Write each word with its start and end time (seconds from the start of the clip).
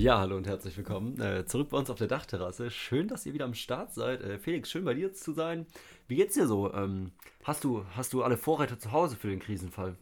Ja, 0.00 0.18
hallo 0.18 0.38
und 0.38 0.46
herzlich 0.46 0.74
willkommen 0.78 1.20
äh, 1.20 1.44
zurück 1.44 1.68
bei 1.68 1.76
uns 1.76 1.90
auf 1.90 1.98
der 1.98 2.06
Dachterrasse. 2.06 2.70
Schön, 2.70 3.06
dass 3.06 3.26
ihr 3.26 3.34
wieder 3.34 3.44
am 3.44 3.52
Start 3.52 3.92
seid. 3.92 4.22
Äh, 4.22 4.38
Felix, 4.38 4.70
schön 4.70 4.86
bei 4.86 4.94
dir 4.94 5.12
zu 5.12 5.34
sein. 5.34 5.66
Wie 6.08 6.16
geht's 6.16 6.36
dir 6.36 6.46
so? 6.46 6.72
Ähm, 6.72 7.10
hast, 7.44 7.64
du, 7.64 7.84
hast 7.94 8.14
du 8.14 8.22
alle 8.22 8.38
Vorräte 8.38 8.78
zu 8.78 8.92
Hause 8.92 9.16
für 9.16 9.28
den 9.28 9.40
Krisenfall? 9.40 9.96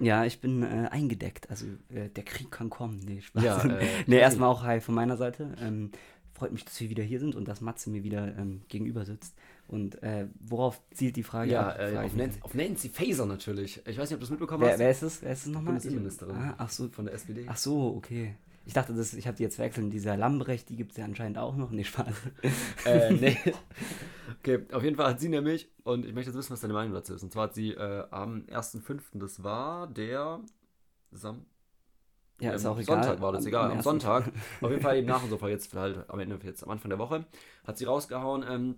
Ja, 0.00 0.24
ich 0.24 0.40
bin 0.40 0.64
äh, 0.64 0.88
eingedeckt. 0.90 1.48
Also 1.48 1.66
äh, 1.90 2.08
der 2.08 2.24
Krieg 2.24 2.50
kann 2.50 2.70
kommen. 2.70 2.98
Nee, 3.06 3.20
Spaß. 3.20 3.44
Ja, 3.44 3.62
äh, 3.62 3.86
nee, 4.08 4.18
erstmal 4.18 4.48
auch 4.48 4.64
hi 4.64 4.80
von 4.80 4.96
meiner 4.96 5.16
Seite. 5.16 5.54
Ähm, 5.60 5.92
freut 6.34 6.50
mich, 6.50 6.64
dass 6.64 6.80
wir 6.80 6.90
wieder 6.90 7.04
hier 7.04 7.20
sind 7.20 7.36
und 7.36 7.46
dass 7.46 7.60
Matze 7.60 7.88
mir 7.88 8.02
wieder 8.02 8.36
ähm, 8.36 8.62
gegenüber 8.66 9.04
sitzt. 9.04 9.36
Und 9.68 10.02
äh, 10.02 10.26
worauf 10.40 10.80
zielt 10.90 11.14
die 11.14 11.22
Frage 11.22 11.52
Ja, 11.52 11.68
ab? 11.68 11.76
Frage 11.76 12.02
auf. 12.02 12.16
Nancy, 12.16 12.40
auf 12.42 12.54
Nancy 12.54 12.88
Faeser 12.88 13.26
natürlich. 13.26 13.80
Ich 13.86 13.96
weiß 13.96 14.10
nicht, 14.10 14.14
ob 14.14 14.20
du 14.20 14.24
das 14.24 14.30
mitbekommen 14.30 14.64
wer, 14.64 14.72
hast. 14.72 14.78
wer 14.80 14.90
ist 14.90 15.02
es? 15.02 15.22
Wer 15.22 15.32
ist 15.32 15.40
es 15.42 15.46
nochmal? 15.46 15.74
Bundesinnenministerin. 15.74 16.34
Ah, 16.34 16.54
ach 16.58 16.70
so. 16.70 16.88
Von 16.88 17.04
der 17.04 17.14
SPD. 17.14 17.44
Ach 17.46 17.56
so, 17.56 17.94
okay. 17.94 18.34
Ich 18.66 18.72
dachte, 18.74 18.92
das, 18.94 19.14
ich 19.14 19.26
habe 19.26 19.36
die 19.36 19.44
jetzt 19.44 19.56
verwechselt. 19.56 19.92
Dieser 19.92 20.16
Lambrecht, 20.16 20.68
die 20.68 20.76
gibt 20.76 20.90
es 20.90 20.98
ja 20.98 21.04
anscheinend 21.04 21.38
auch 21.38 21.56
noch. 21.56 21.70
Nee, 21.70 21.84
Spaß. 21.84 22.14
Äh, 22.84 23.12
nee. 23.14 23.38
Okay, 24.40 24.64
auf 24.72 24.82
jeden 24.82 24.96
Fall 24.96 25.06
hat 25.10 25.20
sie 25.20 25.28
nämlich, 25.28 25.68
und 25.84 26.04
ich 26.04 26.12
möchte 26.12 26.30
jetzt 26.30 26.36
wissen, 26.38 26.52
was 26.52 26.60
deine 26.60 26.72
Meinung 26.74 26.92
dazu 26.92 27.14
ist. 27.14 27.22
Und 27.22 27.32
zwar 27.32 27.44
hat 27.44 27.54
sie 27.54 27.70
äh, 27.72 28.04
am 28.10 28.44
1.5., 28.50 29.00
das 29.14 29.42
war 29.44 29.86
der 29.86 30.40
Sam 31.12 31.46
Ja, 32.40 32.52
ist 32.52 32.64
ähm, 32.64 32.70
auch 32.72 32.78
egal. 32.78 33.02
Sonntag 33.04 33.20
war 33.20 33.32
das, 33.32 33.44
Am- 33.44 33.48
egal, 33.48 33.64
am, 33.66 33.70
ersten- 33.76 33.82
Sonntag. 33.84 34.32
Auf 34.60 34.70
jeden 34.70 34.82
Fall 34.82 34.98
eben 34.98 35.06
nach 35.06 35.22
und 35.22 35.30
so, 35.30 35.48
jetzt 35.48 35.72
halt 35.74 36.08
am 36.10 36.18
Ende, 36.18 36.38
jetzt 36.42 36.62
am 36.64 36.70
Anfang 36.70 36.90
der 36.90 36.98
Woche, 36.98 37.24
hat 37.64 37.78
sie 37.78 37.84
rausgehauen, 37.84 38.44
ähm, 38.48 38.74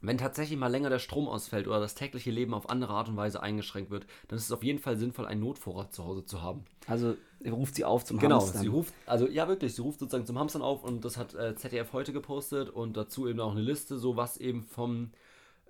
wenn 0.00 0.18
tatsächlich 0.18 0.58
mal 0.58 0.68
länger 0.68 0.90
der 0.90 0.98
Strom 0.98 1.28
ausfällt 1.28 1.66
oder 1.66 1.80
das 1.80 1.94
tägliche 1.94 2.30
Leben 2.30 2.52
auf 2.52 2.68
andere 2.68 2.92
Art 2.92 3.08
und 3.08 3.16
Weise 3.16 3.42
eingeschränkt 3.42 3.90
wird, 3.90 4.06
dann 4.28 4.36
ist 4.38 4.44
es 4.44 4.52
auf 4.52 4.62
jeden 4.62 4.78
Fall 4.78 4.98
sinnvoll, 4.98 5.24
einen 5.26 5.40
Notvorrat 5.40 5.94
zu 5.94 6.04
Hause 6.04 6.26
zu 6.26 6.42
haben. 6.42 6.64
Also 6.86 7.16
ruft 7.52 7.74
sie 7.74 7.84
auf 7.84 8.04
zum 8.04 8.18
Genau, 8.18 8.40
Hamstern. 8.40 8.62
sie 8.62 8.68
ruft, 8.68 8.94
also 9.06 9.28
ja 9.28 9.48
wirklich, 9.48 9.74
sie 9.74 9.82
ruft 9.82 10.00
sozusagen 10.00 10.26
zum 10.26 10.38
Hamstern 10.38 10.62
auf 10.62 10.84
und 10.84 11.04
das 11.04 11.16
hat 11.16 11.34
äh, 11.34 11.54
ZDF 11.54 11.92
heute 11.92 12.12
gepostet 12.12 12.70
und 12.70 12.96
dazu 12.96 13.28
eben 13.28 13.40
auch 13.40 13.52
eine 13.52 13.60
Liste, 13.60 13.98
so 13.98 14.16
was 14.16 14.36
eben 14.38 14.62
vom 14.62 15.10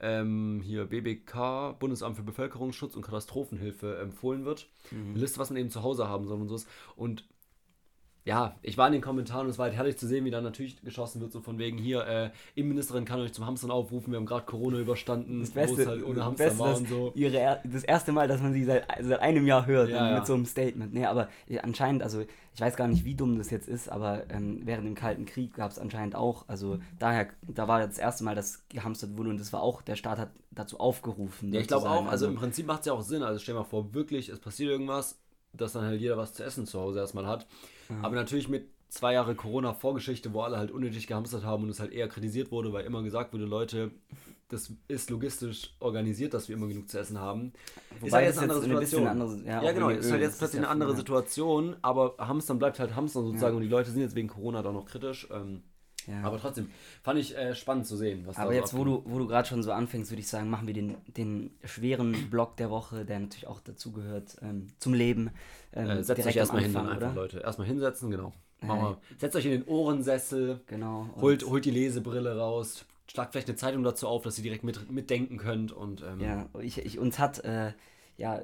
ähm, 0.01 0.61
hier 0.65 0.87
BBK, 0.87 1.79
Bundesamt 1.79 2.17
für 2.17 2.23
Bevölkerungsschutz 2.23 2.97
und 2.97 3.03
Katastrophenhilfe 3.03 3.97
empfohlen 3.99 4.45
wird. 4.45 4.69
Eine 4.91 5.19
Liste, 5.21 5.39
was 5.39 5.51
man 5.51 5.57
eben 5.59 5.71
zu 5.71 5.83
Hause 5.83 6.09
haben 6.09 6.27
soll 6.27 6.41
und 6.41 6.49
so. 6.49 6.59
Und 6.97 7.25
ja, 8.27 8.57
ich 8.63 8.79
war 8.79 8.87
in 8.87 8.95
den 8.95 9.03
Kommentaren 9.03 9.45
und 9.47 9.51
es 9.51 9.59
war 9.59 9.67
halt 9.67 9.75
herrlich 9.75 9.99
zu 9.99 10.07
sehen, 10.07 10.25
wie 10.25 10.31
dann 10.31 10.45
natürlich 10.45 10.81
geschossen 10.83 11.21
wird, 11.21 11.31
so 11.31 11.43
von 11.43 11.59
wegen 11.59 11.77
hier, 11.77 12.07
äh, 12.07 12.31
Innenministerin 12.55 13.05
kann 13.05 13.21
euch 13.21 13.35
zum 13.35 13.45
Hamstern 13.45 13.71
aufrufen, 13.71 14.13
wir 14.13 14.17
haben 14.19 14.25
gerade 14.25 14.47
Corona 14.47 14.79
überstanden, 14.79 15.41
Das 15.41 15.51
Beste, 15.51 15.83
es 15.83 15.89
halt 15.89 16.05
ohne 16.05 16.15
das 16.15 16.25
Hamster 16.25 16.45
Beste 16.45 16.59
war 16.59 16.77
und 16.77 16.89
so. 16.89 17.13
ihre, 17.15 17.61
das 17.65 17.85
erste 17.85 18.13
Mal, 18.13 18.27
dass 18.27 18.41
man 18.41 18.55
sie 18.55 18.65
seit, 18.65 18.87
seit 19.03 19.21
einem 19.21 19.47
Jahr 19.47 19.67
hört 19.67 19.91
Ja, 19.91 20.01
und 20.01 20.09
ja. 20.11 20.19
mit 20.19 20.27
so 20.27 20.33
einem 20.35 20.47
Statement. 20.47 20.95
Nee, 20.95 21.05
aber 21.05 21.29
anscheinend, 21.63 22.03
also 22.03 22.23
ich 22.55 22.61
weiß 22.61 22.77
gar 22.77 22.89
nicht, 22.89 23.05
wie 23.05 23.15
dumm 23.15 23.37
das 23.37 23.51
jetzt 23.51 23.69
ist, 23.69 23.91
aber 23.91 24.23
ähm, 24.31 24.63
während 24.65 24.87
dem 24.87 24.95
Kalten 24.95 25.27
Krieg 25.27 25.55
gab 25.55 25.71
es 25.71 25.79
anscheinend 25.79 26.15
auch, 26.15 26.49
also 26.49 26.79
daher, 26.99 27.29
da 27.43 27.69
war 27.69 27.87
das 27.87 27.99
erste 27.99 28.25
Mal, 28.25 28.35
dass 28.35 28.65
gehamstert 28.71 29.19
wurde 29.19 29.31
und 29.31 29.39
das 29.39 29.53
war 29.53 29.61
auch, 29.61 29.83
der 29.83 29.97
Staat 29.97 30.19
hat 30.19 30.31
dazu 30.51 30.81
aufgerufen. 30.81 31.53
Ja, 31.53 31.61
ich 31.61 31.69
glaube 31.69 31.91
auch, 31.91 32.07
also 32.07 32.27
im 32.27 32.37
Prinzip 32.37 32.67
macht 32.67 32.81
es 32.81 32.87
ja 32.87 32.95
auch 32.95 33.03
Sinn. 33.03 33.23
Also 33.23 33.39
stell 33.39 33.55
dir 33.55 33.61
mal 33.61 33.67
vor, 33.67 33.93
wirklich, 33.93 34.31
es 34.31 34.39
passiert 34.39 34.71
irgendwas, 34.71 35.19
dass 35.53 35.73
dann 35.73 35.85
halt 35.85 36.01
jeder 36.01 36.17
was 36.17 36.33
zu 36.33 36.43
essen 36.45 36.67
zu 36.67 36.81
Hause 36.81 37.01
erstmal 37.01 37.27
hat. 37.27 37.47
Aber 38.03 38.15
natürlich 38.15 38.49
mit 38.49 38.69
zwei 38.89 39.13
Jahre 39.15 39.35
Corona-Vorgeschichte, 39.35 40.33
wo 40.33 40.43
alle 40.43 40.57
halt 40.57 40.71
unnötig 40.71 41.07
gehamstert 41.07 41.45
haben 41.45 41.65
und 41.65 41.71
es 41.71 41.81
halt 41.81 41.93
eher 41.93 42.09
kritisiert 42.09 42.51
wurde, 42.53 42.73
weil 42.73 42.85
immer 42.85 43.03
gesagt 43.03 43.33
wurde, 43.33 43.45
Leute, 43.45 43.91
das 44.49 44.73
ist 44.89 45.11
logistisch 45.11 45.75
organisiert, 45.81 46.33
dass 46.35 46.49
wir 46.49 46.57
immer 46.57 46.69
genug 46.69 46.89
zu 46.89 46.99
essen 46.99 47.19
haben. 47.19 47.53
Wobei 48.01 48.25
halt 48.27 48.37
das 48.37 48.43
jetzt 48.45 48.63
ein 48.65 48.79
bisschen 48.79 49.01
eine 49.01 49.11
andere- 49.11 49.43
ja, 49.45 49.63
Ja, 49.63 49.73
genau, 49.73 49.89
ist 49.89 50.11
halt 50.13 50.21
jetzt 50.23 50.33
ist 50.35 50.39
plötzlich 50.39 50.61
ja 50.61 50.69
eine 50.69 50.71
andere 50.71 50.91
ja. 50.91 50.97
Situation, 50.97 51.77
aber 51.83 52.15
Hamstern 52.19 52.59
bleibt 52.59 52.79
halt 52.79 52.95
Hamstern 52.95 53.25
sozusagen 53.25 53.57
und 53.57 53.63
die 53.63 53.69
Leute 53.69 53.91
sind 53.91 54.01
jetzt 54.01 54.15
wegen 54.15 54.29
Corona 54.29 54.63
da 54.63 54.71
noch 54.71 54.85
kritisch. 54.85 55.29
Ähm, 55.33 55.63
Ja. 56.07 56.23
Aber 56.23 56.39
trotzdem, 56.39 56.71
fand 57.03 57.19
ich 57.19 57.37
äh, 57.37 57.55
spannend 57.55 57.87
zu 57.87 57.97
sehen, 57.97 58.25
was 58.27 58.37
Aber 58.37 58.51
da 58.51 58.57
jetzt, 58.59 58.77
wo 58.77 58.85
du, 58.85 59.03
wo 59.07 59.19
du 59.19 59.27
gerade 59.27 59.49
schon 59.49 59.63
so 59.63 59.73
anfängst, 59.73 60.11
würde 60.11 60.21
ich 60.21 60.29
sagen, 60.29 60.51
machen 60.51 60.67
wir 60.67 60.75
den, 60.75 60.97
den 61.17 61.51
schweren 61.65 62.31
Block 62.31 62.57
der 62.57 62.71
Woche, 62.71 63.05
der 63.05 63.21
natürlich 63.21 63.47
auch 63.47 63.61
dazugehört, 63.61 64.37
ähm, 64.43 64.69
zum 64.79 64.95
Leben. 64.95 65.31
Ähm, 65.73 65.91
Äh, 65.91 66.03
setzt 66.05 66.27
euch 66.27 66.37
erstmal 66.37 66.63
hin, 66.63 66.77
einfach, 66.77 66.97
oder? 66.97 67.13
Leute. 67.15 67.41
Erstmal 67.41 67.67
hinsetzen, 67.67 68.11
genau. 68.11 68.33
Äh. 68.61 68.95
Setzt 69.19 69.37
euch 69.37 69.45
in 69.45 69.51
den 69.51 69.65
Ohrensessel, 69.65 70.61
Genau. 70.67 71.09
holt, 71.17 71.45
holt 71.47 71.65
die 71.65 71.71
Lesebrille 71.71 72.37
raus, 72.37 72.85
schlagt 73.11 73.33
vielleicht 73.33 73.49
eine 73.49 73.57
Zeitung 73.57 73.83
dazu 73.83 74.09
auf, 74.09 74.23
dass 74.23 74.39
ihr 74.39 74.43
direkt 74.45 74.65
mit, 74.65 74.91
mitdenken 74.91 75.37
könnt 75.37 75.73
und 75.73 76.03
ähm, 76.03 76.21
Ja, 76.21 76.49
ich, 76.61 76.79
ich, 76.79 76.99
uns 76.99 77.19
hat, 77.19 77.45
äh, 77.45 77.73
ja, 78.17 78.43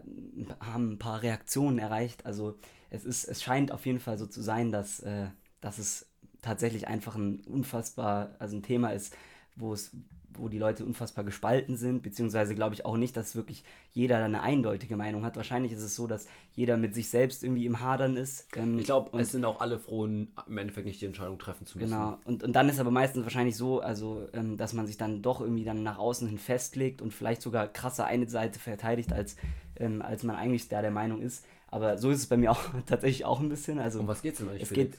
haben 0.61 0.93
ein 0.93 0.99
paar 0.99 1.23
Reaktionen 1.23 1.79
erreicht. 1.79 2.27
Also 2.27 2.57
es 2.91 3.05
ist, 3.05 3.25
es 3.25 3.43
scheint 3.43 3.73
auf 3.73 3.87
jeden 3.87 4.01
Fall 4.01 4.19
so 4.19 4.27
zu 4.27 4.43
sein, 4.43 4.73
dass, 4.73 5.01
äh, 5.01 5.29
dass 5.61 5.79
es 5.79 6.10
tatsächlich 6.43 6.89
einfach 6.89 7.17
ein 7.17 7.41
unfassbar, 7.47 8.35
also 8.39 8.57
ein 8.57 8.63
Thema 8.63 8.91
ist, 8.91 9.17
wo 9.57 9.73
es 9.73 9.93
wo 10.35 10.49
die 10.49 10.59
Leute 10.59 10.85
unfassbar 10.85 11.25
gespalten 11.25 11.77
sind, 11.77 12.03
beziehungsweise 12.03 12.55
glaube 12.55 12.75
ich 12.75 12.85
auch 12.85 12.97
nicht, 12.97 13.17
dass 13.17 13.37
wirklich 13.37 13.65
jeder 13.93 14.19
da 14.19 14.25
eine 14.25 14.43
eindeutige 14.43 14.97
Meinung 14.97 15.25
hat. 15.25 15.37
Wahrscheinlich 15.37 15.73
ist 15.73 15.83
es 15.83 15.97
so, 15.97 16.07
dass 16.07 16.27
jeder 16.55 16.77
mit 16.77 16.95
sich 16.95 17.11
selbst 17.11 17.43
irgendwie 17.43 17.67
im 17.67 17.81
Hadern 17.81 18.17
ist. 18.17 18.47
Ähm, 18.57 18.79
ich 18.79 18.85
glaube, 18.85 19.19
es 19.19 19.33
sind 19.33 19.45
auch 19.45 19.61
alle 19.61 19.79
froh, 19.79 20.07
im 20.07 20.29
Endeffekt 20.49 20.87
nicht 20.87 21.01
die 21.01 21.07
Entscheidung 21.07 21.39
treffen 21.39 21.67
zu 21.67 21.79
müssen. 21.79 21.91
Genau. 21.91 22.19
Und, 22.25 22.43
und 22.43 22.53
dann 22.55 22.69
ist 22.69 22.81
aber 22.81 22.91
meistens 22.91 23.25
wahrscheinlich 23.25 23.57
so, 23.57 23.81
also, 23.81 24.29
ähm, 24.33 24.57
dass 24.57 24.73
man 24.73 24.87
sich 24.87 24.97
dann 24.97 25.23
doch 25.23 25.41
irgendwie 25.41 25.65
dann 25.65 25.83
nach 25.83 25.99
außen 25.99 26.29
hin 26.29 26.39
festlegt 26.39 27.03
und 27.03 27.13
vielleicht 27.13 27.43
sogar 27.43 27.69
krasser 27.69 28.07
eine 28.07 28.29
Seite 28.29 28.59
verteidigt, 28.59 29.13
als, 29.13 29.37
ähm, 29.77 30.03
als 30.03 30.23
man 30.23 30.37
eigentlich 30.37 30.69
da 30.69 30.81
der 30.81 30.91
Meinung 30.91 31.21
ist. 31.21 31.45
Aber 31.71 31.99
so 31.99 32.11
ist 32.11 32.19
es 32.19 32.27
bei 32.27 32.37
mir 32.37 32.51
auch 32.51 32.63
tatsächlich 32.87 33.25
auch 33.25 33.41
ein 33.41 33.49
bisschen. 33.49 33.79
Also 33.79 34.01
Um 34.01 34.09
was 34.09 34.23
geht's 34.23 34.39
denn 34.39 34.49
eigentlich? 34.49 34.63
es 34.63 34.71
geht, 34.71 34.99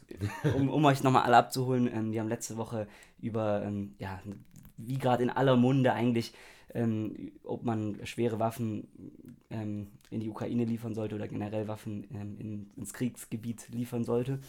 um, 0.56 0.70
um 0.70 0.86
euch 0.86 1.04
nochmal 1.04 1.24
alle 1.24 1.38
abzuholen, 1.38 1.90
ähm, 1.94 2.12
wir 2.12 2.22
haben 2.22 2.30
letzte 2.30 2.58
Woche 2.58 2.88
über, 3.22 3.64
ähm, 3.64 3.96
ja, 4.00 4.22
wie 4.78 4.98
gerade 4.98 5.24
in 5.24 5.30
aller 5.30 5.58
Munde 5.58 5.94
eigentlich, 5.94 6.34
ähm, 6.74 7.32
ob 7.44 7.64
man 7.64 8.00
schwere 8.06 8.40
Waffen 8.40 8.88
ähm, 9.50 9.88
in 10.09 10.22
die 10.22 10.30
Ukraine 10.30 10.64
liefern 10.64 10.96
sollte 10.96 11.16
oder 11.16 11.28
generell 11.28 11.68
Waffen 11.68 12.08
ähm, 12.14 12.38
in, 12.40 12.70
ins 12.78 12.94
Kriegsgebiet 12.94 13.68
liefern 13.70 14.03
sollte. 14.03 14.40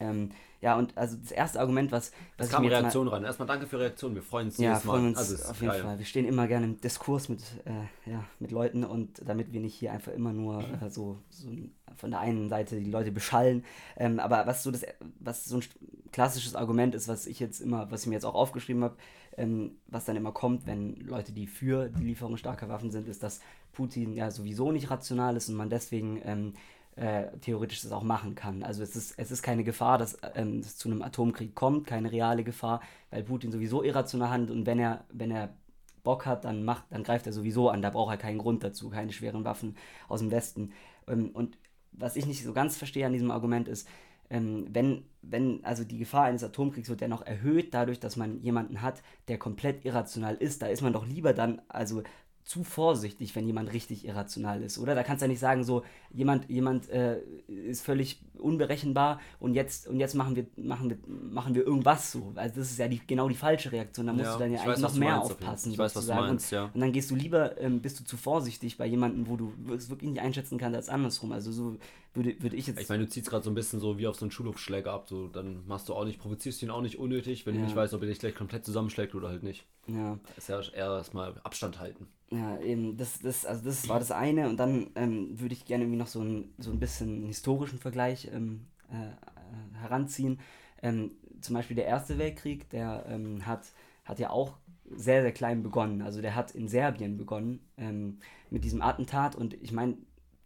Ähm, 0.00 0.30
ja, 0.60 0.76
und 0.76 0.96
also 0.96 1.16
das 1.16 1.30
erste 1.30 1.60
Argument, 1.60 1.92
was, 1.92 2.12
was 2.38 2.46
Es 2.48 2.52
kam 2.52 2.62
mir 2.62 2.68
jetzt 2.68 2.74
mal- 2.76 2.80
Reaktion 2.82 3.08
rein. 3.08 3.24
Erstmal 3.24 3.46
danke 3.48 3.66
für 3.66 3.78
Reaktion. 3.78 4.14
Wir 4.14 4.22
freuen 4.22 4.46
uns 4.48 4.58
ja, 4.58 4.70
jedes 4.70 4.84
Mal. 4.84 4.92
freuen 4.92 5.06
uns 5.08 5.18
Also, 5.18 5.34
auf 5.50 5.60
jeden 5.60 5.72
geil. 5.72 5.82
Fall. 5.82 5.98
Wir 5.98 6.04
stehen 6.06 6.24
immer 6.26 6.46
gerne 6.48 6.66
im 6.66 6.80
Diskurs 6.80 7.28
mit, 7.28 7.40
äh, 7.64 8.10
ja, 8.10 8.24
mit 8.40 8.50
Leuten 8.50 8.84
und 8.84 9.20
damit 9.24 9.52
wir 9.52 9.60
nicht 9.60 9.74
hier 9.74 9.92
einfach 9.92 10.12
immer 10.12 10.32
nur 10.32 10.64
äh, 10.82 10.90
so, 10.90 11.18
so 11.30 11.48
von 11.96 12.10
der 12.10 12.20
einen 12.20 12.48
Seite 12.48 12.80
die 12.80 12.90
Leute 12.90 13.12
beschallen. 13.12 13.64
Ähm, 13.96 14.18
aber 14.18 14.46
was 14.46 14.62
so 14.62 14.70
das, 14.70 14.84
was 15.20 15.44
so 15.44 15.56
ein 15.58 15.64
klassisches 16.12 16.54
Argument 16.54 16.94
ist, 16.94 17.06
was 17.08 17.26
ich 17.26 17.38
jetzt 17.38 17.60
immer, 17.60 17.90
was 17.90 18.02
ich 18.02 18.06
mir 18.08 18.14
jetzt 18.14 18.24
auch 18.26 18.34
aufgeschrieben 18.34 18.82
habe, 18.84 18.96
ähm, 19.36 19.72
was 19.88 20.04
dann 20.06 20.16
immer 20.16 20.32
kommt, 20.32 20.66
wenn 20.66 20.96
Leute, 20.96 21.32
die 21.32 21.46
für 21.46 21.88
die 21.90 22.04
Lieferung 22.04 22.36
starker 22.38 22.68
Waffen 22.68 22.90
sind, 22.90 23.06
ist, 23.08 23.22
dass 23.22 23.40
Putin 23.72 24.14
ja 24.14 24.30
sowieso 24.30 24.72
nicht 24.72 24.90
rational 24.90 25.36
ist 25.36 25.48
und 25.50 25.54
man 25.54 25.68
deswegen 25.68 26.20
ähm, 26.24 26.54
äh, 26.96 27.26
theoretisch 27.40 27.82
das 27.82 27.92
auch 27.92 28.02
machen 28.02 28.34
kann. 28.34 28.62
Also 28.62 28.82
es 28.82 28.96
ist, 28.96 29.14
es 29.18 29.30
ist 29.30 29.42
keine 29.42 29.64
Gefahr, 29.64 29.98
dass 29.98 30.18
ähm, 30.34 30.60
es 30.60 30.76
zu 30.76 30.88
einem 30.88 31.02
Atomkrieg 31.02 31.54
kommt, 31.54 31.86
keine 31.86 32.10
reale 32.10 32.42
Gefahr, 32.44 32.80
weil 33.10 33.22
Putin 33.22 33.52
sowieso 33.52 33.82
irrational 33.82 34.30
handelt 34.30 34.50
und 34.50 34.66
wenn 34.66 34.78
er, 34.78 35.04
wenn 35.12 35.30
er 35.30 35.54
Bock 36.02 36.24
hat, 36.24 36.44
dann 36.44 36.64
macht, 36.64 36.84
dann 36.90 37.02
greift 37.02 37.26
er 37.26 37.32
sowieso 37.32 37.68
an. 37.68 37.82
Da 37.82 37.90
braucht 37.90 38.12
er 38.12 38.16
keinen 38.16 38.38
Grund 38.38 38.62
dazu, 38.62 38.90
keine 38.90 39.12
schweren 39.12 39.44
Waffen 39.44 39.76
aus 40.08 40.20
dem 40.20 40.30
Westen. 40.30 40.72
Ähm, 41.08 41.30
und 41.30 41.58
was 41.92 42.16
ich 42.16 42.26
nicht 42.26 42.44
so 42.44 42.52
ganz 42.52 42.76
verstehe 42.76 43.06
an 43.06 43.12
diesem 43.12 43.30
Argument 43.30 43.68
ist, 43.68 43.88
ähm, 44.30 44.66
wenn, 44.70 45.04
wenn, 45.22 45.64
also 45.64 45.84
die 45.84 45.98
Gefahr 45.98 46.24
eines 46.24 46.44
Atomkriegs 46.44 46.88
wird 46.88 47.00
ja 47.00 47.08
noch 47.08 47.22
erhöht 47.22 47.74
dadurch, 47.74 48.00
dass 48.00 48.16
man 48.16 48.40
jemanden 48.40 48.82
hat, 48.82 49.02
der 49.28 49.38
komplett 49.38 49.84
irrational 49.84 50.36
ist. 50.36 50.62
Da 50.62 50.66
ist 50.68 50.82
man 50.82 50.92
doch 50.92 51.06
lieber 51.06 51.32
dann, 51.32 51.60
also 51.68 52.02
zu 52.46 52.62
vorsichtig, 52.62 53.34
wenn 53.34 53.44
jemand 53.46 53.72
richtig 53.72 54.06
irrational 54.06 54.62
ist, 54.62 54.78
oder? 54.78 54.94
Da 54.94 55.02
kannst 55.02 55.20
du 55.20 55.24
ja 55.26 55.28
nicht 55.28 55.40
sagen, 55.40 55.64
so, 55.64 55.82
jemand, 56.14 56.48
jemand 56.48 56.88
äh, 56.90 57.18
ist 57.48 57.82
völlig 57.82 58.20
unberechenbar 58.38 59.20
und 59.40 59.54
jetzt, 59.54 59.88
und 59.88 59.98
jetzt 59.98 60.14
machen 60.14 60.36
wir, 60.36 60.46
machen 60.56 60.88
wir, 60.90 60.96
machen 61.06 61.56
wir 61.56 61.66
irgendwas 61.66 62.12
so. 62.12 62.32
Also 62.36 62.54
das 62.60 62.70
ist 62.70 62.78
ja 62.78 62.86
die, 62.86 63.00
genau 63.04 63.28
die 63.28 63.34
falsche 63.34 63.72
Reaktion. 63.72 64.06
Da 64.06 64.12
musst 64.12 64.26
Ja, 64.26 64.32
du 64.34 64.38
dann 64.38 64.52
ja 64.52 64.58
ich 64.58 64.62
eigentlich 64.62 64.74
weiß, 64.76 64.80
noch 64.92 64.94
mehr 64.94 65.16
meinst, 65.16 65.32
aufpassen. 65.32 65.72
Ich 65.72 65.78
weiß, 65.78 65.96
was 65.96 66.06
du 66.06 66.14
meinst, 66.14 66.52
und, 66.52 66.56
ja. 66.56 66.70
und 66.72 66.80
dann 66.80 66.92
gehst 66.92 67.10
du 67.10 67.16
lieber, 67.16 67.60
ähm, 67.60 67.80
bist 67.80 67.98
du 67.98 68.04
zu 68.04 68.16
vorsichtig 68.16 68.78
bei 68.78 68.86
jemandem, 68.86 69.26
wo 69.26 69.36
du 69.36 69.52
es 69.74 69.90
wirklich 69.90 70.10
nicht 70.10 70.22
einschätzen 70.22 70.56
kannst 70.56 70.76
als 70.76 70.88
andersrum. 70.88 71.32
Also 71.32 71.50
so 71.50 71.76
würde, 72.14 72.40
würde 72.40 72.54
ich 72.54 72.68
jetzt. 72.68 72.80
Ich 72.80 72.88
meine, 72.88 73.04
du 73.04 73.10
ziehst 73.10 73.28
gerade 73.28 73.42
so 73.44 73.50
ein 73.50 73.54
bisschen 73.54 73.80
so 73.80 73.98
wie 73.98 74.06
auf 74.06 74.14
so 74.16 74.24
einen 74.24 74.30
Schulhofschläger 74.30 74.92
ab. 74.92 75.08
So, 75.08 75.26
dann 75.26 75.66
machst 75.66 75.88
du 75.88 75.94
auch 75.94 76.04
nicht, 76.04 76.20
provozierst 76.20 76.62
ihn 76.62 76.70
auch 76.70 76.80
nicht 76.80 76.96
unnötig, 76.98 77.44
wenn 77.44 77.54
Ja. 77.54 77.60
du 77.60 77.66
nicht 77.66 77.74
weißt, 77.76 77.92
ob 77.94 78.02
er 78.02 78.08
dich 78.08 78.20
gleich 78.20 78.36
komplett 78.36 78.64
zusammenschlägt 78.64 79.16
oder 79.16 79.28
halt 79.30 79.42
nicht. 79.42 79.66
Ja. 79.86 80.18
Ist 80.36 80.48
ja 80.48 80.60
eher 80.60 80.96
erstmal 80.96 81.34
Abstand 81.44 81.78
halten. 81.78 82.08
Ja, 82.30 82.58
eben, 82.58 82.96
das, 82.96 83.20
das, 83.20 83.46
also 83.46 83.64
das 83.64 83.88
war 83.88 84.00
das 84.00 84.10
eine 84.10 84.48
und 84.48 84.56
dann 84.56 84.90
ähm, 84.96 85.38
würde 85.38 85.54
ich 85.54 85.64
gerne 85.64 85.84
irgendwie 85.84 85.98
noch 85.98 86.08
so 86.08 86.20
ein, 86.20 86.52
so 86.58 86.72
ein 86.72 86.80
bisschen 86.80 87.08
einen 87.08 87.26
historischen 87.26 87.78
Vergleich 87.78 88.28
ähm, 88.32 88.66
äh, 88.90 88.94
äh, 88.96 89.78
heranziehen. 89.80 90.40
Ähm, 90.82 91.12
zum 91.40 91.54
Beispiel 91.54 91.76
der 91.76 91.86
Erste 91.86 92.18
Weltkrieg, 92.18 92.68
der 92.70 93.06
ähm, 93.08 93.46
hat, 93.46 93.66
hat 94.04 94.18
ja 94.18 94.30
auch 94.30 94.58
sehr, 94.90 95.22
sehr 95.22 95.32
klein 95.32 95.62
begonnen. 95.62 96.02
Also 96.02 96.20
der 96.20 96.34
hat 96.34 96.50
in 96.52 96.68
Serbien 96.68 97.16
begonnen 97.16 97.60
ähm, 97.76 98.18
mit 98.50 98.64
diesem 98.64 98.82
Attentat 98.82 99.36
und 99.36 99.54
ich 99.54 99.72
meine, 99.72 99.96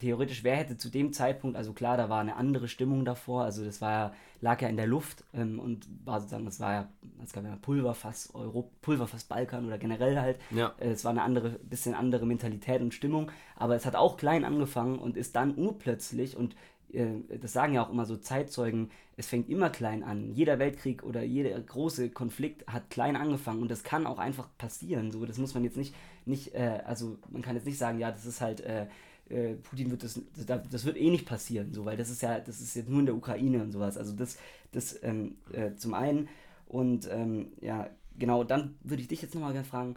theoretisch, 0.01 0.43
wer 0.43 0.57
hätte 0.57 0.77
zu 0.77 0.89
dem 0.89 1.13
Zeitpunkt, 1.13 1.57
also 1.57 1.73
klar, 1.73 1.97
da 1.97 2.09
war 2.09 2.21
eine 2.21 2.37
andere 2.37 2.69
Stimmung 2.69 3.05
davor, 3.05 3.45
also 3.45 3.65
das 3.65 3.81
war 3.81 3.93
ja, 3.93 4.13
lag 4.41 4.61
ja 4.61 4.69
in 4.69 4.77
der 4.77 4.87
Luft 4.87 5.25
ähm, 5.35 5.61
und 5.61 5.87
war 6.05 6.21
sozusagen, 6.21 6.47
das 6.47 6.59
war 6.59 6.73
ja, 6.73 6.89
es 7.23 7.33
gab 7.33 7.45
ja 7.45 7.57
Pulverfass 7.61 8.35
Europa, 8.35 8.71
Pulverfass 8.81 9.25
Balkan 9.25 9.67
oder 9.67 9.79
generell 9.79 10.19
halt. 10.19 10.39
Ja. 10.51 10.75
Äh, 10.81 10.91
es 10.91 11.05
war 11.05 11.11
eine 11.11 11.23
andere, 11.23 11.51
bisschen 11.51 11.95
andere 11.95 12.27
Mentalität 12.27 12.81
und 12.81 12.95
Stimmung, 12.95 13.31
aber 13.57 13.77
es 13.77 13.87
hat 13.87 13.95
auch 13.95 14.17
klein 14.17 14.45
angefangen 14.45 14.99
und 14.99 15.17
ist 15.17 15.37
dann 15.37 15.57
urplötzlich 15.57 16.37
und 16.37 16.57
äh, 16.93 17.39
das 17.41 17.53
sagen 17.53 17.75
ja 17.75 17.85
auch 17.85 17.91
immer 17.91 18.07
so 18.07 18.17
Zeitzeugen, 18.17 18.91
es 19.17 19.27
fängt 19.27 19.51
immer 19.51 19.69
klein 19.69 20.03
an. 20.03 20.33
Jeder 20.33 20.59
Weltkrieg 20.59 21.03
oder 21.03 21.23
jeder 21.23 21.61
große 21.61 22.09
Konflikt 22.09 22.67
hat 22.67 22.89
klein 22.89 23.17
angefangen 23.17 23.61
und 23.61 23.71
das 23.71 23.83
kann 23.83 24.07
auch 24.07 24.19
einfach 24.19 24.49
passieren. 24.57 25.11
So, 25.11 25.27
das 25.27 25.37
muss 25.37 25.53
man 25.53 25.63
jetzt 25.63 25.77
nicht, 25.77 25.95
nicht 26.25 26.55
äh, 26.55 26.81
also 26.87 27.19
man 27.29 27.43
kann 27.43 27.55
jetzt 27.55 27.67
nicht 27.67 27.79
sagen, 27.79 27.99
ja, 27.99 28.11
das 28.11 28.25
ist 28.25 28.41
halt, 28.41 28.61
äh, 29.31 29.55
Putin 29.55 29.91
wird 29.91 30.03
das, 30.03 30.21
das, 30.71 30.85
wird 30.85 30.97
eh 30.97 31.11
nicht 31.11 31.27
passieren, 31.27 31.73
so, 31.73 31.85
weil 31.85 31.97
das 31.97 32.11
ist 32.11 32.23
ja, 32.23 32.41
das 32.41 32.61
ist 32.61 32.75
jetzt 32.75 32.89
nur 32.89 33.01
in 33.01 33.07
der 33.07 33.15
Ukraine 33.15 33.63
und 33.63 33.73
sowas. 33.73 33.97
Also 33.97 34.15
das, 34.15 34.39
das 34.73 35.03
ähm, 35.03 35.37
äh, 35.53 35.75
zum 35.77 35.95
einen. 35.95 36.29
Und 36.67 37.09
ähm, 37.11 37.53
ja, 37.61 37.89
genau, 38.19 38.45
dann 38.45 38.77
würde 38.83 39.03
ich 39.03 39.09
dich 39.09 39.23
jetzt 39.23 39.35
nochmal 39.35 39.53
gerne 39.53 39.67
fragen, 39.67 39.97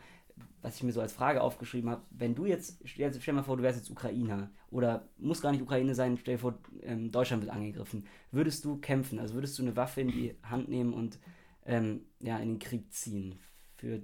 was 0.62 0.78
ich 0.78 0.84
mir 0.84 0.94
so 0.94 1.02
als 1.02 1.14
Frage 1.14 1.42
aufgeschrieben 1.42 1.90
habe, 1.90 2.02
wenn 2.10 2.36
du 2.36 2.46
jetzt, 2.46 2.80
stell, 2.86 3.14
stell 3.20 3.34
mal 3.34 3.44
vor, 3.44 3.58
du 3.58 3.64
wärst 3.64 3.80
jetzt 3.80 3.92
Ukrainer 3.92 4.50
oder 4.72 5.08
muss 5.18 5.42
gar 5.42 5.52
nicht 5.52 5.62
Ukraine 5.62 5.94
sein, 5.94 6.18
stell 6.18 6.36
dir 6.36 6.40
vor, 6.40 6.58
ähm, 6.82 7.12
Deutschland 7.12 7.44
wird 7.44 7.52
angegriffen, 7.52 8.08
würdest 8.32 8.64
du 8.66 8.78
kämpfen, 8.78 9.20
also 9.20 9.36
würdest 9.36 9.60
du 9.60 9.64
eine 9.64 9.76
Waffe 9.76 10.02
in 10.02 10.08
die 10.08 10.36
Hand 10.44 10.70
nehmen 10.70 10.94
und 10.94 11.20
ähm, 11.66 12.06
ja, 12.20 12.38
in 12.38 12.54
den 12.54 12.60
Krieg 12.60 12.92
ziehen 12.94 13.36
für 13.76 14.02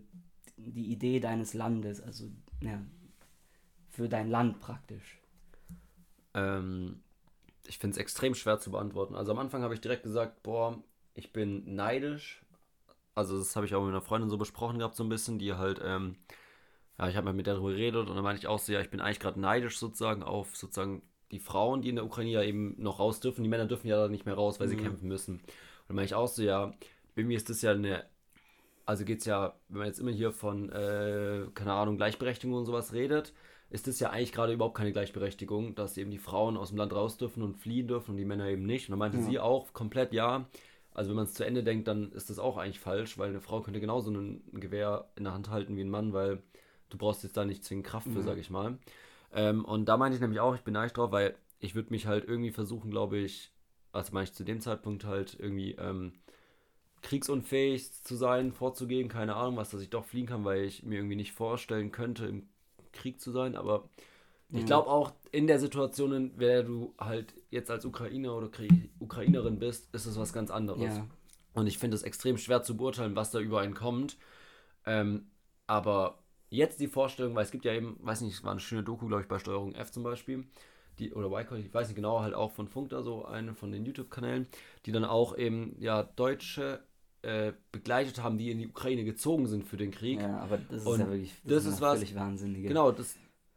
die 0.57 0.91
Idee 0.91 1.19
deines 1.19 1.53
Landes, 1.53 2.01
also 2.01 2.29
ja, 2.61 2.81
für 3.99 4.07
dein 4.07 4.29
Land 4.29 4.61
praktisch? 4.61 5.19
Ähm, 6.33 7.01
ich 7.67 7.79
finde 7.79 7.95
es 7.95 7.97
extrem 7.97 8.33
schwer 8.33 8.57
zu 8.57 8.71
beantworten. 8.71 9.13
Also 9.13 9.33
am 9.33 9.39
Anfang 9.39 9.61
habe 9.61 9.73
ich 9.73 9.81
direkt 9.81 10.03
gesagt, 10.03 10.41
boah, 10.41 10.81
ich 11.15 11.33
bin 11.33 11.75
neidisch. 11.75 12.41
Also 13.13 13.37
das 13.37 13.57
habe 13.57 13.65
ich 13.65 13.75
auch 13.75 13.81
mit 13.81 13.89
einer 13.89 14.01
Freundin 14.01 14.29
so 14.29 14.37
besprochen 14.37 14.77
gehabt, 14.79 14.95
so 14.95 15.03
ein 15.03 15.09
bisschen, 15.09 15.37
die 15.37 15.53
halt, 15.53 15.81
ähm, 15.83 16.15
ja, 16.97 17.09
ich 17.09 17.17
habe 17.17 17.27
halt 17.27 17.35
mit 17.35 17.45
der 17.45 17.55
darüber 17.55 17.71
geredet 17.71 18.07
und 18.07 18.15
dann 18.15 18.23
meinte 18.23 18.39
ich 18.39 18.47
auch 18.47 18.59
so, 18.59 18.71
ja, 18.71 18.79
ich 18.79 18.89
bin 18.89 19.01
eigentlich 19.01 19.19
gerade 19.19 19.37
neidisch 19.37 19.77
sozusagen 19.77 20.23
auf 20.23 20.55
sozusagen 20.55 21.01
die 21.31 21.39
Frauen, 21.39 21.81
die 21.81 21.89
in 21.89 21.95
der 21.95 22.05
Ukraine 22.05 22.29
ja 22.29 22.41
eben 22.41 22.81
noch 22.81 22.99
raus 22.99 23.19
dürfen. 23.19 23.43
Die 23.43 23.49
Männer 23.49 23.65
dürfen 23.65 23.87
ja 23.89 23.97
da 23.97 24.07
nicht 24.07 24.25
mehr 24.25 24.35
raus, 24.35 24.61
weil 24.61 24.69
sie 24.69 24.77
kämpfen 24.77 25.09
müssen. 25.09 25.35
Und 25.35 25.43
dann 25.89 25.95
meine 25.97 26.05
ich 26.05 26.15
auch 26.15 26.29
so, 26.29 26.41
ja, 26.41 26.73
bei 27.15 27.23
mir 27.25 27.35
ist 27.35 27.49
das 27.49 27.61
ja 27.61 27.71
eine, 27.71 28.05
also 28.85 29.03
geht 29.03 29.19
es 29.19 29.25
ja, 29.25 29.55
wenn 29.67 29.79
man 29.79 29.87
jetzt 29.87 29.99
immer 29.99 30.11
hier 30.11 30.31
von, 30.31 30.69
äh, 30.69 31.47
keine 31.53 31.73
Ahnung, 31.73 31.97
Gleichberechtigung 31.97 32.55
und 32.55 32.65
sowas 32.65 32.93
redet, 32.93 33.33
ist 33.69 33.87
das 33.87 33.99
ja 33.99 34.09
eigentlich 34.09 34.31
gerade 34.31 34.53
überhaupt 34.53 34.77
keine 34.77 34.91
Gleichberechtigung, 34.91 35.75
dass 35.75 35.97
eben 35.97 36.11
die 36.11 36.17
Frauen 36.17 36.57
aus 36.57 36.69
dem 36.69 36.77
Land 36.77 36.93
raus 36.93 37.17
dürfen 37.17 37.43
und 37.43 37.55
fliehen 37.55 37.87
dürfen 37.87 38.11
und 38.11 38.17
die 38.17 38.25
Männer 38.25 38.47
eben 38.47 38.65
nicht. 38.65 38.87
Und 38.89 38.93
dann 38.93 38.99
meinte 38.99 39.17
Ja. 39.17 39.23
sie 39.23 39.39
auch 39.39 39.73
komplett 39.73 40.13
ja. 40.13 40.47
Also 40.93 41.09
wenn 41.09 41.17
man 41.17 41.25
es 41.25 41.33
zu 41.35 41.45
Ende 41.45 41.63
denkt, 41.63 41.87
dann 41.87 42.11
ist 42.11 42.29
das 42.29 42.39
auch 42.39 42.57
eigentlich 42.57 42.79
falsch, 42.79 43.17
weil 43.17 43.29
eine 43.29 43.41
Frau 43.41 43.61
könnte 43.61 43.79
genauso 43.79 44.11
ein 44.11 44.41
Gewehr 44.53 45.09
in 45.15 45.23
der 45.23 45.33
Hand 45.33 45.49
halten 45.49 45.75
wie 45.77 45.81
ein 45.81 45.89
Mann, 45.89 46.13
weil 46.13 46.41
du 46.89 46.97
brauchst 46.97 47.23
jetzt 47.23 47.37
da 47.37 47.45
nicht 47.45 47.63
zwingend 47.63 47.85
Kraft 47.85 48.07
für, 48.07 48.19
Ja. 48.19 48.21
sag 48.21 48.37
ich 48.37 48.49
mal. 48.49 48.79
Ähm, 49.33 49.63
und 49.65 49.85
da 49.85 49.97
meinte 49.97 50.15
ich 50.15 50.21
nämlich 50.21 50.39
auch, 50.39 50.55
ich 50.55 50.61
bin 50.61 50.73
neidisch 50.73 50.93
drauf, 50.93 51.11
weil 51.11 51.35
ich 51.59 51.75
würde 51.75 51.91
mich 51.91 52.07
halt 52.07 52.25
irgendwie 52.27 52.51
versuchen, 52.51 52.89
glaube 52.89 53.17
ich, 53.19 53.51
also 53.91 54.13
meine 54.13 54.23
ich 54.23 54.33
zu 54.33 54.43
dem 54.43 54.59
Zeitpunkt 54.61 55.05
halt 55.05 55.37
irgendwie 55.39 55.73
ähm, 55.73 56.13
kriegsunfähig 57.01 57.91
zu 58.03 58.15
sein, 58.15 58.51
vorzugehen, 58.51 59.07
keine 59.09 59.35
Ahnung 59.35 59.57
was, 59.57 59.69
dass 59.69 59.81
ich 59.81 59.89
doch 59.89 60.05
fliehen 60.05 60.25
kann, 60.25 60.43
weil 60.43 60.63
ich 60.63 60.83
mir 60.83 60.95
irgendwie 60.95 61.15
nicht 61.15 61.33
vorstellen 61.33 61.91
könnte, 61.91 62.25
im 62.25 62.49
Krieg 62.93 63.19
zu 63.21 63.31
sein, 63.31 63.55
aber 63.55 63.89
ich 64.53 64.65
Ja. 64.65 64.67
glaube 64.67 64.89
auch 64.89 65.13
in 65.31 65.47
der 65.47 65.59
Situation, 65.59 66.13
in 66.13 66.37
der 66.39 66.63
du 66.63 66.93
halt 66.99 67.33
jetzt 67.51 67.71
als 67.71 67.85
Ukrainer 67.85 68.35
oder 68.35 68.49
Ukrainerin 68.99 69.59
bist, 69.59 69.93
ist 69.95 70.05
es 70.05 70.17
was 70.19 70.33
ganz 70.33 70.51
anderes. 70.51 71.01
Ja, 71.01 71.07
Und 71.53 71.67
ich 71.67 71.77
finde 71.79 71.95
es 71.95 72.03
extrem 72.03 72.37
schwer 72.37 72.63
zu 72.63 72.77
beurteilen, 72.77 73.15
was 73.15 73.31
da 73.31 73.39
über 73.39 73.61
einen 73.61 73.75
kommt. 73.75 74.17
Ähm, 74.85 75.29
aber 75.67 76.19
jetzt 76.49 76.79
die 76.79 76.87
Vorstellung, 76.87 77.35
weil 77.35 77.45
es 77.45 77.51
gibt 77.51 77.65
ja 77.65 77.73
eben, 77.73 77.97
weiß 78.01 78.21
nicht, 78.21 78.35
es 78.35 78.43
war 78.43 78.51
eine 78.51 78.59
schöne 78.59 78.83
Doku, 78.83 79.07
glaube 79.07 79.21
ich, 79.23 79.27
bei 79.27 79.39
Steuerung 79.39 79.75
F 79.75 79.91
zum 79.91 80.03
Beispiel, 80.03 80.45
die, 80.99 81.13
oder 81.13 81.27
Y-Code, 81.31 81.61
ich 81.61 81.73
weiß 81.73 81.87
nicht 81.87 81.95
genau, 81.95 82.21
halt 82.21 82.33
auch 82.33 82.51
von 82.51 82.67
Funk 82.67 82.89
da 82.89 83.03
so, 83.03 83.25
eine 83.25 83.53
von 83.53 83.71
den 83.71 83.85
YouTube-Kanälen, 83.85 84.47
die 84.85 84.91
dann 84.91 85.05
auch 85.05 85.37
eben, 85.37 85.75
ja, 85.79 86.03
Deutsche 86.03 86.83
äh, 87.21 87.53
begleitet 87.71 88.21
haben, 88.23 88.37
die 88.37 88.51
in 88.51 88.59
die 88.59 88.67
Ukraine 88.67 89.03
gezogen 89.03 89.47
sind 89.47 89.65
für 89.65 89.77
den 89.77 89.91
Krieg. 89.91 90.21
ja, 90.21 90.37
aber 90.39 90.57
das 90.57 90.81
ist 90.81 90.87
Und 90.87 90.99
ja 90.99 91.07
wirklich 91.09 91.33
das 91.43 91.65
ja 91.65 91.71
ist 91.71 91.81
was- 91.81 91.99
völlig 91.99 92.15
wahnsinnig. 92.15 92.63
Genau, 92.67 92.91
das 92.91 93.15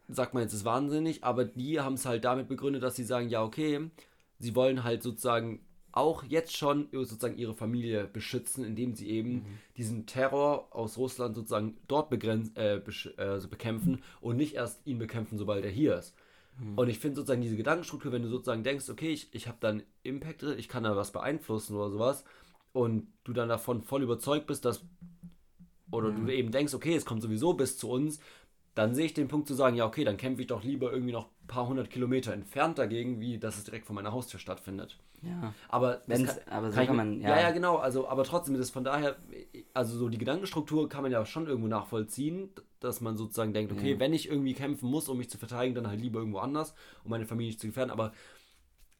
sagt 0.08 0.34
man 0.34 0.42
jetzt 0.42 0.52
ist 0.52 0.64
wahnsinnig, 0.64 1.22
aber 1.24 1.44
die 1.44 1.80
haben 1.80 1.94
es 1.94 2.04
halt 2.06 2.24
damit 2.24 2.48
begründet, 2.48 2.82
dass 2.82 2.96
sie 2.96 3.04
sagen, 3.04 3.28
ja, 3.28 3.42
okay, 3.42 3.90
sie 4.38 4.54
wollen 4.54 4.82
halt 4.84 5.02
sozusagen 5.02 5.60
auch 5.94 6.24
jetzt 6.24 6.56
schon 6.56 6.88
sozusagen 6.90 7.36
ihre 7.36 7.54
Familie 7.54 8.06
beschützen, 8.06 8.64
indem 8.64 8.94
sie 8.94 9.08
eben 9.10 9.44
diesen 9.76 10.06
Terror 10.06 10.68
aus 10.74 10.96
Russland 10.96 11.34
sozusagen 11.34 11.76
dort 11.86 12.08
begrenz 12.10 12.50
äh, 12.56 12.76
äh, 12.76 12.82
also 13.18 13.48
bekämpfen 13.48 14.02
und 14.22 14.36
nicht 14.36 14.54
erst 14.54 14.86
ihn 14.86 14.98
bekämpfen, 14.98 15.36
sobald 15.38 15.64
er 15.64 15.70
hier 15.70 15.96
ist. 15.96 16.14
Und 16.76 16.88
ich 16.88 16.98
finde 16.98 17.16
sozusagen 17.16 17.40
diese 17.40 17.56
Gedankenstruktur, 17.56 18.12
wenn 18.12 18.22
du 18.22 18.28
sozusagen 18.28 18.62
denkst, 18.62 18.88
okay, 18.90 19.10
ich, 19.10 19.28
ich 19.34 19.48
habe 19.48 19.56
da 19.60 19.68
einen 19.70 19.82
Impact 20.02 20.42
drin, 20.42 20.58
ich 20.58 20.68
kann 20.68 20.84
da 20.84 20.94
was 20.96 21.10
beeinflussen 21.10 21.74
oder 21.76 21.90
sowas 21.90 22.24
und 22.72 23.06
du 23.24 23.32
dann 23.32 23.48
davon 23.48 23.82
voll 23.82 24.02
überzeugt 24.02 24.46
bist, 24.46 24.64
dass 24.64 24.84
oder 25.90 26.08
Ja. 26.08 26.14
du 26.16 26.32
eben 26.34 26.50
denkst, 26.52 26.72
okay, 26.74 26.94
es 26.94 27.04
kommt 27.04 27.22
sowieso 27.22 27.52
bis 27.52 27.76
zu 27.76 27.90
uns, 27.90 28.18
dann 28.74 28.94
sehe 28.94 29.04
ich 29.04 29.12
den 29.14 29.28
Punkt 29.28 29.46
zu 29.46 29.52
sagen, 29.54 29.76
ja, 29.76 29.84
okay, 29.84 30.04
dann 30.04 30.16
kämpfe 30.16 30.40
ich 30.40 30.46
doch 30.48 30.64
lieber 30.64 30.90
irgendwie 30.90 31.12
noch 31.12 31.26
ein 31.26 31.46
paar 31.46 31.66
hundert 31.68 31.90
Kilometer 31.90 32.32
entfernt 32.32 32.78
dagegen, 32.78 33.20
wie 33.20 33.36
dass 33.38 33.58
es 33.58 33.64
direkt 33.64 33.84
vor 33.84 33.94
meiner 33.94 34.12
Haustür 34.12 34.40
stattfindet. 34.40 34.98
Ja. 35.20 35.52
Aber, 35.68 36.00
Wenn's- 36.06 36.40
aber 36.50 36.72
so 36.72 36.80
ich 36.80 36.86
kann 36.86 36.96
mir- 36.96 37.04
man- 37.04 37.20
ja. 37.20 37.28
ja. 37.36 37.40
ja, 37.42 37.50
genau, 37.50 37.76
also, 37.76 38.08
aber 38.08 38.24
trotzdem 38.24 38.54
ist 38.54 38.62
es 38.62 38.70
von 38.70 38.82
daher, 38.84 39.16
also 39.74 39.96
so 39.98 40.08
die 40.08 40.16
Gedankenstruktur 40.18 40.88
kann 40.88 41.02
man 41.02 41.12
ja 41.12 41.24
schon 41.26 41.46
irgendwo 41.46 41.68
nachvollziehen, 41.68 42.48
dass 42.80 43.00
man 43.02 43.16
sozusagen 43.18 43.52
denkt, 43.52 43.70
okay, 43.72 43.92
Ja. 43.92 44.00
wenn 44.00 44.14
ich 44.14 44.28
irgendwie 44.28 44.54
kämpfen 44.54 44.88
muss, 44.88 45.08
um 45.10 45.18
mich 45.18 45.28
zu 45.28 45.36
verteidigen, 45.38 45.74
dann 45.74 45.86
halt 45.88 46.00
lieber 46.00 46.18
irgendwo 46.20 46.38
anders, 46.38 46.74
um 47.04 47.10
meine 47.10 47.26
Familie 47.26 47.50
nicht 47.50 47.60
zu 47.60 47.66
gefährden, 47.66 47.92
aber 47.92 48.12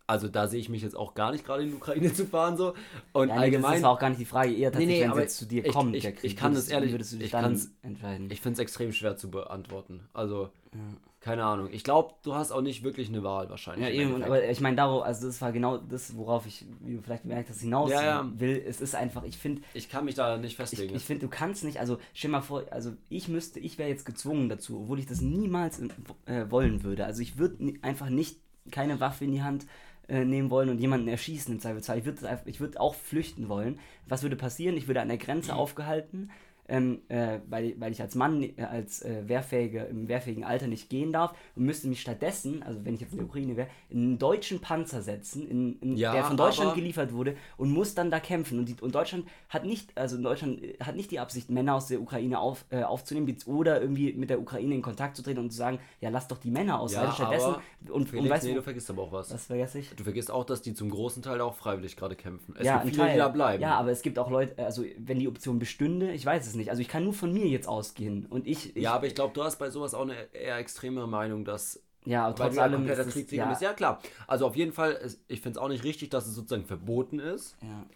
also 0.06 0.28
da 0.28 0.48
sehe 0.48 0.60
ich 0.60 0.68
mich 0.68 0.82
jetzt 0.82 0.96
auch 0.96 1.14
gar 1.14 1.32
nicht 1.32 1.44
gerade 1.44 1.62
in 1.62 1.68
die 1.70 1.74
Ukraine 1.76 2.12
zu 2.14 2.26
fahren 2.26 2.56
so 2.56 2.74
und 3.12 3.28
Ja, 3.28 3.34
nee, 3.36 3.40
allgemein 3.42 3.74
das 3.74 3.82
war 3.82 3.90
auch 3.90 3.98
gar 3.98 4.08
nicht 4.10 4.20
die 4.20 4.24
Frage, 4.24 4.52
eher 4.54 4.70
tatsächlich, 4.72 4.96
nee, 4.96 5.02
wenn 5.02 5.08
es 5.08 5.12
aber 5.12 5.20
jetzt 5.22 5.36
zu 5.38 5.46
dir 5.46 5.64
ich- 5.66 5.72
kommt, 5.72 5.94
ich- 5.96 6.04
Krieg, 6.04 6.18
ich 6.22 6.36
kann 6.36 6.54
das 6.54 6.68
ehrlich- 6.68 6.92
würdest 6.92 7.12
du 7.12 7.16
dich 7.16 7.26
ich 7.26 7.30
dann 7.32 7.60
entscheiden? 7.82 8.30
Ich 8.30 8.40
finde 8.40 8.54
es 8.54 8.58
extrem 8.60 8.92
schwer 8.92 9.16
zu 9.16 9.30
beantworten. 9.30 10.00
Also, 10.12 10.50
Ja. 10.74 10.80
keine 11.20 11.44
Ahnung. 11.44 11.68
Ich 11.70 11.84
glaube, 11.84 12.14
du 12.24 12.34
hast 12.34 12.50
auch 12.50 12.62
nicht 12.62 12.82
wirklich 12.82 13.08
eine 13.08 13.22
Wahl 13.22 13.48
wahrscheinlich. 13.48 13.94
Ja, 13.94 14.02
eben, 14.02 14.22
aber 14.24 14.48
ich 14.48 14.60
meine, 14.60 14.74
darauf, 14.76 15.04
also 15.04 15.26
das 15.28 15.40
war 15.40 15.52
genau 15.52 15.76
das, 15.78 16.16
worauf 16.16 16.46
ich, 16.46 16.64
wie 16.80 16.96
du 16.96 17.02
vielleicht 17.02 17.22
gemerkt 17.22 17.48
hast, 17.50 17.60
hinaus 17.60 17.90
Ja, 17.90 18.02
ja. 18.02 18.30
will. 18.36 18.60
Es 18.66 18.80
ist 18.80 18.94
einfach, 18.96 19.22
ich 19.22 19.38
finde, 19.38 19.62
ich 19.74 19.88
kann 19.88 20.04
mich 20.04 20.16
da 20.16 20.36
nicht 20.36 20.50
ich, 20.52 20.56
festlegen. 20.56 20.94
ich 20.96 21.04
finde, 21.04 21.26
du 21.26 21.28
kannst 21.30 21.62
nicht, 21.64 21.78
also 21.78 21.98
stell 22.12 22.30
mal 22.30 22.40
vor, 22.40 22.64
also 22.70 22.92
ich 23.08 23.28
müsste, 23.28 23.60
ich 23.60 23.78
wäre 23.78 23.88
jetzt 23.88 24.04
gezwungen 24.04 24.48
dazu, 24.48 24.80
obwohl 24.80 24.98
ich 24.98 25.06
das 25.06 25.20
niemals 25.20 25.80
äh, 26.26 26.50
wollen 26.50 26.82
würde. 26.82 27.04
Also 27.06 27.22
ich 27.22 27.38
würde 27.38 27.74
einfach 27.82 28.08
nicht 28.08 28.38
keine 28.70 28.98
Waffe 29.00 29.24
in 29.24 29.32
die 29.32 29.42
Hand 29.42 29.66
äh, 30.12 30.26
nehmen 30.26 30.50
wollen 30.50 30.68
und 30.68 30.78
jemanden 30.78 31.08
erschießen 31.08 31.54
im 31.54 31.58
Zweifelsfall. 31.58 31.96
Ich 31.98 32.04
würde 32.04 32.42
ich 32.44 32.60
würd 32.60 32.78
auch 32.78 32.94
flüchten 32.94 33.48
wollen. 33.48 33.78
Was 34.06 34.22
würde 34.22 34.36
passieren? 34.36 34.76
Ich 34.76 34.86
würde 34.86 35.00
an 35.00 35.08
der 35.08 35.16
Grenze 35.16 35.54
aufgehalten, 35.54 36.30
ähm, 36.68 37.02
äh, 37.08 37.40
weil, 37.48 37.74
weil 37.78 37.92
ich 37.92 38.00
als 38.00 38.14
Mann, 38.14 38.42
äh, 38.42 38.54
als 38.62 39.02
äh, 39.02 39.28
wehrfähige, 39.28 39.80
im 39.80 40.08
wehrfähigen 40.08 40.44
Alter 40.44 40.68
nicht 40.68 40.88
gehen 40.88 41.12
darf 41.12 41.34
und 41.56 41.64
müsste 41.64 41.88
mich 41.88 42.00
stattdessen, 42.00 42.62
also 42.62 42.84
wenn 42.84 42.94
ich 42.94 43.00
jetzt 43.00 43.12
in 43.12 43.18
der 43.18 43.26
Ukraine 43.26 43.56
wäre, 43.56 43.68
in 43.90 43.98
einen 43.98 44.18
deutschen 44.18 44.60
Panzer 44.60 45.02
setzen, 45.02 45.46
in, 45.48 45.78
in, 45.80 45.96
Ja, 45.96 46.12
der 46.12 46.24
von 46.24 46.36
Deutschland 46.36 46.74
geliefert 46.74 47.12
wurde 47.12 47.36
und 47.56 47.70
muss 47.70 47.94
dann 47.94 48.10
da 48.10 48.20
kämpfen. 48.20 48.58
Und, 48.58 48.68
die, 48.68 48.76
und 48.80 48.94
Deutschland 48.94 49.26
hat 49.48 49.64
nicht, 49.64 49.96
also 49.98 50.20
Deutschland 50.20 50.62
äh, 50.62 50.76
hat 50.80 50.96
nicht 50.96 51.10
die 51.10 51.18
Absicht, 51.18 51.50
Männer 51.50 51.74
aus 51.74 51.88
der 51.88 52.00
Ukraine 52.00 52.38
auf, 52.38 52.64
äh, 52.70 52.82
aufzunehmen 52.82 53.36
oder 53.46 53.80
irgendwie 53.80 54.12
mit 54.12 54.30
der 54.30 54.40
Ukraine 54.40 54.74
in 54.74 54.82
Kontakt 54.82 55.16
zu 55.16 55.22
treten 55.22 55.40
und 55.40 55.50
zu 55.50 55.58
sagen, 55.58 55.78
ja, 56.00 56.10
lass 56.10 56.28
doch 56.28 56.38
die 56.38 56.50
Männer 56.50 56.80
aus. 56.80 56.92
Ja, 56.92 57.10
stattdessen, 57.12 57.56
und, 57.88 58.08
Felix, 58.08 58.24
und 58.24 58.30
weißt 58.30 58.44
nee, 58.44 58.54
du, 58.54 58.62
vergisst 58.62 58.90
aber 58.90 59.02
auch 59.02 59.12
was. 59.12 59.32
was 59.32 59.46
vergesse 59.46 59.80
ich? 59.80 59.90
Du 59.94 60.04
vergisst 60.04 60.30
auch, 60.30 60.44
dass 60.44 60.62
die 60.62 60.74
zum 60.74 60.90
großen 60.90 61.22
Teil 61.22 61.40
auch 61.40 61.54
freiwillig 61.54 61.96
gerade 61.96 62.14
kämpfen. 62.14 62.54
Es 62.58 62.66
ja, 62.66 62.78
gibt 62.78 62.94
viele, 62.94 63.06
Teil. 63.06 63.12
die 63.14 63.18
da 63.18 63.28
bleiben. 63.28 63.62
Ja, 63.62 63.74
aber 63.74 63.90
es 63.90 64.02
gibt 64.02 64.18
auch 64.18 64.30
Leute, 64.30 64.64
also 64.64 64.84
wenn 64.98 65.18
die 65.18 65.28
Option 65.28 65.58
bestünde, 65.58 66.12
ich 66.12 66.24
weiß 66.24 66.46
es 66.46 66.54
nicht. 66.54 66.61
Also 66.70 66.82
ich 66.82 66.88
kann 66.88 67.04
nur 67.04 67.12
von 67.12 67.32
mir 67.32 67.46
jetzt 67.46 67.68
ausgehen. 67.68 68.26
Und 68.26 68.46
ich, 68.46 68.76
ich 68.76 68.82
ja, 68.82 68.94
aber 68.94 69.06
ich 69.06 69.14
glaube, 69.14 69.34
du 69.34 69.42
hast 69.42 69.58
bei 69.58 69.70
sowas 69.70 69.94
auch 69.94 70.02
eine 70.02 70.14
eher 70.34 70.56
extreme 70.58 71.06
Meinung, 71.06 71.44
dass 71.44 71.82
ja, 72.04 72.26
weil 72.26 72.34
trotz 72.34 72.58
allem 72.58 72.88
ist 72.88 72.98
es, 72.98 73.30
ja, 73.30 73.48
bist. 73.48 73.62
Ja, 73.62 73.72
klar. 73.74 74.00
Also 74.26 74.46
auf 74.46 74.56
jeden 74.56 74.72
Fall, 74.72 75.00
ich 75.28 75.40
finde 75.40 75.58
es 75.58 75.62
auch 75.62 75.68
nicht 75.68 75.84
richtig, 75.84 76.10
dass 76.10 76.26
es 76.26 76.34
sozusagen 76.34 76.66
verboten 76.66 77.18
ist. 77.18 77.56
ja. 77.62 77.86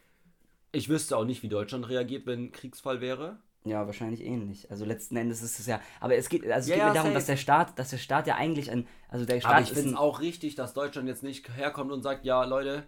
Ich 0.73 0.91
wüsste 0.91 1.17
auch 1.17 1.25
nicht, 1.25 1.43
wie 1.43 1.49
Deutschland 1.49 1.89
reagiert, 1.89 2.27
wenn 2.27 2.47
ein 2.47 2.53
Kriegsfall 2.53 3.01
wäre. 3.01 3.39
Ja, 3.65 3.87
wahrscheinlich 3.87 4.23
ähnlich. 4.23 4.71
Also 4.71 4.85
letzten 4.85 5.17
Endes 5.17 5.43
ist 5.43 5.59
es 5.59 5.67
ja. 5.67 5.81
Aber 6.01 6.17
es 6.17 6.29
geht, 6.29 6.45
also 6.45 6.59
es 6.59 6.69
Ja, 6.69 6.75
geht 6.77 6.85
mir 6.85 6.93
darum, 6.93 7.15
dass 7.15 7.27
der 7.27 7.37
Staat, 7.37 7.79
dass 7.79 7.91
der 7.91 7.97
Staat 7.97 8.27
ja 8.27 8.37
eigentlich 8.37 8.71
ein. 8.71 8.87
Also 9.09 9.25
der 9.25 9.41
Staat 9.41 9.53
Aber 9.53 9.63
ich 9.63 9.71
ist 9.71 9.79
finde 9.79 9.95
es 9.95 9.97
auch 9.97 10.21
richtig, 10.21 10.55
dass 10.55 10.75
Deutschland 10.75 11.09
jetzt 11.09 11.23
nicht 11.23 11.49
herkommt 11.57 11.91
und 11.93 12.03
sagt, 12.03 12.25
ja, 12.25 12.45
Leute, 12.45 12.85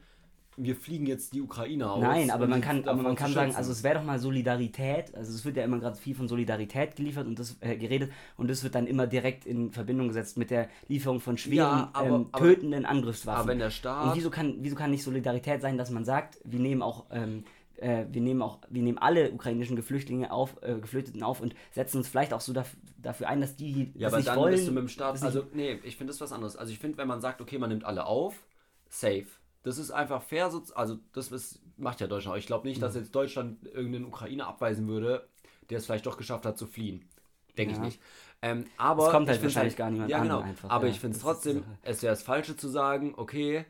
wir 0.58 0.76
fliegen 0.76 1.06
jetzt 1.06 1.32
die 1.34 1.40
Ukraine 1.40 1.90
aus. 1.90 2.02
Nein, 2.02 2.30
aber 2.30 2.46
man 2.46 2.60
kann, 2.60 2.86
aber 2.88 3.02
man 3.02 3.14
kann 3.16 3.32
sagen, 3.32 3.54
also 3.54 3.72
es 3.72 3.82
wäre 3.82 3.94
doch 3.96 4.04
mal 4.04 4.18
Solidarität, 4.18 5.14
also 5.14 5.32
es 5.32 5.44
wird 5.44 5.56
ja 5.56 5.64
immer 5.64 5.78
gerade 5.78 5.96
viel 5.96 6.14
von 6.14 6.28
Solidarität 6.28 6.96
geliefert 6.96 7.26
und 7.26 7.38
das 7.38 7.56
äh, 7.60 7.76
geredet 7.76 8.10
und 8.36 8.48
das 8.50 8.62
wird 8.64 8.74
dann 8.74 8.86
immer 8.86 9.06
direkt 9.06 9.46
in 9.46 9.72
Verbindung 9.72 10.08
gesetzt 10.08 10.36
mit 10.36 10.50
der 10.50 10.68
Lieferung 10.88 11.20
von 11.20 11.38
schweren, 11.38 11.56
Ja, 11.78 11.90
aber- 11.92 12.06
ähm, 12.06 12.26
aber- 12.32 12.38
tötenden 12.44 12.84
Angriffswaffen. 12.84 13.40
aber 13.40 13.48
wenn 13.50 13.58
der 13.58 13.68
und 13.68 13.72
Staat. 13.72 14.16
wieso 14.16 14.30
kann, 14.30 14.56
wieso 14.60 14.76
kann 14.76 14.90
nicht 14.90 15.02
Solidarität 15.04 15.62
sein, 15.62 15.78
dass 15.78 15.90
man 15.90 16.04
sagt, 16.04 16.38
wir 16.44 16.60
nehmen 16.60 16.82
auch 16.82 17.06
ähm, 17.10 17.44
äh, 17.80 18.06
wir 18.10 18.20
nehmen 18.20 18.42
auch, 18.42 18.58
wir 18.70 18.82
nehmen 18.82 18.98
alle 18.98 19.30
ukrainischen 19.30 19.76
Geflüchtlinge 19.76 20.32
auf, 20.32 20.56
äh, 20.62 20.80
Geflüchteten 20.80 21.22
auf 21.22 21.40
und 21.40 21.54
setzen 21.70 21.98
uns 21.98 22.08
vielleicht 22.08 22.32
auch 22.34 22.40
so 22.40 22.52
daf 22.52 22.76
dafür 23.00 23.28
ein, 23.28 23.40
dass 23.40 23.54
die 23.54 23.92
Ja, 23.94 24.08
das 24.08 24.12
aber 24.12 24.16
nicht 24.16 24.28
dann 24.28 24.36
wollen. 24.40 24.50
bist 24.54 24.66
du 24.66 24.72
mit 24.72 24.82
dem 24.82 24.88
Staat. 24.88 25.22
Also, 25.22 25.44
nee, 25.54 25.78
ich 25.84 25.96
finde 25.96 26.10
das 26.12 26.20
was 26.20 26.32
anderes. 26.32 26.56
Also, 26.56 26.72
ich 26.72 26.80
finde, 26.80 26.98
wenn 26.98 27.06
man 27.06 27.20
sagt, 27.20 27.40
okay, 27.40 27.56
man 27.56 27.68
nimmt 27.70 27.84
alle 27.84 28.04
auf, 28.06 28.34
safe. 28.88 29.26
Das 29.68 29.78
ist 29.78 29.90
einfach 29.90 30.22
fair. 30.22 30.50
so- 30.50 30.62
Also, 30.74 30.98
das 31.12 31.30
ist, 31.30 31.60
macht 31.76 32.00
ja 32.00 32.06
Deutschland. 32.06 32.38
Ich 32.38 32.46
glaube 32.46 32.66
nicht, 32.66 32.82
dass 32.82 32.94
Mhm. 32.94 33.00
jetzt 33.00 33.14
Deutschland 33.14 33.64
irgendeinen 33.66 34.06
Ukrainer 34.06 34.46
abweisen 34.48 34.88
würde, 34.88 35.28
der 35.70 35.78
es 35.78 35.86
vielleicht 35.86 36.06
doch 36.06 36.16
geschafft 36.16 36.46
hat 36.46 36.56
zu 36.58 36.66
fliehen. 36.66 37.04
Denke 37.56 37.72
ich 37.72 37.78
Ja. 37.78 37.84
nicht. 37.84 38.00
Ähm, 38.40 38.64
aber 38.76 39.06
Es 39.06 39.12
kommt 39.12 39.28
halt 39.28 39.38
ich 39.38 39.42
wahrscheinlich 39.44 39.76
gar 39.76 39.90
niemand 39.90 40.10
Ja, 40.10 40.18
an 40.18 40.22
genau. 40.22 40.40
einfach, 40.40 40.70
aber 40.70 40.86
ja. 40.86 40.92
ich 40.92 41.00
finde 41.00 41.16
es 41.16 41.22
trotzdem, 41.22 41.64
es 41.82 42.02
wäre 42.02 42.12
das 42.12 42.22
Falsche 42.22 42.56
zu 42.56 42.68
sagen, 42.68 43.14
okay, 43.16 43.64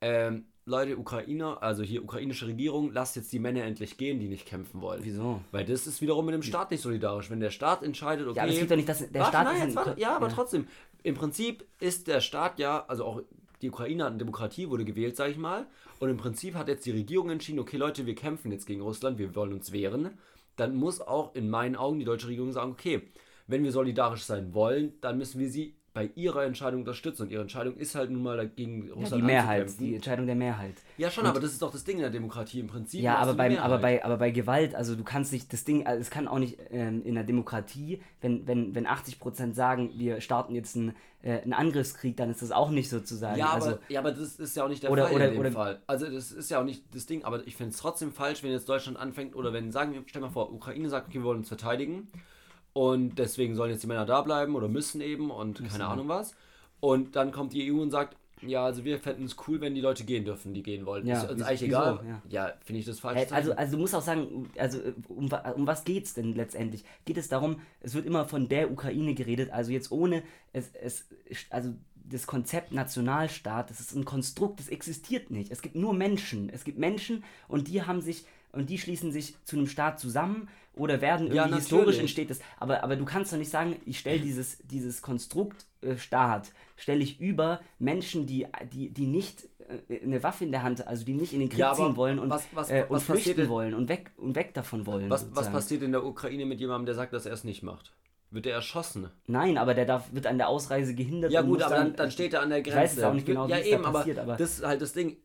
ähm, 0.00 0.46
Leute, 0.66 0.96
Ukrainer, 0.96 1.62
also 1.62 1.82
hier 1.82 2.02
ukrainische 2.02 2.46
Regierung, 2.46 2.90
lasst 2.90 3.16
jetzt 3.16 3.30
die 3.34 3.38
Männer 3.38 3.64
endlich 3.64 3.98
gehen, 3.98 4.18
die 4.18 4.28
nicht 4.28 4.46
kämpfen 4.46 4.80
wollen. 4.80 5.00
Wieso? 5.04 5.42
Weil 5.52 5.66
das 5.66 5.86
ist 5.86 6.00
wiederum 6.00 6.24
mit 6.24 6.34
dem 6.34 6.42
Staat 6.42 6.70
nicht 6.70 6.80
solidarisch. 6.80 7.28
Wenn 7.28 7.40
der 7.40 7.50
Staat 7.50 7.82
entscheidet, 7.82 8.26
okay. 8.26 8.36
Ja, 8.38 8.42
aber 8.44 8.52
es 8.52 8.58
gibt 8.58 8.70
doch 8.70 8.76
nicht, 8.76 8.88
dass 8.88 8.98
der 9.00 9.20
Warte, 9.20 9.28
Staat 9.30 9.44
nein, 9.44 9.56
ist 9.56 9.62
jetzt 9.64 9.76
warte, 9.76 10.00
ja, 10.00 10.16
aber 10.16 10.28
ja. 10.28 10.34
trotzdem. 10.34 10.66
Im 11.02 11.14
Prinzip 11.16 11.66
ist 11.80 12.06
der 12.08 12.22
Staat 12.22 12.58
ja, 12.58 12.82
also 12.88 13.04
auch 13.04 13.22
die 13.64 13.70
Ukraine 13.70 14.04
hat 14.04 14.10
eine 14.10 14.18
Demokratie, 14.18 14.68
wurde 14.68 14.84
gewählt, 14.84 15.16
sage 15.16 15.32
ich 15.32 15.38
mal. 15.38 15.66
Und 15.98 16.10
im 16.10 16.18
Prinzip 16.18 16.54
hat 16.54 16.68
jetzt 16.68 16.84
die 16.84 16.90
Regierung 16.90 17.30
entschieden, 17.30 17.58
okay 17.58 17.78
Leute, 17.78 18.04
wir 18.04 18.14
kämpfen 18.14 18.52
jetzt 18.52 18.66
gegen 18.66 18.82
Russland, 18.82 19.18
wir 19.18 19.34
wollen 19.34 19.54
uns 19.54 19.72
wehren. 19.72 20.18
Dann 20.56 20.76
muss 20.76 21.00
auch 21.00 21.34
in 21.34 21.48
meinen 21.48 21.74
Augen 21.74 21.98
die 21.98 22.04
deutsche 22.04 22.28
Regierung 22.28 22.52
sagen, 22.52 22.72
okay, 22.72 23.02
wenn 23.46 23.64
wir 23.64 23.72
solidarisch 23.72 24.22
sein 24.22 24.52
wollen, 24.52 24.92
dann 25.00 25.18
müssen 25.18 25.40
wir 25.40 25.48
sie 25.48 25.74
bei 25.94 26.10
ihrer 26.16 26.44
Entscheidung 26.44 26.80
unterstützen. 26.80 27.22
Und 27.22 27.30
ihre 27.30 27.42
Entscheidung 27.42 27.76
ist 27.76 27.94
halt 27.94 28.10
nun 28.10 28.24
mal 28.24 28.36
dagegen 28.36 28.88
Ja, 28.88 28.94
Russland 28.94 29.22
die 29.22 29.26
Mehrheit, 29.26 29.80
die 29.80 29.94
Entscheidung 29.94 30.26
der 30.26 30.34
Mehrheit. 30.34 30.74
Ja, 30.98 31.08
schon, 31.08 31.24
aber 31.24 31.38
das 31.38 31.52
ist 31.52 31.62
doch 31.62 31.70
das 31.70 31.84
Ding 31.84 31.96
in 31.96 32.02
der 32.02 32.10
Demokratie 32.10 32.58
im 32.58 32.66
Prinzip. 32.66 33.00
Ja, 33.00 33.16
aber, 33.16 33.34
beim, 33.34 33.56
aber, 33.58 33.78
bei, 33.78 34.04
aber 34.04 34.16
bei 34.16 34.32
Gewalt, 34.32 34.74
also 34.74 34.96
du 34.96 35.04
kannst 35.04 35.32
nicht, 35.32 35.52
das 35.52 35.62
Ding, 35.62 35.86
also 35.86 36.00
es 36.00 36.10
kann 36.10 36.26
auch 36.26 36.40
nicht 36.40 36.58
ähm, 36.72 37.02
in 37.04 37.14
der 37.14 37.22
Demokratie, 37.22 38.02
wenn, 38.20 38.44
wenn, 38.48 38.74
wenn 38.74 38.88
80% 38.88 39.54
sagen, 39.54 39.92
wir 39.96 40.20
starten 40.20 40.56
jetzt 40.56 40.74
einen, 40.74 40.96
äh, 41.22 41.40
einen 41.42 41.52
Angriffskrieg, 41.52 42.16
dann 42.16 42.28
ist 42.28 42.42
das 42.42 42.50
auch 42.50 42.70
nicht 42.70 42.90
sozusagen. 42.90 43.38
Ja, 43.38 43.52
also, 43.52 43.70
aber, 43.70 43.78
ja, 43.88 44.00
aber 44.00 44.10
das 44.10 44.34
ist 44.34 44.56
ja 44.56 44.64
auch 44.64 44.68
nicht 44.68 44.82
der 44.82 44.90
Oder- 44.90 45.04
Fall 45.06 45.14
oder- 45.14 45.26
in 45.28 45.32
dem 45.34 45.40
oder- 45.40 45.52
Fall. 45.52 45.80
Also 45.86 46.10
das 46.10 46.32
ist 46.32 46.50
ja 46.50 46.60
auch 46.60 46.64
nicht 46.64 46.82
das 46.92 47.06
Ding, 47.06 47.22
aber 47.22 47.46
ich 47.46 47.54
finde 47.54 47.70
es 47.70 47.76
trotzdem 47.78 48.12
falsch, 48.12 48.42
wenn 48.42 48.50
jetzt 48.50 48.68
Deutschland 48.68 48.98
anfängt 48.98 49.36
oder 49.36 49.52
wenn, 49.52 49.70
sagen 49.70 49.92
wir, 49.94 50.02
stell 50.06 50.22
mal 50.22 50.30
vor, 50.30 50.52
Ukraine 50.52 50.88
sagt, 50.88 51.06
okay, 51.06 51.18
wir 51.20 51.24
wollen 51.24 51.38
uns 51.38 51.48
verteidigen 51.48 52.08
und 52.74 53.18
deswegen 53.18 53.54
sollen 53.54 53.70
jetzt 53.70 53.82
die 53.82 53.86
Männer 53.86 54.04
da 54.04 54.20
bleiben 54.20 54.54
oder 54.54 54.68
müssen 54.68 55.00
eben 55.00 55.30
und 55.30 55.66
keine 55.66 55.86
Ahnung 55.86 56.08
was. 56.08 56.34
Und 56.80 57.16
dann 57.16 57.32
kommt 57.32 57.54
die 57.54 57.72
EU 57.72 57.80
und 57.80 57.90
sagt, 57.90 58.16
ja, 58.42 58.64
also 58.64 58.84
wir 58.84 58.98
fänden 58.98 59.24
es 59.24 59.36
cool, 59.46 59.60
wenn 59.60 59.74
die 59.74 59.80
Leute 59.80 60.04
gehen 60.04 60.24
dürfen, 60.24 60.52
die 60.52 60.62
gehen 60.62 60.84
wollen. 60.84 61.06
Ja, 61.06 61.22
ist 61.22 61.30
uns 61.30 61.42
eigentlich 61.42 61.62
egal. 61.62 62.00
Ja. 62.06 62.22
Ja, 62.28 62.52
finde 62.64 62.80
ich 62.80 62.84
das 62.84 63.00
falsch. 63.00 63.32
Also, 63.32 63.52
also 63.54 63.76
du 63.76 63.80
musst 63.80 63.94
auch 63.94 64.02
sagen, 64.02 64.50
also 64.58 64.80
um, 65.08 65.30
um 65.54 65.66
was 65.66 65.84
geht 65.84 66.04
es 66.04 66.14
denn 66.14 66.34
letztendlich? 66.34 66.84
Geht 67.04 67.16
es 67.16 67.28
darum, 67.28 67.60
es 67.80 67.94
wird 67.94 68.06
immer 68.06 68.26
von 68.26 68.48
der 68.48 68.70
Ukraine 68.70 69.14
geredet, 69.14 69.50
also 69.50 69.70
jetzt 69.70 69.90
ohne 69.90 70.22
es, 70.52 70.70
es 70.74 71.06
also 71.50 71.74
das 72.06 72.26
Konzept 72.26 72.72
Nationalstaat, 72.72 73.70
das 73.70 73.80
ist 73.80 73.94
ein 73.94 74.04
Konstrukt, 74.04 74.60
das 74.60 74.68
existiert 74.68 75.30
nicht. 75.30 75.50
Es 75.50 75.62
gibt 75.62 75.74
nur 75.74 75.94
Menschen. 75.94 76.50
Es 76.50 76.64
gibt 76.64 76.78
Menschen 76.78 77.24
und 77.48 77.68
die 77.68 77.82
haben 77.82 78.02
sich 78.02 78.26
und 78.54 78.70
die 78.70 78.78
schließen 78.78 79.12
sich 79.12 79.34
zu 79.44 79.56
einem 79.56 79.66
Staat 79.66 79.98
zusammen 80.00 80.48
oder 80.74 81.00
werden 81.00 81.26
irgendwie 81.28 81.50
Ja, 81.50 81.56
historisch 81.56 81.98
entsteht 81.98 82.30
das. 82.30 82.40
Aber, 82.58 82.82
aber 82.82 82.96
du 82.96 83.04
kannst 83.04 83.32
doch 83.32 83.38
nicht 83.38 83.50
sagen, 83.50 83.76
ich 83.86 83.98
stelle 83.98 84.18
dieses, 84.20 84.58
dieses 84.64 85.02
Konstrukt 85.02 85.66
äh, 85.82 85.96
Staat, 85.96 86.50
stelle 86.76 87.02
ich 87.02 87.20
über 87.20 87.60
Menschen, 87.78 88.26
die, 88.26 88.46
die, 88.72 88.90
die 88.90 89.06
nicht 89.06 89.44
äh, 89.88 90.00
eine 90.02 90.22
Waffe 90.24 90.44
in 90.44 90.50
der 90.50 90.62
Hand, 90.64 90.86
also 90.86 91.04
die 91.04 91.14
nicht 91.14 91.32
in 91.32 91.40
den 91.40 91.48
Krieg 91.48 91.60
Ja, 91.60 91.74
ziehen 91.74 91.96
wollen 91.96 92.18
und, 92.18 92.30
was- 92.30 92.46
was- 92.52 92.70
äh, 92.70 92.82
und 92.88 92.96
was 92.96 93.04
passiert 93.04 93.22
flüchten 93.22 93.40
denn- 93.42 93.48
wollen 93.50 93.74
und 93.74 93.88
weg, 93.88 94.10
und 94.16 94.34
weg 94.34 94.52
davon 94.54 94.84
wollen. 94.86 95.08
was, 95.10 95.26
was 95.34 95.50
passiert 95.52 95.82
in 95.82 95.92
der 95.92 96.04
Ukraine 96.04 96.44
mit 96.44 96.58
jemandem, 96.58 96.86
der 96.86 96.94
sagt, 96.96 97.12
dass 97.12 97.24
er 97.26 97.32
es 97.34 97.44
nicht 97.44 97.62
macht? 97.62 97.92
Wird 98.30 98.46
er 98.46 98.54
erschossen? 98.54 99.10
Nein, 99.28 99.56
aber 99.58 99.74
der 99.74 99.84
darf, 99.84 100.12
wird 100.12 100.26
an 100.26 100.38
der 100.38 100.48
Ausreise 100.48 100.96
gehindert. 100.96 101.30
Ja 101.30 101.42
gut, 101.42 101.62
aber 101.62 101.76
dann, 101.76 101.94
dann 101.94 102.10
steht 102.10 102.34
er 102.34 102.42
an 102.42 102.48
der 102.48 102.58
Ich 102.58 102.64
Grenze. 102.64 102.78
weiß 102.80 102.94
jetzt 102.96 103.04
auch 103.04 103.14
nicht 103.14 103.26
genau, 103.26 103.46
ja, 103.46 103.58
wie 103.58 103.60
es 103.60 103.66
eben, 103.68 103.82
da 103.84 103.90
passiert, 103.92 104.18
aber 104.18 104.32
aber 104.32 104.38
das 104.38 104.58
ist 104.58 104.66
halt 104.66 104.82
das 104.82 104.92
Ding. 104.92 105.18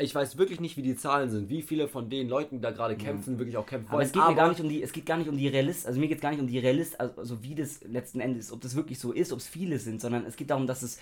Ich 0.00 0.14
weiß 0.14 0.36
wirklich 0.38 0.60
nicht, 0.60 0.76
wie 0.76 0.82
die 0.82 0.96
Zahlen 0.96 1.30
sind, 1.30 1.48
wie 1.48 1.62
viele 1.62 1.88
von 1.88 2.08
den 2.10 2.28
Leuten, 2.28 2.56
die 2.56 2.60
da 2.62 2.70
gerade 2.70 2.96
kämpfen, 2.96 3.38
wirklich 3.38 3.56
auch 3.56 3.66
kämpfen 3.66 3.88
Aber 3.88 3.98
wollen. 3.98 4.06
es 4.06 4.12
geht 4.12 4.26
mir 4.26 4.34
gar 4.34 4.48
nicht 4.48 4.60
um 4.60 4.68
die, 4.68 4.82
es 4.82 4.92
geht 4.92 5.06
gar 5.06 5.16
nicht 5.16 5.28
um 5.28 5.36
die 5.36 5.48
Realist, 5.48 5.86
also 5.86 6.00
mir 6.00 6.08
geht 6.08 6.18
es 6.18 6.22
gar 6.22 6.30
nicht 6.30 6.40
um 6.40 6.46
die 6.46 6.58
Realist, 6.58 6.98
also, 7.00 7.14
also 7.20 7.42
wie 7.42 7.54
das 7.54 7.82
letzten 7.84 8.20
Endes, 8.20 8.50
ob 8.52 8.60
das 8.60 8.74
wirklich 8.74 8.98
so 8.98 9.12
ist, 9.12 9.32
ob 9.32 9.38
es 9.38 9.46
viele 9.46 9.78
sind, 9.78 10.00
sondern 10.00 10.24
es 10.26 10.36
geht 10.36 10.50
darum, 10.50 10.66
dass 10.66 10.82
es, 10.82 10.98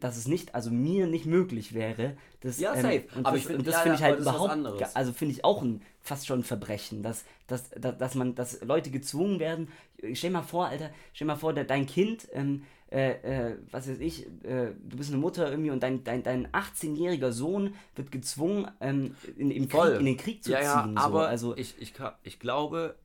dass 0.00 0.16
es 0.16 0.26
nicht, 0.28 0.54
also 0.54 0.70
mir 0.70 1.06
nicht 1.06 1.26
möglich 1.26 1.74
wäre, 1.74 2.16
das, 2.40 2.58
Ja, 2.58 2.74
safe. 2.74 3.04
und 3.16 3.26
Aber 3.26 3.36
das, 3.36 3.40
ich 3.40 3.46
find- 3.46 3.58
und 3.60 3.66
das 3.66 3.74
ja, 3.74 3.80
finde 3.80 3.90
ja, 3.90 3.94
ich 3.98 4.02
halt 4.18 4.26
aber 4.26 4.52
überhaupt, 4.62 4.96
also 4.96 5.12
finde 5.12 5.34
ich 5.34 5.44
auch 5.44 5.62
ein, 5.62 5.82
fast 6.02 6.26
schon 6.26 6.40
ein 6.40 6.44
Verbrechen, 6.44 7.02
dass, 7.02 7.24
dass, 7.46 7.70
dass, 7.70 7.98
dass 7.98 8.14
man, 8.14 8.34
dass 8.34 8.62
Leute 8.64 8.90
gezwungen 8.90 9.38
werden, 9.38 9.68
stell 10.14 10.30
mal 10.30 10.42
vor, 10.42 10.66
Alter, 10.66 10.90
stell 11.12 11.26
mal 11.26 11.36
vor, 11.36 11.52
de- 11.52 11.64
dein 11.66 11.86
Kind, 11.86 12.26
ähm, 12.32 12.62
äh, 12.90 13.50
äh, 13.50 13.56
was 13.70 13.88
weiß 13.88 14.00
ich, 14.00 14.26
äh, 14.44 14.72
du 14.82 14.96
bist 14.96 15.10
eine 15.10 15.20
Mutter 15.20 15.48
irgendwie 15.48 15.70
und 15.70 15.82
dein, 15.82 16.02
dein, 16.02 16.22
dein 16.22 16.48
18-jähriger 16.48 17.30
Sohn 17.30 17.74
wird 17.94 18.10
gezwungen, 18.10 18.68
ähm, 18.80 19.14
in, 19.36 19.50
im 19.50 19.68
Voll. 19.70 19.90
Krieg, 19.90 20.00
in 20.00 20.06
den 20.06 20.16
Krieg 20.16 20.42
zu 20.44 20.50
ja, 20.52 20.60
ja, 20.60 20.82
ziehen. 20.84 20.96
aber 20.98 21.22
so. 21.22 21.26
also, 21.28 21.56
ich, 21.56 21.74
ich, 21.78 21.94
ich 22.24 22.40
glaube, 22.40 22.96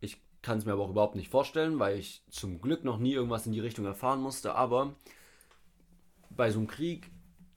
ich 0.00 0.20
kann 0.40 0.58
es 0.58 0.64
mir 0.64 0.72
aber 0.72 0.84
auch 0.84 0.90
überhaupt 0.90 1.14
nicht 1.16 1.28
vorstellen, 1.30 1.78
weil 1.78 1.98
ich 1.98 2.22
zum 2.30 2.60
Glück 2.62 2.84
noch 2.84 2.98
nie 2.98 3.12
irgendwas 3.12 3.44
in 3.46 3.52
die 3.52 3.60
Richtung 3.60 3.84
erfahren 3.84 4.20
musste, 4.20 4.54
aber 4.54 4.94
bei 6.30 6.50
so 6.50 6.58
einem 6.58 6.68
Krieg, 6.68 7.10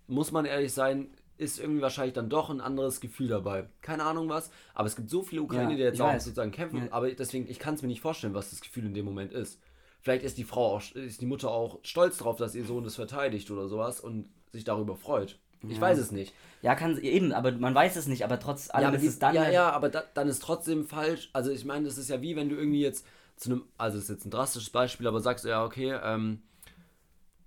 muss 0.07 0.31
man 0.33 0.43
ehrlich 0.45 0.73
sein, 0.73 1.09
ist 1.37 1.57
irgendwie 1.59 1.81
wahrscheinlich 1.81 2.13
dann 2.13 2.29
doch 2.29 2.49
ein 2.49 2.61
anderes 2.61 2.99
Gefühl 2.99 3.27
dabei. 3.27 3.67
Keine 3.81 4.03
Ahnung 4.03 4.27
was, 4.29 4.51
aber 4.73 4.87
es 4.87 4.95
gibt 4.95 5.09
so 5.09 5.23
viele 5.23 5.41
Ukrainer, 5.41 5.71
Ja, 5.71 5.75
die 5.77 5.81
jetzt 5.83 6.01
auch 6.01 6.07
weiß. 6.07 6.25
sozusagen 6.25 6.51
kämpfen, 6.51 6.85
Ja. 6.85 6.91
aber 6.91 7.11
deswegen, 7.11 7.49
ich 7.49 7.59
kann 7.59 7.75
es 7.75 7.81
mir 7.81 7.87
nicht 7.87 8.01
vorstellen, 8.01 8.33
was 8.33 8.49
das 8.51 8.61
Gefühl 8.61 8.85
in 8.85 8.93
dem 8.93 9.05
Moment 9.05 9.31
ist. 9.31 9.59
Vielleicht 10.01 10.23
ist 10.23 10.37
die 10.37 10.43
Frau 10.43 10.75
auch, 10.75 10.81
ist 10.95 11.21
die 11.21 11.25
Mutter 11.25 11.51
auch 11.51 11.79
stolz 11.83 12.17
drauf, 12.17 12.37
dass 12.37 12.55
ihr 12.55 12.65
Sohn 12.65 12.83
das 12.83 12.95
verteidigt 12.95 13.51
oder 13.51 13.67
sowas 13.67 13.99
und 13.99 14.29
sich 14.51 14.63
darüber 14.63 14.95
freut. 14.95 15.37
Ich 15.67 15.75
Ja. 15.75 15.81
weiß 15.81 15.99
es 15.99 16.11
nicht. 16.11 16.33
Ja, 16.63 16.73
kann 16.75 16.97
eben, 16.97 17.31
aber 17.33 17.51
man 17.51 17.75
weiß 17.75 17.95
es 17.95 18.07
nicht, 18.07 18.23
aber 18.23 18.39
trotz 18.39 18.71
allem 18.71 18.81
Ja, 18.81 18.87
aber 18.87 18.97
ist 18.97 19.03
die, 19.03 19.07
es 19.09 19.19
dann. 19.19 19.35
ja, 19.35 19.43
halt- 19.43 19.53
ja, 19.53 19.69
aber 19.71 19.89
da, 19.89 20.03
dann 20.15 20.27
ist 20.27 20.41
trotzdem 20.41 20.85
falsch. 20.87 21.29
Also 21.33 21.51
ich 21.51 21.65
meine, 21.65 21.85
das 21.85 21.97
ist 21.99 22.09
ja 22.09 22.21
wie 22.21 22.35
wenn 22.35 22.49
du 22.49 22.55
irgendwie 22.55 22.81
jetzt 22.81 23.05
zu 23.35 23.51
einem, 23.51 23.63
also 23.77 23.97
das 23.97 24.05
ist 24.05 24.09
jetzt 24.09 24.25
ein 24.25 24.31
drastisches 24.31 24.69
Beispiel, 24.71 25.05
aber 25.07 25.19
sagst 25.19 25.45
du 25.45 25.49
ja, 25.49 25.63
okay, 25.63 25.97
ähm, 26.03 26.41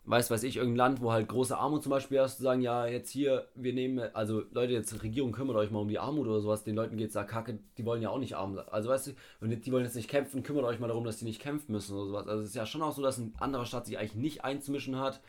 weiß, 0.06 0.30
weiß 0.30 0.42
ich, 0.42 0.56
irgendein 0.56 0.76
Land, 0.76 1.00
wo 1.00 1.12
halt 1.12 1.28
große 1.28 1.56
Armut 1.56 1.82
zum 1.82 1.90
Beispiel 1.90 2.20
hast, 2.20 2.36
zu 2.36 2.42
sagen, 2.42 2.60
ja, 2.60 2.86
jetzt 2.86 3.10
hier, 3.10 3.48
wir 3.54 3.72
nehmen, 3.72 4.14
also 4.14 4.42
Leute, 4.52 4.74
jetzt 4.74 5.02
Regierung 5.02 5.32
kümmert 5.32 5.56
euch 5.56 5.70
mal 5.70 5.80
um 5.80 5.88
die 5.88 5.98
Armut 5.98 6.26
oder 6.26 6.40
sowas, 6.40 6.62
den 6.62 6.74
Leuten 6.74 6.96
geht's 6.96 7.14
da 7.14 7.24
kacke, 7.24 7.58
die 7.78 7.86
wollen 7.86 8.02
ja 8.02 8.10
auch 8.10 8.18
nicht 8.18 8.36
arm 8.36 8.54
sein. 8.54 8.66
Also 8.68 8.90
weißt 8.90 9.08
du, 9.08 9.12
und 9.40 9.50
die 9.50 9.72
wollen 9.72 9.84
jetzt 9.84 9.96
nicht 9.96 10.10
kämpfen, 10.10 10.42
kümmert 10.42 10.64
euch 10.64 10.78
mal 10.78 10.88
darum, 10.88 11.04
dass 11.04 11.16
die 11.16 11.24
nicht 11.24 11.40
kämpfen 11.40 11.72
müssen 11.72 11.96
oder 11.96 12.06
sowas. 12.06 12.28
Also 12.28 12.42
es 12.42 12.50
ist 12.50 12.54
ja 12.54 12.66
schon 12.66 12.82
auch 12.82 12.92
so, 12.92 13.02
dass 13.02 13.18
ein 13.18 13.34
anderer 13.38 13.64
Staat 13.64 13.86
sich 13.86 13.98
eigentlich 13.98 14.14
nicht 14.14 14.44
einzumischen 14.44 14.98
hat, 14.98 15.20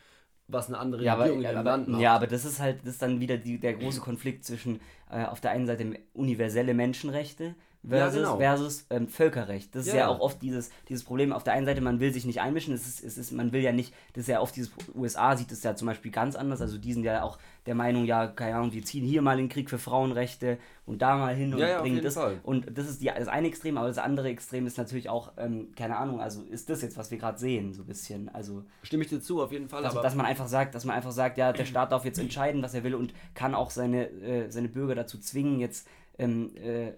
was 0.48 0.68
eine 0.68 0.78
andere 0.78 1.02
ja, 1.02 1.14
aber, 1.14 1.24
Regierung 1.24 1.42
in 1.42 1.48
dem 1.48 1.58
aber, 1.58 1.70
Land 1.70 1.88
macht. 1.88 2.00
ja, 2.02 2.14
aber 2.14 2.26
das 2.26 2.44
ist 2.44 2.60
halt, 2.60 2.80
das 2.82 2.94
ist 2.94 3.02
dann 3.02 3.18
wieder 3.20 3.38
die, 3.38 3.58
der 3.58 3.74
große 3.74 4.00
Konflikt 4.00 4.44
zwischen 4.44 4.80
äh, 5.10 5.24
auf 5.24 5.40
der 5.40 5.52
einen 5.52 5.66
Seite 5.66 5.98
universelle 6.12 6.74
Menschenrechte 6.74 7.54
versus, 7.88 8.16
genau. 8.20 8.36
versus 8.38 8.86
ähm, 8.90 9.08
Völkerrecht. 9.08 9.74
Das 9.74 9.86
ist 9.86 9.92
Ja. 9.92 10.00
ja 10.00 10.08
auch 10.08 10.20
oft 10.20 10.42
dieses, 10.42 10.70
dieses 10.88 11.04
Problem. 11.04 11.32
Auf 11.32 11.44
der 11.44 11.52
einen 11.54 11.66
Seite, 11.66 11.80
man 11.80 12.00
will 12.00 12.12
sich 12.12 12.24
nicht 12.24 12.40
einmischen, 12.40 12.74
es 12.74 12.86
ist, 12.86 13.04
es 13.04 13.18
ist, 13.18 13.32
man 13.32 13.52
will 13.52 13.62
ja 13.62 13.72
nicht, 13.72 13.94
das 14.14 14.22
ist 14.22 14.28
ja 14.28 14.40
oft 14.40 14.54
dieses, 14.56 14.70
USA 14.94 15.36
sieht 15.36 15.52
es 15.52 15.62
ja 15.62 15.74
zum 15.76 15.86
Beispiel 15.86 16.10
ganz 16.10 16.36
anders, 16.36 16.60
also 16.60 16.78
die 16.78 16.92
sind 16.92 17.04
ja 17.04 17.22
auch 17.22 17.38
der 17.66 17.74
Meinung, 17.74 18.04
ja, 18.04 18.28
keine 18.28 18.56
Ahnung, 18.56 18.72
wir 18.72 18.84
ziehen 18.84 19.04
hier 19.04 19.22
mal 19.22 19.36
den 19.36 19.48
Krieg 19.48 19.68
für 19.68 19.78
Frauenrechte 19.78 20.58
und 20.86 21.02
da 21.02 21.16
mal 21.16 21.34
hin 21.34 21.52
und 21.52 21.58
Ja, 21.58 21.68
ja, 21.68 21.80
bringen 21.80 22.00
das. 22.00 22.14
Fall. 22.14 22.38
Und 22.44 22.78
das 22.78 22.88
ist 22.88 23.02
die, 23.02 23.06
das 23.06 23.26
eine 23.26 23.48
Extrem, 23.48 23.76
aber 23.76 23.88
das 23.88 23.98
andere 23.98 24.28
Extrem 24.28 24.66
ist 24.68 24.78
natürlich 24.78 25.08
auch, 25.08 25.32
ähm, 25.36 25.68
keine 25.76 25.96
Ahnung, 25.96 26.20
also 26.20 26.42
ist 26.42 26.70
das 26.70 26.82
jetzt, 26.82 26.96
was 26.96 27.10
wir 27.10 27.18
gerade 27.18 27.38
sehen, 27.38 27.72
so 27.74 27.82
ein 27.82 27.86
bisschen. 27.86 28.28
Also 28.28 28.62
Stimme 28.82 29.02
ich 29.02 29.08
dir 29.10 29.20
zu, 29.20 29.42
auf 29.42 29.50
jeden 29.50 29.68
Fall. 29.68 29.84
also, 29.84 29.98
aber 29.98 30.04
dass 30.04 30.14
man 30.14 30.26
einfach 30.26 30.46
sagt, 30.46 30.76
dass 30.76 30.84
man 30.84 30.94
einfach 30.94 31.10
sagt, 31.10 31.38
ja, 31.38 31.52
der 31.52 31.64
Staat 31.64 31.90
darf 31.90 32.04
jetzt 32.04 32.20
entscheiden, 32.20 32.62
was 32.62 32.72
er 32.74 32.84
will 32.84 32.94
und 32.94 33.12
kann 33.34 33.54
auch 33.56 33.70
seine, 33.70 34.08
äh, 34.10 34.48
seine 34.50 34.68
Bürger 34.68 34.94
dazu 34.94 35.18
zwingen, 35.18 35.58
jetzt 35.58 35.88
ähm, 36.18 36.54
äh, 36.56 36.92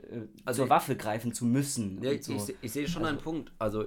Also 0.44 0.62
zur 0.62 0.70
Waffe 0.70 0.96
greifen 0.96 1.32
zu 1.32 1.44
müssen. 1.44 2.02
Ja, 2.02 2.10
so. 2.20 2.34
ich, 2.34 2.54
ich 2.60 2.72
sehe 2.72 2.88
schon 2.88 3.04
einen 3.04 3.18
Punkt, 3.18 3.52
also 3.58 3.86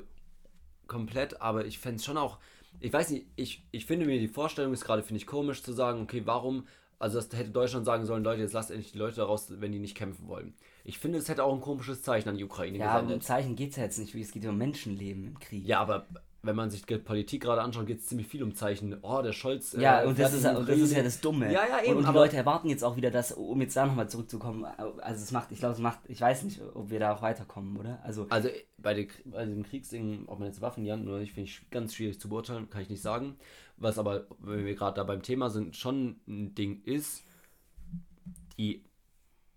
komplett, 0.87 1.41
aber 1.41 1.65
ich 1.65 1.79
fände 1.79 1.97
es 1.97 2.05
schon 2.05 2.17
auch, 2.17 2.37
ich 2.79 2.91
weiß 2.91 3.11
nicht, 3.11 3.27
ich, 3.35 3.65
ich 3.71 3.85
finde 3.85 4.05
mir 4.05 4.19
die 4.19 4.27
Vorstellung 4.27 4.73
ist 4.73 4.83
gerade, 4.83 5.03
finde 5.03 5.17
ich 5.17 5.27
komisch 5.27 5.63
zu 5.63 5.73
sagen, 5.73 6.01
okay, 6.01 6.23
warum, 6.25 6.67
also 6.99 7.19
das 7.19 7.31
hätte 7.37 7.49
Deutschland 7.51 7.85
sagen 7.85 8.05
sollen, 8.05 8.23
Leute, 8.23 8.41
jetzt 8.41 8.53
lasst 8.53 8.71
endlich 8.71 8.91
die 8.91 8.97
Leute 8.97 9.17
daraus, 9.17 9.47
wenn 9.61 9.71
die 9.71 9.79
nicht 9.79 9.95
kämpfen 9.95 10.27
wollen. 10.27 10.53
Ich 10.83 10.99
finde, 10.99 11.19
es 11.19 11.29
hätte 11.29 11.43
auch 11.43 11.53
ein 11.53 11.61
komisches 11.61 12.01
Zeichen 12.01 12.29
an 12.29 12.37
die 12.37 12.43
Ukraine 12.43 12.77
Ja, 12.77 12.97
um 12.97 13.05
gesendet. 13.05 13.23
Zeichen 13.23 13.55
geht 13.55 13.71
es 13.71 13.75
ja 13.77 13.83
jetzt 13.83 13.99
nicht, 13.99 14.13
wie 14.15 14.21
es 14.21 14.31
geht 14.31 14.45
um 14.45 14.57
Menschenleben 14.57 15.27
im 15.27 15.39
Krieg. 15.39 15.65
Ja, 15.65 15.79
aber 15.79 16.07
wenn 16.43 16.55
man 16.55 16.71
sich 16.71 16.83
die 16.85 16.97
Politik 16.97 17.43
gerade 17.43 17.61
anschaut, 17.61 17.85
geht 17.85 17.99
es 17.99 18.07
ziemlich 18.07 18.27
viel 18.27 18.41
um 18.41 18.55
Zeichen. 18.55 18.97
Oh, 19.03 19.21
der 19.21 19.31
Scholz. 19.31 19.73
Ja, 19.73 20.01
äh, 20.01 20.07
und 20.07 20.17
das, 20.17 20.33
ist, 20.33 20.45
und 20.45 20.67
das 20.67 20.79
ist 20.79 20.91
ja 20.91 21.03
das 21.03 21.21
Dumme. 21.21 21.51
Ja, 21.51 21.67
ja, 21.67 21.83
eben, 21.83 21.97
Und, 21.97 22.05
und 22.05 22.07
die 22.07 22.17
Leute 22.17 22.37
erwarten 22.37 22.67
jetzt 22.69 22.83
auch 22.83 22.95
wieder, 22.95 23.11
dass, 23.11 23.31
um 23.31 23.61
jetzt 23.61 23.75
da 23.75 23.85
nochmal 23.85 24.09
zurückzukommen, 24.09 24.65
also 24.65 25.23
es 25.23 25.31
macht, 25.31 25.51
ich 25.51 25.59
glaube, 25.59 25.75
es 25.75 25.79
macht, 25.79 25.99
ich 26.07 26.19
weiß 26.19 26.43
nicht, 26.43 26.59
ob 26.73 26.89
wir 26.89 26.99
da 26.99 27.13
auch 27.13 27.21
weiterkommen, 27.21 27.77
oder? 27.77 27.99
Also, 28.03 28.25
Also 28.29 28.49
bei, 28.79 28.93
der, 28.95 29.07
bei 29.25 29.45
dem 29.45 29.63
Kriegsding, 29.63 30.23
ob 30.27 30.39
man 30.39 30.47
jetzt 30.47 30.61
Waffen 30.61 30.83
jagen 30.83 31.07
oder 31.07 31.19
nicht, 31.19 31.33
finde 31.33 31.49
ich 31.49 31.69
ganz 31.69 31.93
schwierig 31.93 32.19
zu 32.19 32.27
beurteilen, 32.29 32.69
kann 32.69 32.81
ich 32.81 32.89
nicht 32.89 33.03
sagen. 33.03 33.37
Was 33.77 33.99
aber, 33.99 34.25
wenn 34.39 34.65
wir 34.65 34.75
gerade 34.75 34.95
da 34.95 35.03
beim 35.03 35.21
Thema 35.21 35.49
sind, 35.49 35.75
schon 35.75 36.21
ein 36.27 36.55
Ding 36.55 36.81
ist, 36.83 37.23
die, 38.57 38.83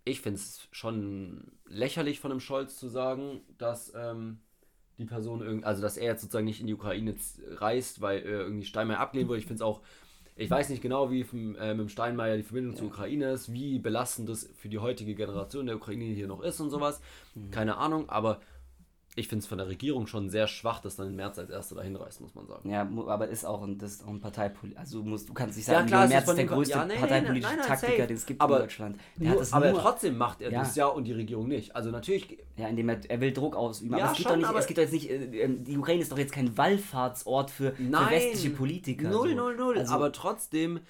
ich 0.04 0.20
finde 0.20 0.38
es 0.38 0.68
schon 0.70 1.52
lächerlich 1.66 2.20
von 2.20 2.30
dem 2.30 2.40
Scholz 2.40 2.78
zu 2.78 2.88
sagen, 2.88 3.40
dass 3.56 3.92
ähm, 3.94 4.40
die 4.98 5.04
Person 5.04 5.42
irgend, 5.42 5.64
also 5.64 5.82
dass 5.82 5.96
er 5.96 6.06
jetzt 6.06 6.22
sozusagen 6.22 6.44
nicht 6.44 6.60
in 6.60 6.66
die 6.66 6.74
Ukraine 6.74 7.14
reist, 7.56 8.00
weil 8.00 8.18
äh, 8.18 8.28
irgendwie 8.28 8.64
Steinmeier 8.64 9.00
ablehnen 9.00 9.28
würde. 9.28 9.40
Ich 9.40 9.46
finde 9.46 9.56
es 9.56 9.62
auch, 9.62 9.80
ich 10.36 10.50
weiß 10.50 10.68
nicht 10.68 10.82
genau, 10.82 11.10
wie 11.10 11.24
vom, 11.24 11.56
äh, 11.56 11.74
mit 11.74 11.86
dem 11.86 11.88
Steinmeier 11.88 12.36
die 12.36 12.42
Verbindung 12.42 12.76
zur 12.76 12.88
Ukraine 12.88 13.30
ist, 13.32 13.52
wie 13.52 13.78
belastend 13.78 14.28
das 14.28 14.48
für 14.56 14.68
die 14.68 14.78
heutige 14.78 15.14
Generation 15.14 15.66
der 15.66 15.76
Ukraine 15.76 16.04
hier 16.04 16.26
noch 16.26 16.42
ist 16.42 16.60
und 16.60 16.70
sowas. 16.70 17.00
Keine 17.50 17.76
Ahnung, 17.76 18.08
aber 18.08 18.40
ich 19.16 19.28
finde 19.28 19.42
es 19.42 19.46
von 19.46 19.58
der 19.58 19.68
Regierung 19.68 20.08
schon 20.08 20.28
sehr 20.28 20.48
schwach, 20.48 20.80
dass 20.80 20.96
dann 20.96 21.06
im 21.08 21.14
März 21.16 21.38
als 21.38 21.48
Erster 21.48 21.76
dahin 21.76 21.94
reist, 21.94 22.20
muss 22.20 22.34
man 22.34 22.46
sagen. 22.48 22.68
ja, 22.68 22.82
aber 23.06 23.28
ist 23.28 23.44
auch 23.44 23.62
ein, 23.62 23.78
das 23.78 23.92
ist 23.92 24.04
auch 24.04 24.08
ein 24.08 24.20
Parteipolitiker, 24.20 24.80
also 24.80 25.02
du, 25.02 25.08
musst, 25.08 25.28
du 25.28 25.34
kannst 25.34 25.56
nicht 25.56 25.68
Ja, 25.68 25.74
sagen, 25.74 25.86
klar, 25.86 26.04
Jürgen 26.06 26.16
es 26.22 26.28
ist 26.28 26.36
der 26.36 26.44
größte 26.46 26.74
ja, 26.78 26.84
nee, 26.84 26.94
parteipolitische 26.96 27.48
nein, 27.48 27.58
nein, 27.60 27.66
Taktiker, 27.68 27.92
safe. 27.96 28.06
den 28.08 28.16
es 28.16 28.26
gibt 28.26 28.40
Aber 28.40 28.56
in 28.56 28.62
Deutschland. 28.62 28.96
Der 29.16 29.22
Nur, 29.26 29.30
hat 29.34 29.40
das 29.40 29.52
aber 29.52 29.70
nur, 29.70 29.80
trotzdem 29.80 30.16
macht 30.18 30.40
er 30.42 30.50
Ja. 30.50 30.58
das 30.60 30.74
ja 30.74 30.86
und 30.86 31.04
die 31.04 31.12
Regierung 31.12 31.46
nicht. 31.46 31.76
Also 31.76 31.90
natürlich, 31.92 32.38
ja, 32.56 32.66
indem 32.66 32.88
er, 32.88 32.98
er 33.08 33.20
will 33.20 33.32
Druck 33.32 33.54
ausüben. 33.54 33.96
Ja, 33.96 34.04
aber 34.04 34.10
es 34.12 34.16
geht 34.18 34.24
schon, 34.26 34.32
doch 34.32 34.36
nicht, 34.38 34.48
aber- 34.48 34.58
es 34.58 34.66
geht 34.66 34.78
doch 34.78 34.82
jetzt 34.82 34.92
nicht, 34.92 35.08
äh, 35.10 35.42
ähm, 35.42 35.62
die 35.64 35.78
Ukraine 35.78 36.02
ist 36.02 36.10
doch 36.10 36.18
jetzt 36.18 36.32
kein 36.32 36.56
Wallfahrtsort 36.58 37.50
für, 37.52 37.72
für 37.72 37.82
Nein. 37.82 38.10
westliche 38.10 38.50
Politiker. 38.50 39.08
Null, 39.10 39.30
so. 39.30 39.34
null, 39.36 39.56
null. 39.56 39.78
Also, 39.78 39.94
aber 39.94 40.10
trotzdem 40.12 40.80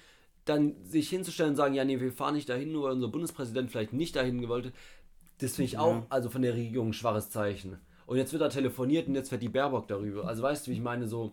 dann 0.45 0.75
sich 0.83 1.09
hinzustellen 1.09 1.51
und 1.51 1.55
sagen, 1.57 1.73
ja, 1.75 1.85
nee, 1.85 1.99
wir 1.99 2.11
fahren 2.11 2.33
nicht 2.35 2.49
dahin, 2.49 2.71
nur 2.71 2.85
weil 2.85 2.91
unser 2.93 3.07
Bundespräsident 3.07 3.69
vielleicht 3.71 3.93
nicht 3.93 4.15
dahin 4.15 4.41
gewollt. 4.41 4.73
Das 5.39 5.55
finde 5.55 5.67
ich 5.67 5.77
auch, 5.77 6.03
also 6.09 6.29
von 6.29 6.41
der 6.41 6.53
Regierung 6.53 6.89
ein 6.89 6.93
schwaches 6.93 7.29
Zeichen. 7.29 7.77
Und 8.05 8.17
jetzt 8.17 8.31
wird 8.31 8.41
da 8.41 8.49
telefoniert 8.49 9.07
und 9.07 9.15
jetzt 9.15 9.29
fährt 9.29 9.41
die 9.41 9.49
Baerbock 9.49 9.87
darüber. 9.87 10.27
Also 10.27 10.43
weißt 10.43 10.65
du, 10.67 10.71
wie 10.71 10.75
ich 10.75 10.81
meine, 10.81 11.07
so, 11.07 11.31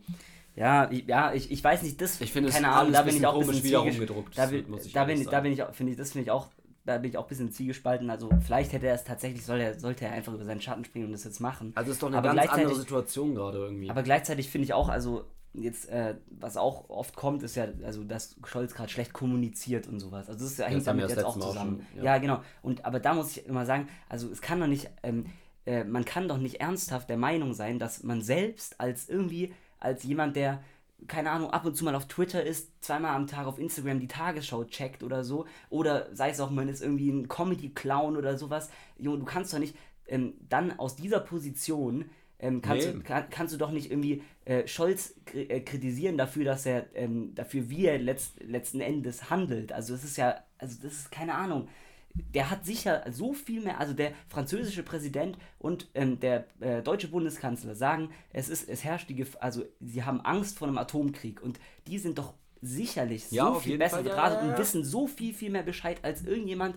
Ja, 0.57 0.91
ich, 0.91 1.07
ja, 1.07 1.33
ich, 1.35 1.51
ich 1.51 1.63
weiß 1.63 1.83
nicht, 1.83 2.01
das, 2.01 2.21
Ich 2.21 2.33
finde 2.33 2.49
es 2.49 2.55
keine 2.55 2.69
Ahnung, 2.71 2.93
da 2.93 3.03
bin 3.03 3.17
ich 3.17 3.27
auch 3.27 3.35
ein 3.35 3.41
komisch 3.41 3.63
bisschen 3.63 3.65
wieder 3.69 3.79
rumgedruckt, 3.79 4.37
Da 4.39 4.47
bin, 4.47 4.65
ich 4.83 4.93
da 4.93 5.05
bin, 5.05 5.25
da 5.25 5.41
bin 5.41 5.53
ich, 5.53 5.63
auch- 5.63 5.75
finde 5.75 5.93
ich, 5.93 5.99
das 5.99 6.13
finde 6.13 6.25
ich 6.25 6.31
auch, 6.31 6.49
da 6.85 6.99
bin 6.99 7.11
ich 7.11 7.17
auch 7.19 7.25
ein 7.25 7.29
bisschen 7.29 7.53
zwiegespalten. 7.53 8.11
Also 8.11 8.29
vielleicht 8.45 8.73
hätte 8.73 8.87
er 8.87 8.95
es 8.95 9.05
tatsächlich, 9.05 9.45
soll 9.45 9.61
er, 9.61 9.79
sollte 9.79 10.05
er 10.05 10.13
einfach 10.13 10.33
über 10.35 10.45
seinen 10.45 10.61
Schatten 10.61 10.85
springen 10.85 11.07
und 11.07 11.13
das 11.13 11.25
jetzt 11.25 11.41
machen. 11.41 11.73
also 11.75 11.91
es 11.91 11.97
ist 11.97 12.03
doch 12.03 12.09
eine 12.09 12.19
Aber 12.19 12.35
ganz 12.35 12.51
andere 12.51 12.75
Situation 12.75 13.35
gerade 13.35 13.59
irgendwie. 13.59 13.89
Aber 13.91 14.03
gleichzeitig 14.03 14.49
finde 14.51 14.65
ich 14.67 14.73
auch, 14.75 14.89
also 14.89 15.25
jetzt, 15.55 15.89
äh, 15.91 16.15
was 16.31 16.57
auch 16.57 16.89
oft 16.89 17.15
kommt, 17.15 17.43
ist 17.43 17.55
ja, 17.57 17.67
also 17.85 18.05
dass 18.05 18.37
Scholz 18.47 18.75
gerade 18.75 18.89
schlecht 18.91 19.13
kommuniziert 19.13 19.87
und 19.87 20.01
sowas. 20.01 20.29
Also 20.29 20.45
das 20.45 20.53
ist, 20.53 20.59
hängt 20.59 20.81
das 20.81 20.87
haben 20.89 20.99
damit 20.99 21.11
jetzt 21.17 21.25
auch 21.25 21.39
zusammen. 21.39 21.87
schon, 21.93 21.99
ja. 22.03 22.15
ja. 22.15 22.19
genau. 22.19 22.41
Und 22.63 22.85
aber 22.87 23.01
da 23.01 23.13
muss 23.15 23.37
ich 23.37 23.47
immer 23.47 23.67
sagen, 23.67 23.89
also 24.09 24.29
es 24.31 24.41
kann 24.41 24.59
doch 24.61 24.67
nicht, 24.67 24.91
ähm, 25.03 25.27
äh, 25.67 25.85
man 25.85 26.05
kann 26.05 26.29
doch 26.29 26.39
nicht 26.39 26.61
ernsthaft 26.61 27.09
der 27.11 27.17
Meinung 27.17 27.55
sein, 27.55 27.79
dass 27.79 28.03
man 28.03 28.23
selbst 28.23 28.81
als 28.81 29.09
irgendwie, 29.09 29.55
als 29.79 30.03
jemand, 30.05 30.37
der 30.37 30.63
keine 31.09 31.31
Ahnung, 31.33 31.51
ab 31.51 31.65
und 31.65 31.77
zu 31.77 31.85
mal 31.85 31.95
auf 31.97 32.07
Twitter 32.07 32.45
ist, 32.45 32.71
zweimal 32.85 33.17
am 33.17 33.27
Tag 33.27 33.47
auf 33.47 33.59
Instagram 33.59 33.99
die 33.99 34.07
Tagesschau 34.07 34.65
checkt 34.65 35.03
oder 35.03 35.25
so, 35.25 35.47
oder 35.69 36.15
sei 36.15 36.31
es 36.31 36.41
auch, 36.41 36.51
man 36.51 36.69
ist 36.69 36.81
irgendwie 36.81 37.11
ein 37.11 37.29
Comedy-Clown 37.29 38.17
oder 38.17 38.39
sowas, 38.39 38.71
jo, 38.99 39.17
du 39.17 39.25
kannst 39.25 39.53
doch 39.53 39.59
nicht 39.59 39.75
ähm, 40.07 40.35
dann 40.49 40.79
aus 40.79 40.97
dieser 40.97 41.21
Position 41.21 42.05
ähm, 42.39 42.61
kannst, 42.61 42.87
Nee. 42.89 42.93
du, 42.95 43.01
kann, 43.03 43.25
kannst 43.31 43.55
du 43.55 43.59
doch 43.59 43.71
nicht 43.71 43.91
irgendwie 43.91 44.23
äh, 44.45 44.67
Scholz 44.67 45.15
äh, 45.33 45.61
kritisieren 45.61 46.19
dafür, 46.19 46.45
dass 46.45 46.67
er 46.67 46.87
ähm, 46.95 47.35
dafür 47.35 47.71
wie 47.71 47.87
er 47.87 47.99
letzt, 47.99 48.43
letzten 48.43 48.81
Endes 48.81 49.31
handelt. 49.31 49.73
Also 49.73 49.95
das 49.95 50.05
ist 50.05 50.17
ja, 50.17 50.37
also 50.59 50.77
das 50.83 50.93
ist 50.93 51.13
keine 51.13 51.35
Ahnung. 51.35 51.69
Der 52.15 52.51
hat 52.51 52.65
sicher 52.67 53.05
so 53.11 53.33
viel 53.33 53.63
mehr, 53.63 53.81
also 53.81 53.95
der 53.95 54.13
französische 54.29 54.83
Präsident 54.83 55.39
und 55.59 55.89
ähm, 55.95 56.21
der 56.21 56.47
äh, 56.61 56.83
deutsche 56.83 57.09
Bundeskanzler 57.09 57.75
sagen, 57.75 58.11
es 58.33 58.49
ist, 58.49 58.69
es 58.69 58.85
herrscht 58.85 59.09
die 59.09 59.15
Gef 59.15 59.37
also 59.41 59.65
sie 59.81 60.05
haben 60.05 60.21
Angst 60.21 60.59
vor 60.59 60.69
einem 60.69 60.79
Atomkrieg 60.79 61.43
und 61.43 61.59
die 61.87 61.99
sind 61.99 62.19
doch 62.19 62.35
sicherlich 62.61 63.31
Ja, 63.31 63.47
so 63.47 63.61
viel 63.61 63.79
besser 63.79 63.97
Fall, 63.97 64.07
ja, 64.07 64.17
ja, 64.17 64.35
ja. 64.35 64.51
und 64.51 64.59
wissen 64.59 64.85
so 64.85 65.07
viel, 65.07 65.33
viel 65.35 65.51
mehr 65.51 65.63
Bescheid 65.63 65.99
als 66.03 66.25
irgendjemand 66.25 66.77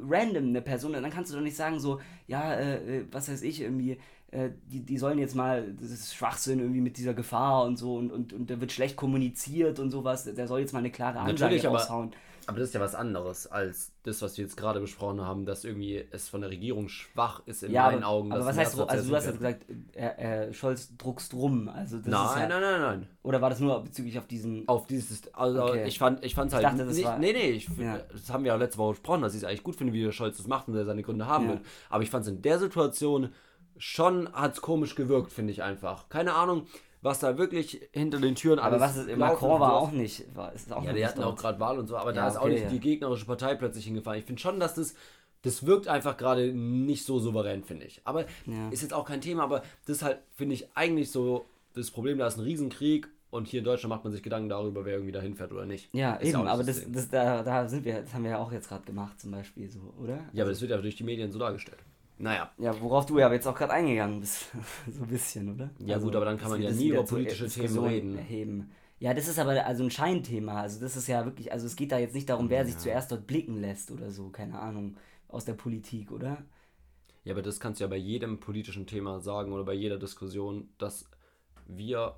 random 0.00 0.48
eine 0.48 0.62
Person, 0.62 0.94
und 0.94 1.02
dann 1.02 1.10
kannst 1.10 1.30
du 1.30 1.36
doch 1.36 1.42
nicht 1.42 1.56
sagen 1.56 1.78
so, 1.78 2.00
ja, 2.26 2.54
äh, 2.54 2.98
äh, 2.98 3.04
was 3.10 3.30
weiß 3.30 3.42
ich, 3.42 3.60
irgendwie, 3.60 3.98
äh, 4.30 4.50
die, 4.66 4.80
die 4.80 4.98
sollen 4.98 5.18
jetzt 5.18 5.34
mal, 5.34 5.74
das 5.80 5.90
ist 5.90 6.14
Schwachsinn 6.14 6.60
irgendwie 6.60 6.80
mit 6.80 6.96
dieser 6.96 7.14
Gefahr 7.14 7.64
und 7.64 7.76
so 7.76 7.96
und, 7.96 8.10
und, 8.10 8.32
und 8.32 8.50
da 8.50 8.60
wird 8.60 8.72
schlecht 8.72 8.96
kommuniziert 8.96 9.78
und 9.78 9.90
sowas, 9.90 10.24
der 10.24 10.48
soll 10.48 10.60
jetzt 10.60 10.72
mal 10.72 10.78
eine 10.78 10.90
klare 10.90 11.18
Ansage 11.18 11.56
Natürlich, 11.56 11.66
raushauen. 11.66 12.08
Aber 12.08 12.16
das 12.46 12.58
ist 12.68 12.74
ja 12.74 12.80
was 12.80 12.94
anderes 12.94 13.46
als 13.46 13.92
das, 14.02 14.20
was 14.22 14.36
wir 14.36 14.44
jetzt 14.44 14.56
gerade 14.56 14.80
besprochen 14.80 15.20
haben, 15.20 15.44
dass 15.46 15.64
irgendwie 15.64 16.04
es 16.10 16.28
von 16.28 16.40
der 16.40 16.50
Regierung 16.50 16.88
schwach 16.88 17.42
ist 17.46 17.62
in 17.62 17.72
Ja, 17.72 17.84
meinen 17.86 18.02
aber, 18.02 18.12
Augen. 18.12 18.32
aber 18.32 18.44
was 18.46 18.56
heißt, 18.56 18.78
also 18.80 19.08
du 19.10 19.16
hast 19.16 19.26
jetzt 19.26 19.38
gesagt, 19.38 19.66
äh, 19.94 20.46
äh, 20.48 20.52
Scholz 20.52 20.96
druckst 20.96 21.34
rum, 21.34 21.68
also 21.68 21.98
das 21.98 22.06
ist 22.06 22.12
Nein, 22.12 22.50
ja, 22.50 22.60
nein, 22.60 22.60
nein, 22.60 22.80
nein. 22.80 23.08
oder 23.22 23.40
war 23.40 23.50
das 23.50 23.60
nur 23.60 23.82
bezüglich 23.82 24.18
auf 24.18 24.26
diesen, 24.26 24.66
Auf 24.68 24.86
dieses, 24.86 25.32
also 25.34 25.62
Okay. 25.64 25.86
ich 25.86 25.98
fand, 25.98 26.24
ich 26.24 26.34
fand's 26.34 26.52
Ich 26.52 26.56
halt 26.56 26.66
dachte, 26.78 26.84
das 26.86 26.96
nicht, 26.96 27.06
war- 27.06 27.18
nee, 27.18 27.32
nee, 27.32 27.50
ich, 27.50 27.68
Ja. 27.78 27.98
das 28.12 28.30
haben 28.30 28.44
wir 28.44 28.52
ja 28.52 28.56
letzte 28.56 28.78
Woche 28.78 28.90
besprochen, 28.92 29.22
dass 29.22 29.34
ich 29.34 29.42
es 29.42 29.44
eigentlich 29.44 29.62
gut 29.62 29.76
finde, 29.76 29.92
wie 29.92 30.02
der 30.02 30.12
Scholz 30.12 30.36
das 30.36 30.46
macht 30.46 30.68
und 30.68 30.74
er 30.76 30.84
seine 30.84 31.02
Gründe 31.02 31.26
haben 31.26 31.44
Ja. 31.44 31.50
wird. 31.52 31.60
Aber 31.90 32.02
ich 32.02 32.10
fand 32.10 32.24
es 32.26 32.30
in 32.32 32.42
der 32.42 32.58
Situation 32.58 33.32
schon, 33.78 34.32
hat's 34.32 34.60
komisch 34.60 34.94
gewirkt, 34.94 35.32
finde 35.32 35.52
ich 35.52 35.62
einfach. 35.62 36.08
Keine 36.08 36.34
Ahnung, 36.34 36.66
was 37.02 37.18
da 37.18 37.36
wirklich 37.36 37.88
hinter 37.92 38.18
den 38.20 38.34
Türen 38.36 38.58
aber 38.58 38.76
alles 38.76 38.96
was 38.96 39.06
ist, 39.08 39.16
Macron 39.18 39.60
war 39.60 39.74
auch 39.74 39.90
nicht, 39.90 40.24
war, 40.34 40.52
ist 40.52 40.72
auch 40.72 40.82
Ja, 40.84 40.92
die 40.92 41.00
nicht 41.00 41.08
hatten 41.08 41.22
auch 41.22 41.36
gerade 41.36 41.60
Wahl 41.60 41.78
und 41.78 41.88
so, 41.88 41.96
aber 41.96 42.10
Ja, 42.14 42.22
da 42.22 42.28
ist 42.28 42.36
auch 42.36 42.42
okay, 42.42 42.52
nicht 42.52 42.62
ja. 42.62 42.68
die 42.70 42.80
gegnerische 42.80 43.26
Partei 43.26 43.54
plötzlich 43.56 43.84
hingefahren. 43.84 44.18
Ich 44.20 44.24
finde 44.24 44.40
schon, 44.40 44.60
dass 44.60 44.74
das, 44.74 44.94
das 45.42 45.66
wirkt 45.66 45.88
einfach 45.88 46.16
gerade 46.16 46.52
nicht 46.52 47.04
so 47.04 47.18
souverän, 47.18 47.64
finde 47.64 47.86
ich. 47.86 48.00
Aber 48.04 48.24
Ja. 48.46 48.68
ist 48.70 48.82
jetzt 48.82 48.94
auch 48.94 49.04
kein 49.04 49.20
Thema, 49.20 49.42
aber 49.42 49.62
das 49.86 49.96
ist 49.98 50.02
halt, 50.02 50.18
finde 50.34 50.54
ich, 50.54 50.68
eigentlich 50.76 51.10
so 51.10 51.44
das 51.74 51.90
Problem, 51.90 52.18
da 52.18 52.26
ist 52.28 52.36
ein 52.38 52.44
Riesenkrieg 52.44 53.08
und 53.30 53.48
hier 53.48 53.58
in 53.60 53.64
Deutschland 53.64 53.88
macht 53.88 54.04
man 54.04 54.12
sich 54.12 54.22
Gedanken 54.22 54.50
darüber, 54.50 54.84
wer 54.84 54.94
irgendwie 54.94 55.12
dahin 55.12 55.34
fährt 55.34 55.50
oder 55.52 55.64
nicht. 55.66 55.92
Ja, 55.94 56.14
Ist 56.16 56.28
eben, 56.28 56.36
auch 56.38 56.42
nicht 56.44 56.52
aber 56.52 56.64
das 56.64 56.82
das, 56.82 56.92
das, 56.92 57.08
da, 57.08 57.42
da 57.42 57.66
sind 57.66 57.84
wir, 57.84 58.02
das 58.02 58.12
haben 58.14 58.24
wir 58.24 58.32
ja 58.32 58.38
auch 58.38 58.52
jetzt 58.52 58.68
gerade 58.68 58.84
gemacht, 58.84 59.18
zum 59.20 59.30
Beispiel 59.32 59.68
so, 59.70 59.80
oder? 60.00 60.18
Ja, 60.34 60.44
aber 60.44 60.50
das 60.52 60.60
wird 60.60 60.70
ja 60.70 60.76
durch 60.76 60.96
die 60.96 61.04
Medien 61.04 61.32
so 61.32 61.38
dargestellt. 61.38 61.78
Naja. 62.22 62.52
Ja, 62.56 62.80
worauf 62.80 63.04
du 63.06 63.18
ja 63.18 63.32
jetzt 63.32 63.48
auch 63.48 63.54
gerade 63.56 63.72
eingegangen 63.72 64.20
bist, 64.20 64.46
so 64.88 65.02
ein 65.02 65.08
bisschen, 65.08 65.52
oder? 65.52 65.70
Ja, 65.80 65.98
gut, 65.98 66.14
aber 66.14 66.24
dann 66.24 66.38
kann 66.38 66.50
man 66.50 66.62
ja 66.62 66.70
nie 66.70 66.90
über 66.90 67.02
politische 67.02 67.48
Themen 67.48 67.78
reden. 67.80 68.16
Erheben. 68.16 68.70
Ja, 69.00 69.12
das 69.12 69.26
ist 69.26 69.40
aber 69.40 69.66
also 69.66 69.82
ein 69.82 69.90
Scheinthema. 69.90 70.62
Also 70.62 70.80
das 70.80 70.96
ist 70.96 71.08
ja 71.08 71.24
wirklich, 71.24 71.50
also 71.50 71.66
es 71.66 71.74
geht 71.74 71.90
da 71.90 71.98
jetzt 71.98 72.14
nicht 72.14 72.28
darum, 72.28 72.48
wer 72.48 72.64
sich 72.64 72.78
zuerst 72.78 73.10
dort 73.10 73.26
blicken 73.26 73.60
lässt 73.60 73.90
oder 73.90 74.12
so, 74.12 74.28
keine 74.28 74.60
Ahnung, 74.60 74.96
aus 75.26 75.44
der 75.44 75.54
Politik, 75.54 76.12
oder? 76.12 76.44
Ja, 77.24 77.32
aber 77.32 77.42
das 77.42 77.58
kannst 77.58 77.80
du 77.80 77.84
ja 77.84 77.88
bei 77.88 77.96
jedem 77.96 78.38
politischen 78.38 78.86
Thema 78.86 79.18
sagen 79.18 79.52
oder 79.52 79.64
bei 79.64 79.74
jeder 79.74 79.98
Diskussion, 79.98 80.68
dass 80.78 81.10
wir, 81.66 82.14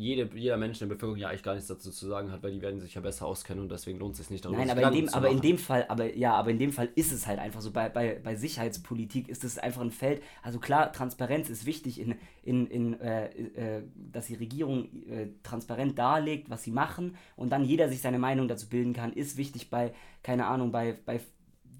jede, 0.00 0.30
jeder 0.36 0.56
Mensch 0.56 0.80
in 0.80 0.88
der 0.88 0.94
Bevölkerung 0.94 1.18
ja 1.18 1.28
eigentlich 1.28 1.42
gar 1.42 1.54
nichts 1.54 1.68
dazu 1.68 1.90
zu 1.90 2.06
sagen 2.06 2.32
hat, 2.32 2.42
weil 2.42 2.52
die 2.52 2.62
werden 2.62 2.80
sich 2.80 2.94
ja 2.94 3.00
besser 3.00 3.26
auskennen 3.26 3.62
und 3.62 3.70
deswegen 3.70 3.98
lohnt 3.98 4.12
es 4.12 4.18
sich 4.18 4.30
nicht 4.30 4.44
darüber 4.44 4.58
Nein, 4.58 4.70
aber 4.70 4.88
in 4.88 4.94
dem, 4.94 5.08
zu 5.08 5.16
aber 5.16 5.28
in 5.28 5.40
dem 5.40 5.58
Fall, 5.58 5.84
aber 5.88 6.16
ja, 6.16 6.34
aber 6.34 6.50
in 6.50 6.58
dem 6.58 6.72
Fall 6.72 6.88
ist 6.94 7.12
es 7.12 7.26
halt 7.26 7.38
einfach 7.38 7.60
so. 7.60 7.70
Bei, 7.70 7.88
bei, 7.88 8.18
bei 8.22 8.34
Sicherheitspolitik 8.34 9.28
ist 9.28 9.44
es 9.44 9.58
einfach 9.58 9.82
ein 9.82 9.90
Feld. 9.90 10.22
Also 10.42 10.58
klar, 10.58 10.92
Transparenz 10.92 11.50
ist 11.50 11.66
wichtig, 11.66 12.00
in, 12.00 12.14
in, 12.42 12.66
in, 12.66 13.00
äh, 13.00 13.26
äh, 13.26 13.82
dass 13.94 14.26
die 14.26 14.34
Regierung 14.34 14.88
äh, 15.08 15.28
transparent 15.42 15.98
darlegt, 15.98 16.50
was 16.50 16.64
sie 16.64 16.72
machen 16.72 17.16
und 17.36 17.50
dann 17.50 17.64
jeder 17.64 17.88
sich 17.88 18.00
seine 18.00 18.18
Meinung 18.18 18.48
dazu 18.48 18.68
bilden 18.68 18.92
kann, 18.92 19.12
ist 19.12 19.36
wichtig 19.36 19.70
bei, 19.70 19.92
keine 20.22 20.46
Ahnung, 20.46 20.72
bei, 20.72 20.96
bei 21.04 21.20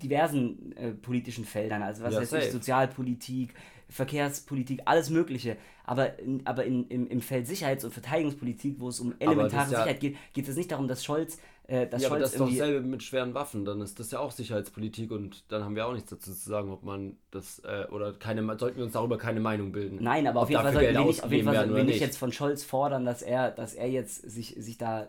diversen 0.03 0.73
äh, 0.77 0.91
politischen 0.93 1.45
Feldern. 1.45 1.83
Also 1.83 2.03
was 2.03 2.15
Ja, 2.15 2.21
weiß 2.21 2.33
ich. 2.45 2.51
Sozialpolitik, 2.53 3.55
Verkehrspolitik, 3.89 4.83
alles 4.85 5.11
Mögliche. 5.11 5.57
Aber, 5.85 6.19
in, 6.21 6.47
aber 6.47 6.65
in, 6.65 6.87
im, 6.89 7.07
im 7.09 7.21
Feld 7.21 7.47
Sicherheits- 7.47 7.85
und 7.85 7.93
Verteidigungspolitik, 7.93 8.77
wo 8.79 8.89
es 8.89 9.01
um 9.01 9.15
elementare 9.19 9.63
ja- 9.73 9.79
Sicherheit 9.79 10.01
geht, 10.01 10.17
geht 10.33 10.49
es 10.49 10.57
nicht 10.57 10.71
darum, 10.71 10.87
dass 10.89 11.05
Scholz, 11.05 11.39
äh, 11.71 11.87
dass 11.87 12.03
Ja, 12.03 12.09
aber 12.09 12.19
das 12.19 12.33
ist 12.33 12.41
doch 12.41 12.49
dasselbe 12.49 12.85
mit 12.87 13.03
schweren 13.03 13.33
Waffen. 13.33 13.65
Dann 13.65 13.81
ist 13.81 14.01
das 14.01 14.11
ja 14.11 14.19
auch 14.19 14.33
Sicherheitspolitik 14.33 15.13
und 15.13 15.45
dann 15.53 15.63
haben 15.63 15.77
wir 15.77 15.87
auch 15.87 15.93
nichts 15.93 16.11
dazu 16.11 16.33
zu 16.33 16.49
sagen, 16.49 16.73
ob 16.73 16.83
man 16.83 17.17
das 17.31 17.61
äh, 17.61 17.87
oder 17.93 18.13
keine 18.13 18.43
sollten 18.59 18.79
wir 18.79 18.85
uns 18.85 18.95
darüber 18.95 19.19
keine 19.19 19.39
Meinung 19.39 19.71
bilden. 19.71 19.99
Nein, 20.03 20.27
aber 20.27 20.41
auf 20.41 20.51
jeden 20.51 20.63
Fall 20.63 20.73
sollten 20.73 20.95
wir 20.95 21.05
nicht, 21.05 21.23
auf 21.23 21.31
jeden 21.31 21.45
Fall 21.45 21.55
sollten 21.55 21.77
wir 21.77 21.85
nicht 21.85 22.01
jetzt 22.01 22.17
von 22.19 22.33
Scholz 22.33 22.65
fordern, 22.65 23.05
dass 23.05 23.23
er, 23.23 23.53
dass 23.53 23.75
er 23.75 23.89
jetzt 23.89 24.29
sich, 24.29 24.57
sich 24.59 24.79
da 24.79 25.07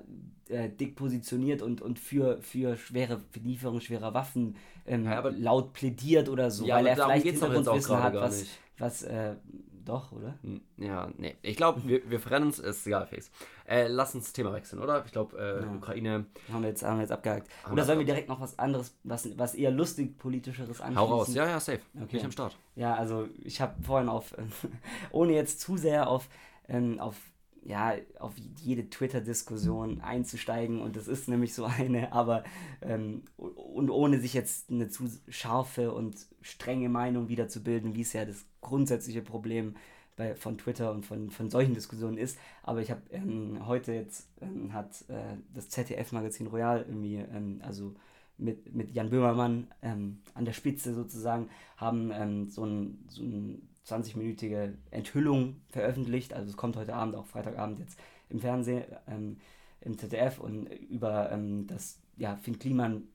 äh, 0.49 0.69
dick 0.69 0.95
positioniert 0.95 1.63
und, 1.63 1.81
und 1.81 1.97
für, 1.97 2.39
für 2.41 2.77
schwere, 2.77 3.19
für 3.31 3.39
Lieferung 3.39 3.81
schwerer 3.81 4.13
Waffen 4.13 4.55
ähm, 4.85 5.05
Ja, 5.05 5.17
aber- 5.17 5.31
laut 5.31 5.73
plädiert 5.73 6.29
oder 6.29 6.51
so, 6.51 6.65
Ja, 6.65 6.75
weil 6.75 6.85
er 6.85 6.95
vielleicht 6.95 7.25
Hintergrundwissen 7.25 8.03
hat, 8.03 8.13
was, 8.13 8.45
was 8.77 9.03
äh, 9.03 9.35
Doch, 9.83 10.11
oder? 10.11 10.37
Ja, 10.77 11.11
nee. 11.17 11.35
Ich 11.41 11.55
glaube, 11.55 11.81
wir, 11.85 12.07
wir 12.09 12.19
verrennen 12.19 12.49
uns, 12.49 12.59
ist 12.59 12.85
egal, 12.85 13.07
Felix. 13.07 13.31
Äh, 13.71 13.87
lass 13.87 14.13
uns 14.15 14.25
das 14.25 14.33
Thema 14.33 14.51
wechseln, 14.51 14.81
oder? 14.81 15.05
Ich 15.05 15.13
glaube, 15.13 15.37
äh, 15.39 15.63
Ja. 15.63 15.71
Ukraine. 15.75 16.25
Haben 16.51 16.63
wir 16.63 16.69
jetzt, 16.69 16.83
haben 16.83 16.97
wir 16.97 17.03
jetzt 17.03 17.11
abgehakt. 17.13 17.47
Haben 17.63 17.71
Oder 17.71 17.85
sollen 17.85 17.99
wir 17.99 18.05
direkt 18.05 18.27
noch 18.27 18.41
was 18.41 18.59
anderes, 18.59 18.93
was, 19.03 19.29
was 19.37 19.55
eher 19.55 19.71
lustig 19.71 20.17
politischeres 20.17 20.81
anschließen? 20.81 20.97
Hau 20.97 21.05
raus. 21.05 21.33
Ja, 21.33 21.45
ja, 21.47 21.57
safe. 21.59 21.79
Bin 21.93 22.03
Okay. 22.03 22.17
ich 22.17 22.25
am 22.25 22.31
Start. 22.31 22.57
Ja, 22.75 22.95
also 22.95 23.29
ich 23.43 23.61
habe 23.61 23.81
vorhin 23.81 24.09
auf, 24.09 24.35
ohne 25.11 25.33
jetzt 25.33 25.61
zu 25.61 25.77
sehr 25.77 26.09
auf, 26.09 26.27
ähm, 26.67 26.99
auf, 26.99 27.15
ja, 27.63 27.93
auf 28.19 28.33
jede 28.59 28.89
Twitter-Diskussion 28.89 30.01
einzusteigen 30.01 30.81
und 30.81 30.95
das 30.97 31.07
ist 31.07 31.29
nämlich 31.29 31.53
so 31.53 31.63
eine, 31.77 32.11
aber 32.11 32.43
ähm, 32.81 33.23
und 33.37 33.89
ohne 33.89 34.19
sich 34.19 34.33
jetzt 34.33 34.69
eine 34.69 34.89
zu 34.89 35.09
scharfe 35.29 35.93
und 35.93 36.27
strenge 36.41 36.89
Meinung 36.89 37.29
wiederzubilden, 37.29 37.95
wie 37.95 38.01
es 38.01 38.11
ja 38.13 38.25
das 38.25 38.45
grundsätzliche 38.59 39.21
Problem 39.21 39.75
bei, 40.21 40.35
von 40.35 40.57
Twitter 40.57 40.91
und 40.91 41.03
von, 41.03 41.31
von 41.31 41.49
solchen 41.49 41.73
Diskussionen 41.73 42.17
ist. 42.17 42.37
Aber 42.61 42.81
ich 42.81 42.91
habe 42.91 43.01
ähm, 43.09 43.65
heute 43.65 43.93
jetzt 43.93 44.29
ähm, 44.39 44.71
hat 44.71 45.03
äh, 45.09 45.37
das 45.53 45.69
ZDF-Magazin 45.69 46.47
Royal 46.47 46.85
irgendwie, 46.87 47.15
ähm, 47.15 47.59
also 47.65 47.95
mit, 48.37 48.73
mit 48.73 48.91
Jan 48.91 49.09
Böhmermann 49.09 49.67
ähm, 49.81 50.21
an 50.35 50.45
der 50.45 50.53
Spitze 50.53 50.93
sozusagen, 50.93 51.49
haben 51.77 52.11
ähm, 52.13 52.49
so 52.49 52.65
ein, 52.65 53.03
so 53.07 53.23
ein 53.23 53.67
20-minütige 53.87 54.73
Enthüllung 54.91 55.61
veröffentlicht. 55.69 56.33
Also 56.33 56.49
es 56.49 56.57
kommt 56.57 56.75
heute 56.75 56.93
Abend, 56.93 57.15
auch 57.15 57.25
Freitagabend 57.25 57.79
jetzt 57.79 57.99
im 58.29 58.39
Fernsehen, 58.39 58.83
ähm, 59.07 59.37
im 59.81 59.97
ZDF 59.97 60.39
und 60.39 60.67
über 60.67 61.31
ähm, 61.31 61.65
das, 61.65 61.99
ja, 62.15 62.35
Finn 62.35 62.59
Kliman 62.59 63.07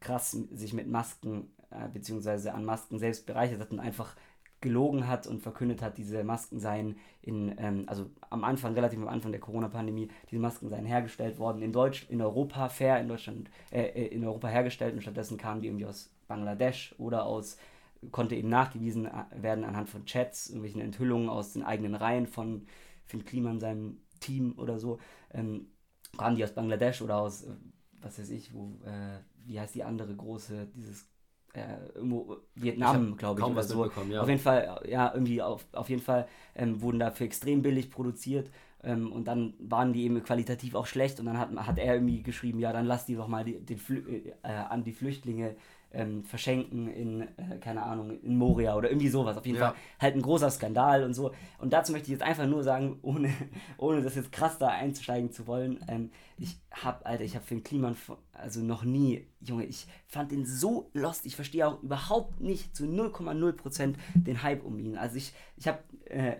krass 0.00 0.30
sich 0.30 0.72
mit 0.72 0.88
Masken 0.88 1.50
äh, 1.70 1.88
beziehungsweise 1.92 2.54
an 2.54 2.64
Masken 2.64 2.98
selbst 2.98 3.26
bereichert 3.26 3.60
hat 3.60 3.72
und 3.72 3.80
einfach 3.80 4.16
gelogen 4.66 5.06
hat 5.06 5.28
und 5.28 5.40
verkündet 5.40 5.80
hat, 5.80 5.96
diese 5.96 6.24
Masken 6.24 6.58
seien 6.58 6.96
in, 7.22 7.54
ähm, 7.58 7.84
also 7.86 8.10
am 8.30 8.42
Anfang, 8.42 8.74
relativ 8.74 8.98
am 8.98 9.06
Anfang 9.06 9.30
der 9.30 9.40
Corona-Pandemie, 9.40 10.08
diese 10.28 10.40
Masken 10.40 10.68
seien 10.68 10.84
hergestellt 10.84 11.38
worden 11.38 11.62
in 11.62 11.72
Deutsch, 11.72 12.06
in 12.10 12.20
Europa, 12.20 12.68
fair 12.68 13.00
in 13.00 13.06
Deutschland, 13.06 13.48
äh, 13.70 13.82
äh, 13.82 14.06
in 14.08 14.24
Europa 14.24 14.48
hergestellt 14.48 14.94
und 14.94 15.02
stattdessen 15.02 15.38
kamen 15.38 15.60
die 15.60 15.68
irgendwie 15.68 15.86
aus 15.86 16.12
Bangladesch 16.26 16.96
oder 16.98 17.26
aus, 17.26 17.58
konnte 18.10 18.34
eben 18.34 18.48
nachgewiesen 18.48 19.06
äh, 19.06 19.24
werden 19.40 19.62
anhand 19.62 19.88
von 19.88 20.04
Chats, 20.04 20.48
irgendwelchen 20.48 20.80
Enthüllungen 20.80 21.28
aus 21.28 21.52
den 21.52 21.62
eigenen 21.62 21.94
Reihen 21.94 22.26
von 22.26 22.66
Finn 23.04 23.24
Kliman, 23.24 23.60
seinem 23.60 23.98
Team 24.18 24.58
oder 24.58 24.80
so, 24.80 24.98
ähm, 25.32 25.68
kamen 26.18 26.34
die 26.34 26.42
aus 26.42 26.54
Bangladesch 26.54 27.02
oder 27.02 27.18
aus, 27.18 27.44
äh, 27.44 27.54
was 28.00 28.18
weiß 28.18 28.30
ich, 28.30 28.52
wo, 28.52 28.80
äh, 28.84 29.20
wie 29.44 29.60
heißt 29.60 29.76
die 29.76 29.84
andere 29.84 30.12
große, 30.14 30.66
dieses 30.74 31.06
äh, 31.56 31.96
irgendwo 31.96 32.36
Vietnam, 32.54 33.16
glaube 33.16 33.40
ich, 33.40 33.44
Kaum 33.44 33.52
oder 33.52 33.60
was 33.60 33.68
so. 33.68 33.90
ja. 34.10 34.20
Auf 34.20 34.28
jeden 34.28 34.40
Fall, 34.40 34.80
ja, 34.88 35.10
irgendwie 35.12 35.40
auf, 35.40 35.64
auf 35.72 35.88
jeden 35.88 36.02
Fall 36.02 36.28
ähm, 36.54 36.80
wurden 36.82 36.98
dafür 36.98 37.26
extrem 37.26 37.62
billig 37.62 37.90
produziert 37.90 38.50
ähm, 38.82 39.10
und 39.10 39.26
dann 39.26 39.54
waren 39.58 39.92
die 39.92 40.04
eben 40.04 40.22
qualitativ 40.22 40.74
auch 40.74 40.86
schlecht 40.86 41.18
und 41.18 41.26
dann 41.26 41.38
hat, 41.38 41.50
hat 41.56 41.78
er 41.78 41.94
irgendwie 41.94 42.22
geschrieben, 42.22 42.58
ja, 42.58 42.72
dann 42.72 42.84
lass 42.84 43.06
die 43.06 43.16
doch 43.16 43.28
mal 43.28 43.44
die, 43.44 43.58
den 43.58 43.78
Flü 43.78 44.02
äh, 44.06 44.32
äh, 44.42 44.52
an 44.52 44.84
die 44.84 44.92
Flüchtlinge 44.92 45.56
ähm, 45.92 46.24
verschenken 46.24 46.88
in, 46.88 47.22
äh, 47.22 47.58
keine 47.60 47.82
Ahnung, 47.82 48.20
in 48.22 48.36
Moria 48.36 48.76
oder 48.76 48.90
irgendwie 48.90 49.08
sowas. 49.08 49.36
Auf 49.38 49.46
jeden 49.46 49.58
Ja. 49.58 49.68
Fall 49.70 49.76
halt 50.00 50.14
ein 50.16 50.22
großer 50.22 50.50
Skandal 50.50 51.04
und 51.04 51.14
so. 51.14 51.32
Und 51.58 51.72
dazu 51.72 51.92
möchte 51.92 52.06
ich 52.06 52.12
jetzt 52.12 52.22
einfach 52.22 52.46
nur 52.46 52.62
sagen, 52.62 52.98
ohne, 53.02 53.32
ohne 53.78 54.02
das 54.02 54.14
jetzt 54.14 54.30
krass 54.32 54.58
da 54.58 54.68
einsteigen 54.68 55.30
zu 55.32 55.46
wollen, 55.46 55.78
ähm, 55.88 56.10
ich 56.38 56.58
hab, 56.70 57.06
Alter, 57.06 57.24
ich 57.24 57.34
habe 57.34 57.46
für 57.46 57.54
den 57.54 57.62
Kliman, 57.64 57.96
also 58.32 58.60
noch 58.60 58.84
nie, 58.84 59.26
Junge, 59.40 59.64
ich 59.64 59.86
fand 60.06 60.32
den 60.32 60.44
so 60.44 60.90
lost, 60.92 61.24
ich 61.24 61.34
verstehe 61.36 61.66
auch 61.66 61.82
überhaupt 61.82 62.40
nicht 62.40 62.76
zu 62.76 62.84
0,0% 62.84 63.94
den 64.14 64.42
Hype 64.42 64.64
um 64.64 64.78
ihn. 64.78 64.96
Also 64.98 65.16
ich, 65.16 65.32
ich 65.56 65.66
habe, 65.68 65.78
äh, 66.06 66.36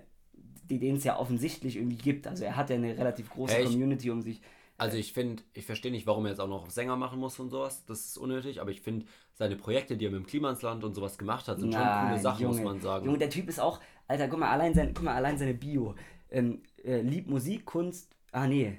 die- 0.68 0.78
den 0.80 0.96
es 0.96 1.04
ja 1.04 1.18
offensichtlich 1.18 1.76
irgendwie 1.76 1.96
gibt, 1.96 2.26
also 2.26 2.44
er 2.44 2.56
hat 2.56 2.68
ja 2.70 2.76
eine 2.76 2.98
relativ 2.98 3.30
große 3.30 3.56
ich- 3.58 3.70
Community 3.70 4.10
um 4.10 4.20
sich. 4.20 4.40
Also 4.78 4.98
ich 4.98 5.12
finde, 5.12 5.42
ich 5.54 5.64
verstehe 5.64 5.90
nicht, 5.90 6.06
warum 6.06 6.26
er 6.26 6.30
jetzt 6.30 6.40
auch 6.40 6.48
noch 6.48 6.68
Sänger 6.68 6.96
machen 6.96 7.18
muss 7.18 7.38
und 7.40 7.50
sowas. 7.50 7.84
Das 7.86 8.04
ist 8.06 8.18
unnötig, 8.18 8.60
aber 8.60 8.70
ich 8.70 8.82
finde, 8.82 9.06
seine 9.32 9.56
Projekte, 9.56 9.96
die 9.96 10.04
er 10.06 10.10
mit 10.10 10.20
dem 10.20 10.26
Klimansland 10.26 10.84
und 10.84 10.94
sowas 10.94 11.16
gemacht 11.16 11.48
hat, 11.48 11.60
sind 11.60 11.72
schon 11.72 11.82
Nein, 11.82 12.08
coole 12.08 12.20
Sachen, 12.20 12.46
muss 12.46 12.56
Junge. 12.56 12.68
man 12.68 12.80
sagen. 12.80 13.06
Junge, 13.06 13.18
der 13.18 13.30
Typ 13.30 13.48
ist 13.48 13.58
auch, 13.58 13.80
Alter, 14.06 14.28
guck 14.28 14.38
mal, 14.38 14.50
allein, 14.50 14.74
sein, 14.74 14.92
guck 14.94 15.04
mal, 15.04 15.14
allein 15.14 15.38
seine 15.38 15.54
Bio. 15.54 15.94
Ähm, 16.30 16.62
äh, 16.84 17.00
liebt 17.00 17.28
Musik, 17.28 17.64
Kunst, 17.64 18.14
ah 18.32 18.46
nee, 18.46 18.78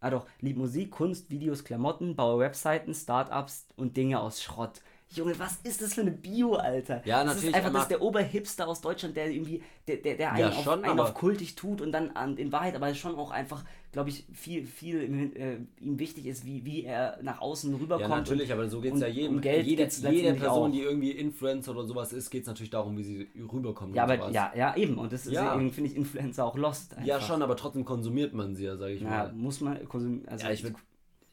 ah 0.00 0.10
doch, 0.10 0.26
liebt 0.40 0.58
Musik, 0.58 0.90
Kunst, 0.90 1.30
Videos, 1.30 1.64
Klamotten, 1.64 2.14
baue 2.14 2.38
Webseiten, 2.38 2.94
Startups 2.94 3.66
und 3.76 3.96
Dinge 3.96 4.20
aus 4.20 4.42
Schrott. 4.42 4.82
Junge, 5.16 5.38
was 5.38 5.58
ist 5.64 5.80
das 5.82 5.94
für 5.94 6.00
eine 6.02 6.10
Bio, 6.10 6.54
Alter? 6.54 7.02
Ja, 7.04 7.24
das 7.24 7.34
natürlich, 7.36 7.50
Ist 7.50 7.54
einfach 7.56 7.72
das 7.72 7.88
der 7.88 8.02
Oberhipster 8.02 8.66
aus 8.68 8.80
Deutschland, 8.80 9.16
der 9.16 9.30
irgendwie, 9.30 9.62
der, 9.86 9.96
der, 9.96 10.16
der 10.16 10.30
einen, 10.32 10.40
Ja, 10.40 10.48
auf, 10.50 10.62
schon, 10.64 10.84
einen 10.84 10.98
aber- 10.98 11.02
auf 11.04 11.14
kultig 11.14 11.54
tut 11.54 11.80
und 11.80 11.92
dann 11.92 12.10
an, 12.10 12.36
in 12.36 12.52
Wahrheit 12.52 12.74
aber 12.74 12.94
schon 12.94 13.14
auch 13.16 13.30
einfach, 13.30 13.64
glaube 13.92 14.10
ich, 14.10 14.24
viel, 14.32 14.66
viel 14.66 15.02
im, 15.02 15.36
äh, 15.36 15.56
ihm 15.80 15.98
wichtig 15.98 16.26
ist, 16.26 16.44
wie, 16.44 16.64
wie 16.64 16.84
er 16.84 17.18
nach 17.22 17.40
außen 17.40 17.74
rüberkommt. 17.74 18.00
ja, 18.00 18.08
natürlich, 18.16 18.52
aber 18.52 18.68
so 18.68 18.80
geht 18.80 18.90
es 18.92 18.96
und 18.96 19.02
ja 19.02 19.08
jedem. 19.08 19.36
um 19.36 19.40
Geld 19.40 19.66
jede, 19.66 19.88
jede 20.10 20.34
Person, 20.34 20.70
auch. 20.70 20.72
die 20.74 20.80
irgendwie 20.82 21.12
Influencer 21.12 21.70
oder 21.72 21.84
sowas 21.84 22.12
ist, 22.12 22.30
geht 22.30 22.42
es 22.42 22.48
natürlich 22.48 22.70
darum, 22.70 22.96
wie 22.98 23.04
sie 23.04 23.28
rüberkommt. 23.52 23.94
Ja, 23.94 24.04
und 24.04 24.10
aber 24.10 24.20
sowas. 24.22 24.34
ja, 24.34 24.52
ja, 24.56 24.76
eben. 24.76 24.98
Und 24.98 25.12
das 25.12 25.26
ist 25.26 25.32
Ja. 25.32 25.56
finde 25.58 25.84
ich, 25.90 25.96
Influencer 25.96 26.44
auch 26.44 26.56
lost. 26.56 26.96
Ja, 27.04 27.16
einfach. 27.16 27.28
schon, 27.28 27.42
aber 27.42 27.56
trotzdem 27.56 27.84
konsumiert 27.84 28.34
man 28.34 28.56
sie 28.56 28.64
ja, 28.64 28.76
sage 28.76 28.94
ich 28.94 29.02
Ja, 29.02 29.08
mal. 29.08 29.32
muss 29.32 29.60
man 29.60 29.86
konsumieren. 29.88 30.26
Also 30.28 30.46
Ja, 30.46 30.52
ich 30.52 30.62
würde 30.64 30.76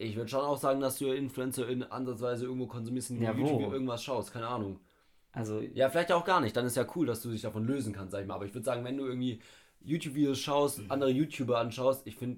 ich 0.02 0.16
würd 0.16 0.30
schon 0.30 0.42
auch 0.42 0.58
sagen, 0.58 0.80
dass 0.82 0.98
du 0.98 1.12
Influencer 1.12 1.68
in 1.70 1.84
ansatzweise 1.84 2.46
irgendwo 2.46 2.68
konsumierst, 2.68 3.12
in 3.12 3.22
Ja, 3.22 3.36
wo? 3.36 3.42
YouTube 3.42 3.74
irgendwas 3.74 4.04
schaust, 4.04 4.34
keine 4.34 4.48
Ahnung. 4.48 4.80
also 5.32 5.60
Ja, 5.74 5.90
vielleicht 5.90 6.12
auch 6.12 6.26
gar 6.26 6.42
nicht. 6.42 6.56
Dann 6.56 6.66
ist 6.66 6.76
ja 6.76 6.86
cool, 6.96 7.06
dass 7.06 7.22
du 7.22 7.30
dich 7.32 7.42
davon 7.42 7.66
lösen 7.66 7.94
kannst, 7.94 8.12
sag 8.12 8.22
ich 8.22 8.28
mal. 8.28 8.36
Aber 8.36 8.46
ich 8.46 8.54
würde 8.54 8.66
sagen, 8.66 8.84
wenn 8.84 8.98
du 8.98 9.06
irgendwie 9.06 9.40
YouTube-Videos 9.84 10.40
schaust, 10.40 10.80
andere 10.90 11.10
YouTuber 11.10 11.58
anschaust, 11.58 12.06
ich 12.06 12.16
finde, 12.16 12.38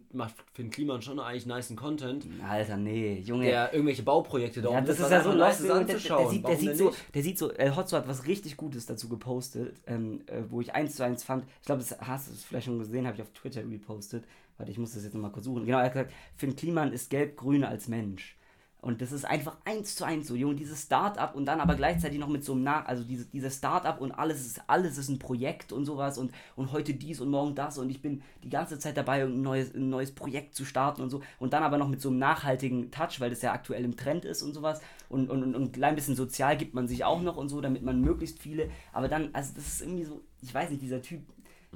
Finn 0.54 0.69
Kliman 0.69 1.02
schon 1.02 1.19
eigentlich 1.19 1.45
niceen 1.45 1.76
Content, 1.76 2.26
Alter, 2.47 2.78
nee, 2.78 3.19
Junge. 3.19 3.43
der 3.47 3.73
irgendwelche 3.73 4.02
Bauprojekte 4.04 4.62
da 4.62 4.71
ja, 4.71 4.80
das 4.80 4.97
ist 4.97 5.12
ja 5.12 5.21
so 5.21 5.34
nice 5.34 5.58
Der, 5.58 5.67
der, 5.67 5.84
der, 5.84 5.95
anzuschauen. 5.95 6.30
sieht, 6.30 6.47
der 6.47 6.56
sieht 6.56 6.78
so, 6.78 6.93
der 7.13 7.21
sieht 7.21 7.38
so, 7.38 7.52
äh, 7.52 7.71
Hotzo 7.76 7.97
hat 7.97 8.08
was 8.08 8.26
richtig 8.28 8.56
Gutes 8.56 8.86
dazu 8.86 9.10
gepostet, 9.10 9.76
ähm, 9.88 10.21
äh, 10.28 10.43
wo 10.49 10.62
ich 10.62 10.73
eins 10.73 10.95
zu 10.95 11.04
eins 11.04 11.26
fand. 11.26 11.43
Ich 11.60 11.65
glaube, 11.65 11.82
das 11.82 11.99
hast 11.99 12.30
du 12.30 12.34
es 12.34 12.45
vielleicht 12.45 12.65
schon 12.67 12.80
gesehen, 12.80 13.06
habe 13.06 13.17
ich 13.17 13.21
auf 13.21 13.32
Twitter 13.32 13.60
repostet. 13.69 14.23
Warte, 14.58 14.72
ich 14.72 14.78
muss 14.78 14.94
das 14.94 15.04
jetzt 15.04 15.13
nochmal 15.13 15.32
kurz 15.32 15.46
suchen. 15.46 15.66
Genau, 15.66 15.80
er 15.80 15.86
hat 15.86 15.94
gesagt, 15.94 16.13
Finn 16.36 16.56
Kliman 16.56 16.94
ist 16.94 17.10
gelb-grün 17.10 17.63
als 17.63 17.88
Mensch. 17.88 18.38
Und 18.84 19.02
das 19.02 19.13
ist 19.13 19.24
einfach 19.24 19.56
eins 19.63 19.96
zu 19.96 20.04
eins 20.04 20.28
so, 20.28 20.36
Junge, 20.36 20.56
dieses 20.56 20.82
Start-up 20.84 21.36
und 21.36 21.46
dann 21.46 21.62
aber 21.62 21.76
gleichzeitig 21.76 22.20
noch 22.20 22.28
mit 22.28 22.44
so 22.44 22.52
einem 22.52 22.63
Nach, 22.63 22.86
also 22.86 23.06
diese, 23.06 23.26
dieses 23.28 23.56
Start-up 23.56 24.02
und 24.02 24.12
alles 24.12 24.46
ist, 24.46 24.62
alles 24.68 24.98
ist 24.98 25.08
ein 25.08 25.20
Projekt 25.20 25.72
und 25.72 25.86
sowas 25.86 26.18
und, 26.18 26.34
und 26.58 26.74
heute 26.74 26.94
dies 26.94 27.22
und 27.22 27.30
morgen 27.30 27.56
das 27.56 27.78
und 27.78 27.89
ich 27.89 28.02
bin 28.02 28.22
die 28.44 28.50
ganze 28.50 28.78
Zeit 28.80 28.98
dabei, 28.98 29.24
ein 29.24 29.42
neues, 29.42 29.74
ein 29.74 29.89
neues 29.89 30.13
Projekt 30.13 30.54
zu 30.54 30.66
starten 30.66 31.02
und 31.02 31.10
so 31.10 31.22
und 31.39 31.54
dann 31.54 31.63
aber 31.63 31.78
noch 31.78 31.88
mit 31.88 32.02
so 32.02 32.10
einem 32.10 32.20
nachhaltigen 32.20 32.92
Touch, 32.92 33.22
weil 33.22 33.30
das 33.30 33.42
ja 33.42 33.54
aktuell 33.54 33.86
im 33.86 33.96
Trend 33.96 34.26
ist 34.26 34.44
und 34.44 34.54
sowas 34.54 34.82
und, 35.08 35.30
und, 35.30 35.44
und, 35.44 35.56
und 35.56 35.63
ein 35.63 35.72
klein 35.72 35.96
bisschen 35.96 36.18
sozial 36.18 36.58
gibt 36.58 36.74
man 36.74 36.89
sich 36.89 37.06
auch 37.06 37.22
noch 37.22 37.38
und 37.38 37.48
so, 37.48 37.62
damit 37.62 37.84
man 37.84 38.02
möglichst 38.02 38.39
viele, 38.39 38.70
aber 38.92 39.08
dann, 39.08 39.30
also 39.32 39.54
das 39.56 39.66
ist 39.66 39.82
irgendwie 39.82 40.04
so, 40.04 40.20
ich 40.42 40.54
weiß 40.54 40.70
nicht, 40.72 40.82
dieser 40.82 41.02
Typ, 41.02 41.22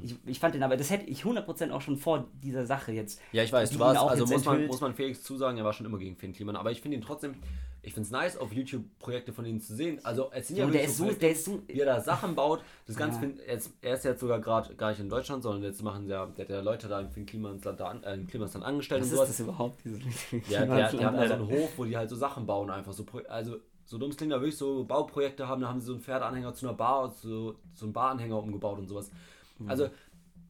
ich, 0.02 0.16
ich 0.26 0.40
fand 0.40 0.56
den 0.56 0.64
aber, 0.64 0.78
das 0.78 0.90
hätte 0.90 1.06
ich 1.06 1.24
100% 1.24 1.72
auch 1.72 1.82
schon 1.82 1.98
vor 1.98 2.28
dieser 2.44 2.66
Sache 2.66 2.92
jetzt. 2.92 3.20
Ja, 3.32 3.44
ich 3.44 3.52
weiß, 3.52 3.70
du 3.72 3.80
warst, 3.80 4.00
auch 4.00 4.10
also 4.10 4.26
muss 4.26 4.46
man, 4.46 4.56
enthüllt. 4.56 4.72
muss 4.72 4.82
man 4.82 4.94
Felix 4.94 5.24
zusagen, 5.24 5.58
er 5.58 5.64
war 5.66 5.74
schon 5.74 5.86
immer 5.86 5.98
gegen 5.98 6.16
Finn 6.16 6.34
Kliman. 6.34 6.56
Aber 6.56 6.72
ich 6.72 6.82
finde 6.82 6.98
ihn 6.98 7.04
trotzdem, 7.04 7.36
ich 7.82 7.94
finde 7.94 8.06
es 8.08 8.12
nice, 8.12 8.38
auf 8.38 8.52
YouTube 8.52 8.84
Projekte 9.00 9.32
von 9.34 9.46
ihm 9.46 9.62
zu 9.62 9.76
sehen. 9.76 10.00
Also, 10.04 10.30
es 10.32 10.48
sind 10.50 10.58
ja 10.58 10.66
Und 10.66 10.74
der 10.74 10.84
ist 10.84 10.98
so, 10.98 11.10
der 11.12 11.32
ist 11.32 11.46
so, 11.46 11.62
wie 11.68 11.80
er 11.80 11.86
da 11.86 12.02
Sachen 12.02 12.36
baut. 12.36 12.62
Das 12.86 12.96
Ganze, 12.96 13.16
Ja. 13.18 13.22
find, 13.22 13.40
jetzt, 13.48 13.72
er 13.82 13.94
ist 13.94 14.04
jetzt 14.06 14.20
sogar 14.20 14.40
gerade 14.40 14.76
gar 14.76 14.90
nicht 14.90 15.00
in 15.00 15.10
Deutschland, 15.10 15.44
sondern 15.44 15.64
jetzt 15.64 15.82
machen 15.82 16.08
ja, 16.10 16.26
der 16.26 16.46
hat 16.46 16.50
ja 16.50 16.60
Leute 16.62 16.88
da 16.88 17.00
in 17.00 17.10
Finn 17.10 17.26
Klimansland, 17.26 17.80
da 17.80 17.94
äh, 18.04 18.16
in 18.16 18.28
Klimansland 18.28 18.66
angestellt 18.66 19.02
was 19.04 19.12
und 19.12 19.22
ist 19.22 19.30
das 19.30 19.40
überhaupt, 19.40 19.84
dieses 19.86 20.02
Ja, 20.50 20.66
der, 20.66 20.92
die 20.92 20.98
haben 21.06 21.16
da 21.16 21.28
so 21.28 21.34
Alter. 21.34 21.36
einen 21.36 21.48
Hof, 21.48 21.70
wo 21.78 21.86
die 21.86 21.96
halt 21.96 22.10
so 22.10 22.16
Sachen 22.16 22.46
bauen, 22.46 22.70
einfach 22.70 22.94
so, 22.94 23.06
also 23.30 23.58
so 23.86 23.98
dumm 23.98 24.10
es 24.12 24.18
klingt, 24.18 24.34
da 24.34 24.42
wirklich 24.42 24.58
so 24.58 24.84
Bauprojekte 24.84 25.48
haben, 25.48 25.62
da 25.62 25.70
haben 25.70 25.80
sie 25.80 25.86
so 25.88 25.94
einen 25.94 26.02
Pferdeanhänger 26.02 26.54
zu 26.54 26.68
einer 26.68 26.76
Bar, 26.76 27.10
so, 27.10 27.56
so 27.74 27.86
einen 27.86 27.94
Baranhänger 27.94 28.38
umgebaut 28.38 28.80
und 28.80 28.88
sowas. 28.88 29.10
Mhm. 29.60 29.70
Also, 29.70 29.90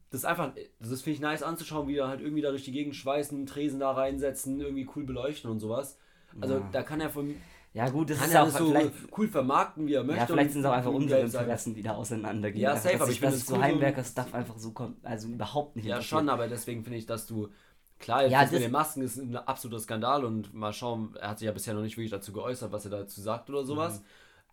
das 0.10 0.22
ist 0.22 0.26
einfach, 0.26 0.54
das 0.80 0.90
ist, 0.92 1.02
finde 1.02 1.16
ich, 1.16 1.20
nice 1.22 1.44
anzuschauen, 1.44 1.88
wie 1.88 1.96
da 1.96 2.08
halt 2.08 2.22
irgendwie 2.22 2.42
da 2.42 2.50
durch 2.50 2.64
die 2.64 2.72
Gegend 2.72 2.96
schweißen, 2.96 3.46
Tresen 3.46 3.80
da 3.80 3.92
reinsetzen, 3.92 4.60
irgendwie 4.62 4.88
cool 4.96 5.04
beleuchten 5.04 5.50
und 5.52 5.60
sowas. 5.60 5.98
Also, 6.40 6.56
Ja. 6.56 6.70
da 6.72 6.84
kann 6.84 7.02
er 7.02 7.10
von, 7.10 7.36
Ja, 7.74 7.90
gut, 7.90 8.10
das 8.10 8.18
kann 8.20 8.30
ist 8.30 8.34
er 8.36 8.42
auch 8.44 8.46
das 8.48 8.58
so 8.58 8.92
cool 9.18 9.28
vermarkten, 9.28 9.86
wie 9.88 9.94
er 9.94 10.04
möchte. 10.04 10.22
Ja, 10.22 10.26
vielleicht 10.28 10.52
sind 10.52 10.62
es 10.62 10.66
auch 10.68 10.72
einfach 10.74 10.92
unsere. 10.92 11.22
Interessen, 11.22 11.76
die 11.76 11.84
da 11.84 11.94
auseinandergehen. 11.96 12.62
Ja, 12.64 12.76
safe, 12.76 13.02
aber 13.02 13.12
ich, 13.12 13.20
finde 13.20 13.34
dass 13.34 13.42
es 13.44 13.48
so 13.48 13.62
Heimwerker-Stuff 13.62 14.34
einfach 14.34 14.58
so 14.58 14.72
kommt, 14.72 15.06
also 15.06 15.28
überhaupt 15.28 15.76
nicht 15.76 15.86
Ja, 15.86 16.02
schon, 16.02 16.30
aber 16.30 16.48
deswegen 16.48 16.84
finde 16.84 16.98
ich, 16.98 17.06
dass 17.06 17.28
du. 17.28 17.50
Klar, 18.00 18.24
jetzt 18.24 18.32
Ja, 18.32 18.42
das 18.44 18.52
mit 18.52 18.62
das- 18.62 18.66
den 18.68 18.72
Masken 18.72 19.02
ist 19.02 19.18
ein 19.18 19.36
absoluter 19.36 19.80
Skandal 19.82 20.24
und 20.24 20.54
mal 20.54 20.72
schauen, 20.72 21.16
er 21.20 21.30
hat 21.30 21.40
sich 21.40 21.48
ja 21.48 21.52
bisher 21.52 21.74
noch 21.74 21.82
nicht 21.82 21.98
wirklich 21.98 22.12
dazu 22.12 22.32
geäußert, 22.32 22.72
was 22.72 22.86
er 22.86 22.92
dazu 22.92 23.22
sagt 23.22 23.50
oder 23.50 23.64
sowas. 23.66 24.04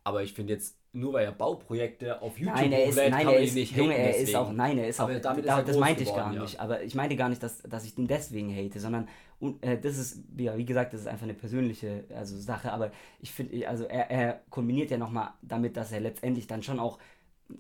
Aber 0.03 0.23
ich 0.23 0.33
finde 0.33 0.55
jetzt, 0.55 0.77
nur 0.95 1.13
weil 1.13 1.25
er 1.25 1.33
Bauprojekte 1.33 2.23
auf 2.23 2.39
YouTube 2.39 2.57
Nein, 2.57 2.73
er 2.73 2.85
ist, 2.85 2.91
hochlädt, 2.97 3.11
nein, 3.11 3.27
er 3.29 3.39
ihn 3.39 3.45
ist, 3.45 3.55
nicht 3.55 3.77
Junge, 3.77 3.97
er 3.97 4.17
ist 4.17 4.35
auch, 4.37 4.53
nein, 4.53 4.79
er 4.79 4.89
ist 4.89 5.01
auch, 5.01 5.09
damit 5.09 5.45
ist 5.45 5.49
da, 5.49 5.59
er 5.59 5.65
das 5.65 5.77
meinte 5.77 6.03
ich 6.03 6.09
geworden, 6.09 6.25
gar 6.27 6.35
ja. 6.35 6.43
nicht, 6.43 6.61
aber 6.61 6.83
ich 6.83 6.95
meinte 6.95 7.17
gar 7.17 7.29
nicht, 7.29 7.43
dass, 7.43 7.63
dass 7.63 7.85
ich 7.85 7.95
den 7.95 8.07
deswegen 8.07 8.55
hate, 8.55 8.79
sondern, 8.81 9.09
und, 9.41 9.63
äh, 9.65 9.79
das 9.81 9.99
ist, 9.99 10.23
ja, 10.37 10.57
wie 10.57 10.65
gesagt, 10.65 10.93
das 10.93 11.01
ist 11.03 11.07
einfach 11.09 11.25
eine 11.25 11.35
persönliche 11.35 12.05
also, 12.17 12.37
Sache, 12.39 12.73
aber 12.73 12.93
ich 13.21 13.33
finde, 13.33 13.69
also 13.69 13.85
er, 13.85 14.11
er 14.11 14.41
kombiniert 14.51 14.91
ja 14.91 14.97
nochmal 14.99 15.31
damit, 15.43 15.77
dass 15.77 15.93
er 15.93 16.01
letztendlich 16.01 16.47
dann 16.47 16.63
schon 16.63 16.79
auch 16.79 16.99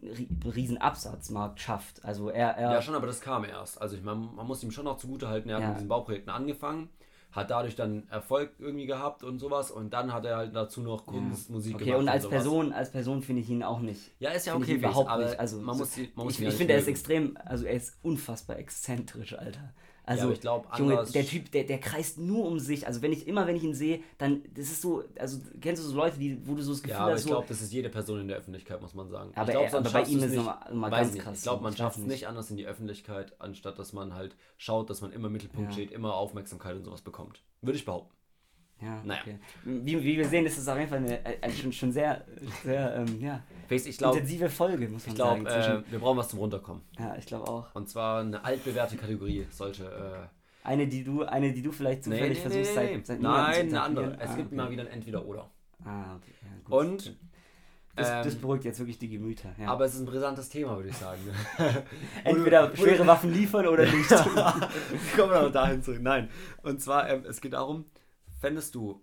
ri- 0.02 0.28
riesen 0.54 0.78
Absatzmarkt 0.78 1.60
schafft. 1.60 2.04
Also 2.04 2.30
er, 2.30 2.50
er 2.56 2.72
Ja, 2.72 2.82
schon, 2.82 2.94
aber 2.94 3.06
das 3.06 3.20
kam 3.20 3.44
erst. 3.44 3.80
Also 3.82 3.96
ich 3.96 4.02
meine, 4.02 4.20
man 4.20 4.46
muss 4.46 4.62
ihm 4.62 4.70
schon 4.70 4.84
noch 4.84 4.96
zugute 4.96 5.28
halten, 5.28 5.48
er 5.48 5.56
hat 5.56 5.62
Ja. 5.62 5.68
mit 5.68 5.76
diesen 5.78 5.88
Bauprojekten 5.88 6.32
angefangen, 6.32 6.88
hat 7.34 7.50
dadurch 7.50 7.74
dann 7.74 8.08
Erfolg 8.10 8.52
irgendwie 8.60 8.86
gehabt 8.86 9.24
und 9.24 9.40
sowas 9.40 9.72
und 9.72 9.92
dann 9.92 10.12
hat 10.12 10.24
er 10.24 10.36
halt 10.36 10.54
dazu 10.54 10.80
noch 10.80 11.04
Kunst, 11.04 11.50
Musik 11.50 11.74
okay, 11.74 11.94
und 11.94 12.08
als 12.08 12.22
sowas. 12.22 12.42
Person, 12.42 12.72
als 12.72 12.92
Person 12.92 13.22
finde 13.22 13.42
ich 13.42 13.50
ihn 13.50 13.64
auch 13.64 13.80
nicht. 13.80 14.12
Ja, 14.20 14.30
ist 14.30 14.46
ja 14.46 14.54
okay, 14.54 14.74
überhaupt 14.74 15.10
aber 15.10 15.24
nicht. 15.24 15.40
Also 15.40 15.60
man 15.60 15.76
muss, 15.76 15.96
man 16.14 16.26
muss 16.26 16.34
ich 16.34 16.40
ja 16.40 16.48
ich 16.48 16.54
finde, 16.54 16.74
er 16.74 16.78
ist 16.78 16.86
extrem, 16.86 17.36
also 17.44 17.64
er 17.64 17.74
ist 17.74 17.98
unfassbar 18.02 18.58
exzentrisch, 18.58 19.36
Alter. 19.36 19.74
Also, 20.06 20.24
aber 20.24 20.32
ich 20.34 20.40
glaub, 20.42 20.78
Junge, 20.78 21.02
der 21.14 21.24
Typ, 21.24 21.50
der, 21.52 21.64
der 21.64 21.78
kreist 21.78 22.18
nur 22.18 22.44
um 22.44 22.58
sich. 22.58 22.86
Also 22.86 23.00
wenn 23.00 23.10
ich 23.12 23.26
immer, 23.26 23.46
wenn 23.46 23.56
ich 23.56 23.62
ihn 23.64 23.72
sehe, 23.74 24.00
dann, 24.18 24.42
das 24.54 24.66
ist 24.66 24.82
so, 24.82 25.02
also 25.18 25.38
kennst 25.62 25.82
du 25.82 25.88
so 25.88 25.96
Leute, 25.96 26.18
die, 26.18 26.46
wo 26.46 26.54
du 26.54 26.62
so 26.62 26.72
das 26.72 26.82
Gefühl 26.82 26.98
Ja, 26.98 27.04
aber 27.04 27.12
hast, 27.12 27.20
ich 27.20 27.24
so, 27.24 27.30
glaube, 27.30 27.46
das 27.48 27.62
ist 27.62 27.72
jede 27.72 27.88
Person 27.88 28.20
in 28.20 28.28
der 28.28 28.36
Öffentlichkeit, 28.36 28.82
muss 28.82 28.92
man 28.94 29.08
sagen. 29.08 29.32
Aber 29.34 29.50
glaub, 29.50 29.64
er- 29.64 29.70
sonst 29.70 29.86
aber 29.94 30.02
bei 30.04 30.08
ihm 30.10 30.18
ist 30.18 30.24
es 30.24 30.30
nicht. 30.32 30.36
noch 30.38 30.44
mal- 30.44 30.66
noch 30.68 30.74
mal 30.76 30.90
Weiß 30.90 31.00
ganz 31.00 31.14
nicht. 31.14 31.22
krass 31.24 31.36
Ich 31.38 31.42
glaube, 31.44 31.58
so. 31.58 31.62
man 31.62 31.76
schafft 31.76 31.96
es 31.98 32.04
nicht. 32.04 32.26
anders 32.28 32.50
in 32.50 32.56
die 32.58 32.66
Öffentlichkeit, 32.66 33.40
anstatt 33.40 33.78
dass 33.78 33.94
man 33.94 34.14
halt 34.14 34.36
schaut, 34.58 34.90
dass 34.90 35.00
man 35.00 35.10
immer 35.10 35.30
Mittelpunkt 35.30 35.70
Ja. 35.70 35.72
steht, 35.72 35.90
immer 35.90 36.14
Aufmerksamkeit 36.14 36.76
und 36.76 36.84
sowas 36.84 37.00
bekommt. 37.00 37.42
Würde 37.62 37.78
ich 37.78 37.86
behaupten. 37.86 38.14
ja, 38.82 39.00
Naja. 39.04 39.22
okay. 39.22 39.38
Wie, 39.64 40.04
wie 40.04 40.18
wir 40.18 40.28
sehen, 40.28 40.44
ist 40.44 40.58
es 40.58 40.68
auf 40.68 40.76
jeden 40.76 40.90
Fall 40.90 40.98
eine, 40.98 41.18
eine 41.40 41.52
schon, 41.54 41.72
schon 41.72 41.92
sehr, 41.92 42.26
sehr 42.62 42.94
ähm, 42.96 43.20
ja, 43.22 43.42
Ich 43.70 43.98
glaube, 43.98 44.18
intensive 44.18 44.48
Folge, 44.48 44.88
muss 44.88 45.06
man 45.06 45.10
ich 45.10 45.14
glaub, 45.14 45.48
sagen. 45.48 45.84
äh, 45.86 45.92
wir 45.92 45.98
brauchen 45.98 46.18
was 46.18 46.28
zum 46.28 46.38
Runterkommen. 46.40 46.82
ja, 46.98 47.16
ich 47.16 47.26
glaube 47.26 47.48
auch. 47.48 47.74
Und 47.74 47.88
zwar 47.88 48.20
eine 48.20 48.44
altbewährte 48.44 48.96
Kategorie 48.96 49.46
sollte. 49.50 49.84
Äh, 49.84 50.66
Eine, 50.66 50.86
die 50.86 51.04
du, 51.04 51.24
eine, 51.24 51.52
die 51.52 51.62
du 51.62 51.72
vielleicht 51.72 52.04
zufällig 52.04 52.40
versuchst 52.40 52.74
seit, 52.74 53.06
seit 53.06 53.20
Monaten 53.20 53.50
Nein, 53.50 53.68
eine 53.68 53.82
andere. 53.82 54.16
Es 54.20 54.30
Ah, 54.30 54.34
gibt 54.36 54.46
okay. 54.48 54.54
mal 54.56 54.70
wieder 54.70 54.82
ein 54.82 54.88
Entweder-Oder. 54.88 55.50
Ah, 55.84 56.16
okay. 56.16 56.32
Ja, 56.42 56.48
gut. 56.64 56.74
Und. 56.74 57.16
das, 57.96 58.08
ähm, 58.10 58.24
das 58.24 58.34
beruhigt 58.36 58.64
jetzt 58.64 58.78
wirklich 58.78 58.98
die 58.98 59.08
Gemüter. 59.10 59.50
Ja. 59.58 59.68
Aber 59.68 59.84
es 59.84 59.94
ist 59.94 60.00
ein 60.00 60.06
brisantes 60.06 60.48
Thema, 60.48 60.76
würde 60.76 60.88
ich 60.88 60.96
sagen. 60.96 61.20
Entweder 62.24 62.74
schwere 62.76 63.06
Waffen 63.06 63.32
liefern 63.32 63.66
oder 63.66 63.84
nicht. 63.84 64.08
Kommen 65.16 65.30
wir 65.32 65.42
noch 65.42 65.52
dahin 65.52 65.82
zurück. 65.82 66.00
Nein. 66.02 66.28
Und 66.62 66.80
zwar, 66.80 67.08
ähm, 67.10 67.24
es 67.28 67.40
geht 67.40 67.52
darum, 67.52 67.84
fändest 68.40 68.74
du 68.74 69.00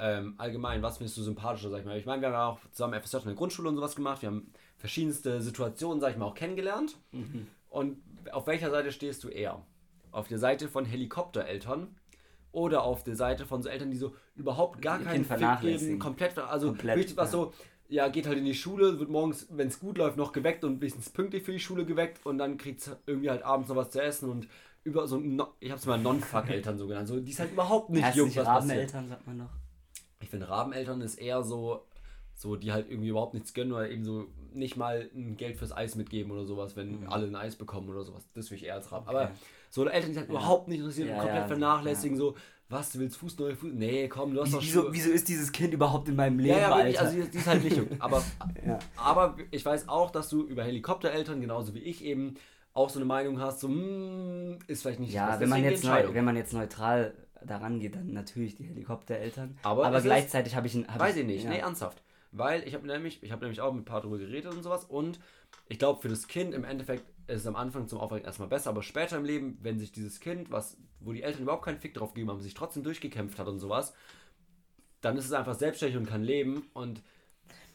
ähm, 0.00 0.34
allgemein, 0.38 0.82
was 0.82 0.96
findest 0.96 1.18
du 1.18 1.22
sympathischer, 1.22 1.68
sag 1.68 1.80
ich 1.80 1.84
mal? 1.84 1.98
Ich 1.98 2.06
meine, 2.06 2.22
wir 2.22 2.28
haben 2.28 2.34
ja 2.34 2.46
auch 2.46 2.58
zusammen 2.72 3.00
FSJ 3.00 3.18
in 3.18 3.24
der 3.26 3.34
Grundschule 3.34 3.68
und 3.68 3.76
sowas 3.76 3.94
gemacht. 3.94 4.22
Wir 4.22 4.30
haben 4.30 4.50
verschiedenste 4.78 5.42
Situationen, 5.42 6.00
sag 6.00 6.12
ich 6.12 6.16
mal, 6.16 6.24
auch 6.24 6.34
kennengelernt. 6.34 6.96
Mhm. 7.12 7.46
Und 7.68 7.98
auf 8.32 8.46
welcher 8.46 8.70
Seite 8.70 8.92
stehst 8.92 9.22
du 9.24 9.28
eher? 9.28 9.62
Auf 10.10 10.26
der 10.26 10.38
Seite 10.38 10.68
von 10.68 10.86
Helikoptereltern 10.86 11.94
oder 12.50 12.82
auf 12.82 13.04
der 13.04 13.14
Seite 13.14 13.44
von 13.44 13.62
so 13.62 13.68
Eltern, 13.68 13.90
die 13.90 13.98
so 13.98 14.14
überhaupt 14.36 14.80
gar 14.80 14.98
keinen 14.98 15.24
Fick 15.24 15.60
geben, 15.60 15.98
komplett, 15.98 16.38
also 16.38 16.68
Komplett, 16.68 16.96
richtig 16.96 17.16
was 17.16 17.28
ja. 17.28 17.38
so, 17.38 17.52
ja, 17.88 18.08
geht 18.08 18.26
halt 18.26 18.38
in 18.38 18.44
die 18.44 18.54
Schule, 18.54 18.98
wird 18.98 19.10
morgens, 19.10 19.48
wenn 19.50 19.68
es 19.68 19.78
gut 19.78 19.98
läuft, 19.98 20.16
noch 20.16 20.32
geweckt 20.32 20.64
und 20.64 20.80
wenigstens 20.80 21.10
pünktlich 21.10 21.42
für 21.42 21.52
die 21.52 21.60
Schule 21.60 21.84
geweckt 21.84 22.24
und 22.24 22.38
dann 22.38 22.56
kriegt 22.56 22.80
es 22.80 22.90
irgendwie 23.06 23.30
halt 23.30 23.42
abends 23.42 23.68
noch 23.68 23.76
was 23.76 23.90
zu 23.90 24.02
essen 24.02 24.30
und 24.30 24.48
über 24.82 25.06
so, 25.06 25.22
ich 25.60 25.70
hab's 25.70 25.86
mal 25.86 25.98
Non-Fuck-Eltern 25.98 26.78
so 26.78 26.86
genannt, 26.88 27.06
so, 27.06 27.20
die 27.20 27.30
ist 27.30 27.38
halt 27.38 27.52
überhaupt 27.52 27.90
nicht 27.90 28.02
nicht 28.02 28.18
was 28.18 28.34
passiert. 28.34 28.46
Rabeneltern, 28.46 29.08
sagt 29.08 29.26
man 29.26 29.38
doch. 29.40 29.50
Ich 30.22 30.28
finde, 30.30 30.48
Rabeneltern 30.48 31.00
ist 31.00 31.16
eher 31.16 31.42
so, 31.42 31.86
so, 32.34 32.56
die 32.56 32.72
halt 32.72 32.90
irgendwie 32.90 33.08
überhaupt 33.08 33.34
nichts 33.34 33.54
gönnen 33.54 33.72
oder 33.72 33.88
eben 33.90 34.04
so 34.04 34.26
nicht 34.52 34.76
mal 34.76 35.10
ein 35.14 35.36
Geld 35.36 35.56
fürs 35.56 35.72
Eis 35.72 35.94
mitgeben 35.94 36.30
oder 36.32 36.44
sowas, 36.44 36.76
wenn 36.76 37.06
alle 37.06 37.26
ein 37.26 37.36
Eis 37.36 37.56
bekommen 37.56 37.88
oder 37.88 38.04
sowas. 38.04 38.28
Das 38.34 38.50
will 38.50 38.58
ich 38.58 38.64
eher 38.64 38.74
als 38.74 38.90
Raben. 38.92 39.08
Aber 39.08 39.26
Mhm. 39.26 39.30
Okay. 39.30 39.38
so 39.70 39.86
Eltern, 39.88 40.12
die 40.12 40.18
halt 40.18 40.28
überhaupt 40.28 40.68
nicht 40.68 40.78
interessieren 40.80 41.08
Ja, 41.08 41.14
und 41.14 41.20
komplett 41.20 41.42
ja, 41.42 41.48
vernachlässigen, 41.48 42.16
so, 42.16 42.34
was, 42.68 42.92
du 42.92 43.00
willst 43.00 43.16
Fuß, 43.16 43.38
neue 43.38 43.56
Fuß? 43.56 43.70
Nee, 43.72 44.08
komm, 44.08 44.34
du 44.34 44.42
hast 44.42 44.52
doch 44.54 44.62
Wieso, 44.62 44.92
wieso 44.92 45.10
ist 45.10 45.28
dieses 45.28 45.50
Kind 45.50 45.74
überhaupt 45.74 46.08
in 46.08 46.16
meinem 46.16 46.38
Leben, 46.38 46.54
Ja, 46.54 46.60
ja, 46.60 46.76
wirklich, 46.76 47.00
Alter? 47.00 47.16
also 47.16 47.28
die, 47.30 47.38
ist 47.38 47.46
halt 47.46 47.64
nicht 47.64 47.76
jung. 47.76 47.88
Aber, 48.00 48.22
Ja. 48.64 48.78
aber 48.96 49.36
ich 49.50 49.64
weiß 49.64 49.88
auch, 49.88 50.10
dass 50.10 50.28
du 50.28 50.42
über 50.46 50.62
Helikoptereltern, 50.64 51.40
genauso 51.40 51.74
wie 51.74 51.80
ich 51.80 52.04
eben, 52.04 52.34
auch 52.72 52.88
so 52.88 52.98
eine 53.00 53.06
Meinung 53.06 53.40
hast, 53.40 53.60
so, 53.60 53.68
hm, 53.68 54.58
ist 54.68 54.82
vielleicht 54.82 55.00
nicht 55.00 55.12
Ja, 55.12 55.40
wenn 55.40 55.48
man, 55.48 55.64
jetzt 55.64 55.82
neu, 55.84 56.14
wenn 56.14 56.24
man 56.24 56.36
jetzt 56.36 56.52
neutral 56.52 57.14
daran 57.46 57.80
geht, 57.80 57.96
dann 57.96 58.12
natürlich 58.12 58.56
die 58.56 58.64
Helikoptereltern. 58.64 59.58
Aber 59.62 59.86
Aber 59.86 60.00
gleichzeitig 60.00 60.54
habe 60.54 60.66
ich 60.66 60.74
ein. 60.74 60.86
hab 60.88 60.98
Weiß 60.98 61.16
ich 61.16 61.26
nicht, 61.26 61.44
ja. 61.44 61.50
nee, 61.50 61.58
ernsthaft. 61.58 62.02
Weil 62.32 62.66
ich 62.66 62.74
habe 62.74 62.86
nämlich, 62.86 63.22
ich 63.22 63.32
habe 63.32 63.42
nämlich 63.42 63.60
auch 63.60 63.72
mit 63.72 63.82
ein 63.82 63.84
paar 63.84 64.02
drüber 64.02 64.18
geredet 64.18 64.54
und 64.54 64.62
sowas 64.62 64.84
und 64.84 65.18
ich 65.68 65.78
glaube 65.78 66.00
für 66.00 66.08
das 66.08 66.28
Kind 66.28 66.54
im 66.54 66.64
Endeffekt 66.64 67.04
ist 67.26 67.40
es 67.40 67.46
am 67.46 67.56
Anfang 67.56 67.88
zum 67.88 67.98
Aufregen 67.98 68.24
erstmal 68.24 68.48
besser, 68.48 68.70
aber 68.70 68.82
später 68.82 69.16
im 69.16 69.24
Leben, 69.24 69.58
wenn 69.62 69.78
sich 69.78 69.92
dieses 69.92 70.20
Kind, 70.20 70.50
was, 70.50 70.76
wo 71.00 71.12
die 71.12 71.22
Eltern 71.22 71.42
überhaupt 71.42 71.64
keinen 71.64 71.78
Fick 71.78 71.94
drauf 71.94 72.14
gegeben 72.14 72.30
haben, 72.30 72.40
sich 72.40 72.54
trotzdem 72.54 72.82
durchgekämpft 72.82 73.38
hat 73.38 73.48
und 73.48 73.58
sowas, 73.58 73.94
dann 75.00 75.16
ist 75.16 75.24
es 75.24 75.32
einfach 75.32 75.54
selbstständig 75.54 75.96
und 75.96 76.06
kann 76.06 76.22
leben 76.22 76.68
und 76.72 77.02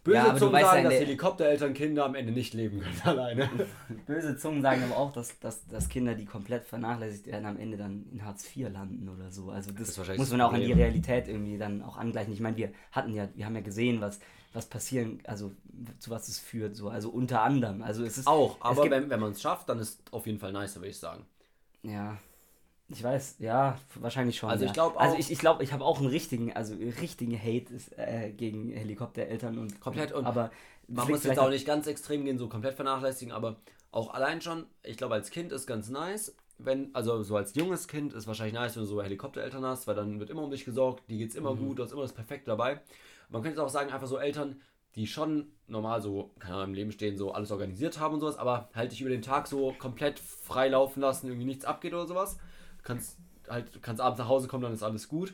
böse 0.05 0.15
Ja, 0.17 0.35
Zungen 0.37 0.61
sagen, 0.61 0.83
dass 0.85 0.93
Helikoptereltern 0.93 1.73
Kinder 1.73 2.05
am 2.05 2.15
Ende 2.15 2.31
nicht 2.31 2.53
leben 2.53 2.79
können 2.79 3.01
alleine. 3.03 3.49
Böse 4.05 4.37
Zungen 4.37 4.61
sagen 4.61 4.83
aber 4.83 4.95
auch, 4.97 5.11
dass, 5.11 5.37
dass, 5.39 5.67
dass 5.67 5.89
Kinder, 5.89 6.15
die 6.15 6.25
komplett 6.25 6.65
vernachlässigt 6.65 7.27
werden, 7.27 7.45
am 7.45 7.57
Ende 7.59 7.75
dann 7.75 8.05
in 8.13 8.23
Hartz 8.23 8.45
IV 8.55 8.69
landen 8.71 9.09
oder 9.09 9.31
so. 9.31 9.49
Also 9.49 9.71
das, 9.71 9.97
wahrscheinlich 9.97 10.19
muss 10.19 10.29
das 10.29 10.37
man 10.37 10.47
auch 10.47 10.53
in 10.53 10.61
die. 10.61 10.71
Realität 10.71 11.27
irgendwie 11.27 11.57
dann 11.57 11.81
auch 11.81 11.97
angleichen. 11.97 12.31
Ich 12.33 12.39
meine, 12.39 12.55
wir 12.55 12.71
hatten 12.91 13.13
ja, 13.13 13.27
wir 13.35 13.45
haben 13.45 13.55
ja 13.55 13.61
gesehen, 13.61 13.99
was, 13.99 14.19
was 14.53 14.67
passieren, 14.67 15.19
also 15.25 15.51
zu 15.99 16.09
was 16.11 16.27
es 16.29 16.39
führt, 16.39 16.75
so. 16.77 16.89
Also 16.89 17.09
unter 17.09 17.41
anderem. 17.41 17.81
Also 17.81 18.05
es 18.05 18.17
ist 18.17 18.27
Auch, 18.27 18.55
es 18.57 18.61
aber 18.61 18.83
gibt- 18.83 18.95
wenn, 18.95 19.09
wenn 19.09 19.19
man 19.19 19.31
es 19.33 19.41
schafft, 19.41 19.67
dann 19.69 19.79
ist 19.79 20.01
auf 20.11 20.25
jeden 20.27 20.39
Fall 20.39 20.53
nicer, 20.53 20.79
würde 20.81 20.89
ich 20.91 20.97
sagen. 20.99 21.25
Ja. 21.83 22.17
Ich 22.87 23.01
weiß, 23.03 23.37
ja, 23.39 23.79
wahrscheinlich 23.95 24.37
schon. 24.37 24.49
Also 24.49 24.63
ich 24.63 24.69
ja. 24.69 24.73
glaub 24.73 24.99
Also 24.99 25.15
auch- 25.15 25.19
ich, 25.19 25.31
ich 25.31 25.39
glaube, 25.39 25.63
ich 25.63 25.73
habe 25.73 25.83
auch 25.83 25.97
einen 25.99 26.07
richtigen, 26.07 26.53
also 26.53 26.75
richtigen 26.75 27.37
Hate 27.37 27.73
ist, 27.73 27.97
äh, 27.97 28.31
gegen 28.31 28.71
Helikoptereltern 28.71 29.57
und 29.57 29.79
Komplett 29.81 30.11
und 30.11 30.25
aber 30.25 30.51
Man 30.87 31.07
muss 31.09 31.23
jetzt 31.23 31.39
auch 31.39 31.49
nicht 31.49 31.65
ganz 31.65 31.87
extrem 31.87 32.25
gehen, 32.25 32.37
so 32.37 32.47
komplett 32.47 32.75
vernachlässigen, 32.75 33.33
aber 33.33 33.55
auch 33.91 34.13
allein 34.13 34.41
schon, 34.41 34.65
ich 34.83 34.97
glaube, 34.97 35.15
als 35.15 35.31
Kind 35.31 35.51
ist 35.51 35.65
ganz 35.65 35.89
nice, 35.89 36.35
wenn, 36.59 36.93
also 36.93 37.23
so 37.23 37.35
als 37.35 37.55
junges 37.55 37.87
Kind 37.87 38.13
ist 38.13 38.27
wahrscheinlich 38.27 38.53
nice, 38.53 38.75
wenn 38.75 38.83
du 38.83 38.87
so 38.87 39.01
Helikoptereltern 39.01 39.65
hast, 39.65 39.87
weil 39.87 39.95
dann 39.95 40.19
wird 40.19 40.29
immer 40.29 40.43
um 40.43 40.51
dich 40.51 40.63
gesorgt, 40.63 41.03
die 41.09 41.17
geht's 41.17 41.35
immer 41.35 41.55
gut, 41.55 41.79
du 41.79 41.83
hast 41.83 41.91
immer 41.91 42.03
das 42.03 42.13
Perfekte 42.13 42.51
dabei. 42.51 42.81
Man 43.29 43.41
könnte 43.41 43.63
auch 43.63 43.69
sagen, 43.69 43.91
einfach 43.91 44.07
so 44.07 44.17
Eltern, 44.19 44.61
die 44.95 45.07
schon 45.07 45.47
normal 45.67 46.01
so, 46.01 46.31
keine 46.39 46.53
Ahnung, 46.55 46.69
im 46.69 46.73
Leben 46.75 46.91
stehen, 46.91 47.17
so 47.17 47.31
alles 47.31 47.51
organisiert 47.51 47.99
haben 47.99 48.13
und 48.13 48.19
sowas, 48.19 48.37
aber 48.37 48.69
halt 48.75 48.91
dich 48.91 49.01
über 49.01 49.09
den 49.09 49.23
Tag 49.23 49.47
so 49.47 49.73
komplett 49.79 50.19
frei 50.19 50.69
laufen 50.69 51.01
lassen, 51.01 51.27
irgendwie 51.27 51.45
nichts 51.47 51.65
abgeht 51.65 51.93
oder 51.93 52.05
sowas. 52.07 52.37
Kannst 52.85 53.17
halt, 53.49 53.65
kannst 53.81 54.01
abends 54.01 54.19
nach 54.19 54.29
Hause 54.29 54.47
kommen, 54.47 54.63
dann 54.63 54.73
ist 54.73 54.83
alles 54.83 55.09
gut. 55.09 55.33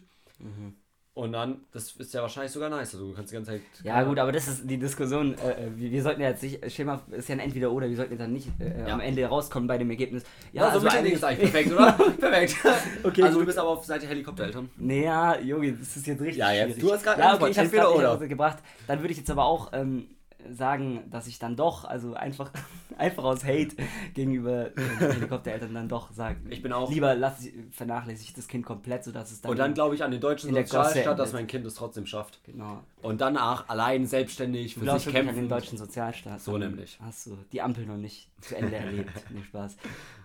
Und 1.13 1.33
dann, 1.33 1.59
das 1.73 1.91
ist 1.97 2.13
ja 2.13 2.21
wahrscheinlich 2.21 2.53
sogar 2.53 2.69
nice. 2.69 2.93
Also 2.95 3.09
du 3.09 3.13
kannst 3.13 3.31
die 3.31 3.35
ganze 3.35 3.51
Zeit. 3.51 3.61
Ja, 3.83 4.01
gut, 4.03 4.17
aber 4.17 4.31
das 4.31 4.47
ist 4.47 4.69
die 4.69 4.77
Diskussion. 4.77 5.37
Äh, 5.39 5.65
äh, 5.65 5.77
wir, 5.77 5.91
wir 5.91 6.01
sollten 6.01 6.21
ja 6.21 6.29
jetzt 6.29 6.41
nicht, 6.41 6.71
Schema 6.71 7.01
ist 7.11 7.27
ja 7.27 7.35
ein 7.35 7.39
Entweder-Oder, 7.39 7.89
wir 7.89 7.95
sollten 7.97 8.13
jetzt 8.13 8.21
dann 8.21 8.31
nicht 8.31 8.47
äh, 8.61 8.87
Ja. 8.87 8.93
am 8.93 9.01
Ende 9.01 9.25
rauskommen 9.25 9.67
bei 9.67 9.77
dem 9.77 9.89
Ergebnis. 9.89 10.23
Ja, 10.53 10.67
also, 10.67 10.79
so 10.79 10.85
Mittelding 10.85 11.11
ist 11.13 11.23
eigentlich 11.25 11.51
perfekt, 11.51 11.73
oder? 11.73 11.91
perfekt. 11.91 12.55
Okay, 13.03 13.23
also 13.23 13.33
gut. 13.35 13.41
du 13.41 13.45
bist 13.47 13.59
aber 13.59 13.69
auf 13.69 13.83
Seite 13.85 14.07
Helikoptereltern. 14.07 14.69
Naja, 14.77 15.37
Junge, 15.41 15.73
das 15.73 15.97
ist 15.97 16.07
jetzt 16.07 16.21
richtig 16.21 16.37
Ja, 16.37 16.51
jetzt, 16.53 16.75
schwierig. 16.75 16.81
du 16.81 16.93
hast 16.93 17.03
gerade 17.03 17.19
ja, 17.21 17.35
okay, 17.35 17.49
ich 17.49 17.71
grad 17.71 17.87
oder. 17.87 18.27
gebracht. 18.27 18.59
Dann 18.87 18.99
würde 19.01 19.11
ich 19.11 19.17
jetzt 19.17 19.29
aber 19.29 19.43
auch 19.43 19.73
ähm, 19.73 20.07
sagen, 20.49 21.01
dass 21.09 21.27
ich 21.27 21.39
dann 21.39 21.55
doch, 21.55 21.85
also 21.85 22.13
einfach, 22.13 22.51
einfach 22.97 23.23
aus 23.23 23.43
Hate 23.43 23.75
gegenüber 24.13 24.71
Helikoptereltern 24.99 25.73
dann 25.73 25.87
doch 25.89 26.11
sage, 26.11 26.37
Ich 26.49 26.61
bin 26.61 26.73
auch- 26.73 26.89
lieber 26.91 27.15
lass 27.15 27.45
ich, 27.45 27.53
vernachlässige 27.71 28.29
ich 28.29 28.33
das 28.33 28.47
Kind 28.47 28.65
komplett, 28.65 29.03
sodass 29.03 29.31
es 29.31 29.41
dann 29.41 29.51
Und 29.51 29.57
dann 29.57 29.73
glaube 29.73 29.95
ich 29.95 30.03
an 30.03 30.11
den 30.11 30.21
deutschen 30.21 30.53
Sozialstaat, 30.53 31.17
dass 31.19 31.33
mein 31.33 31.47
Kind 31.47 31.65
es 31.65 31.75
trotzdem 31.75 32.05
schafft. 32.05 32.43
genau. 32.43 32.83
Und 33.01 33.19
danach 33.21 33.67
allein 33.69 34.05
selbstständig 34.05 34.73
Du 34.75 34.79
für 34.81 34.85
glaubst 34.85 35.05
sich 35.05 35.13
wirklich 35.13 35.29
an 35.29 35.35
kämpfen. 35.35 35.49
den 35.49 35.49
deutschen 35.49 35.77
Sozialstaat. 35.77 36.41
So 36.41 36.57
nämlich. 36.57 36.99
Hast 37.01 37.25
du 37.27 37.37
die 37.51 37.61
Ampel 37.61 37.85
noch 37.85 37.97
nicht 37.97 38.29
zu 38.41 38.55
Ende 38.55 38.75
erlebt. 38.75 39.11
Nee, 39.31 39.43
Spaß. 39.43 39.77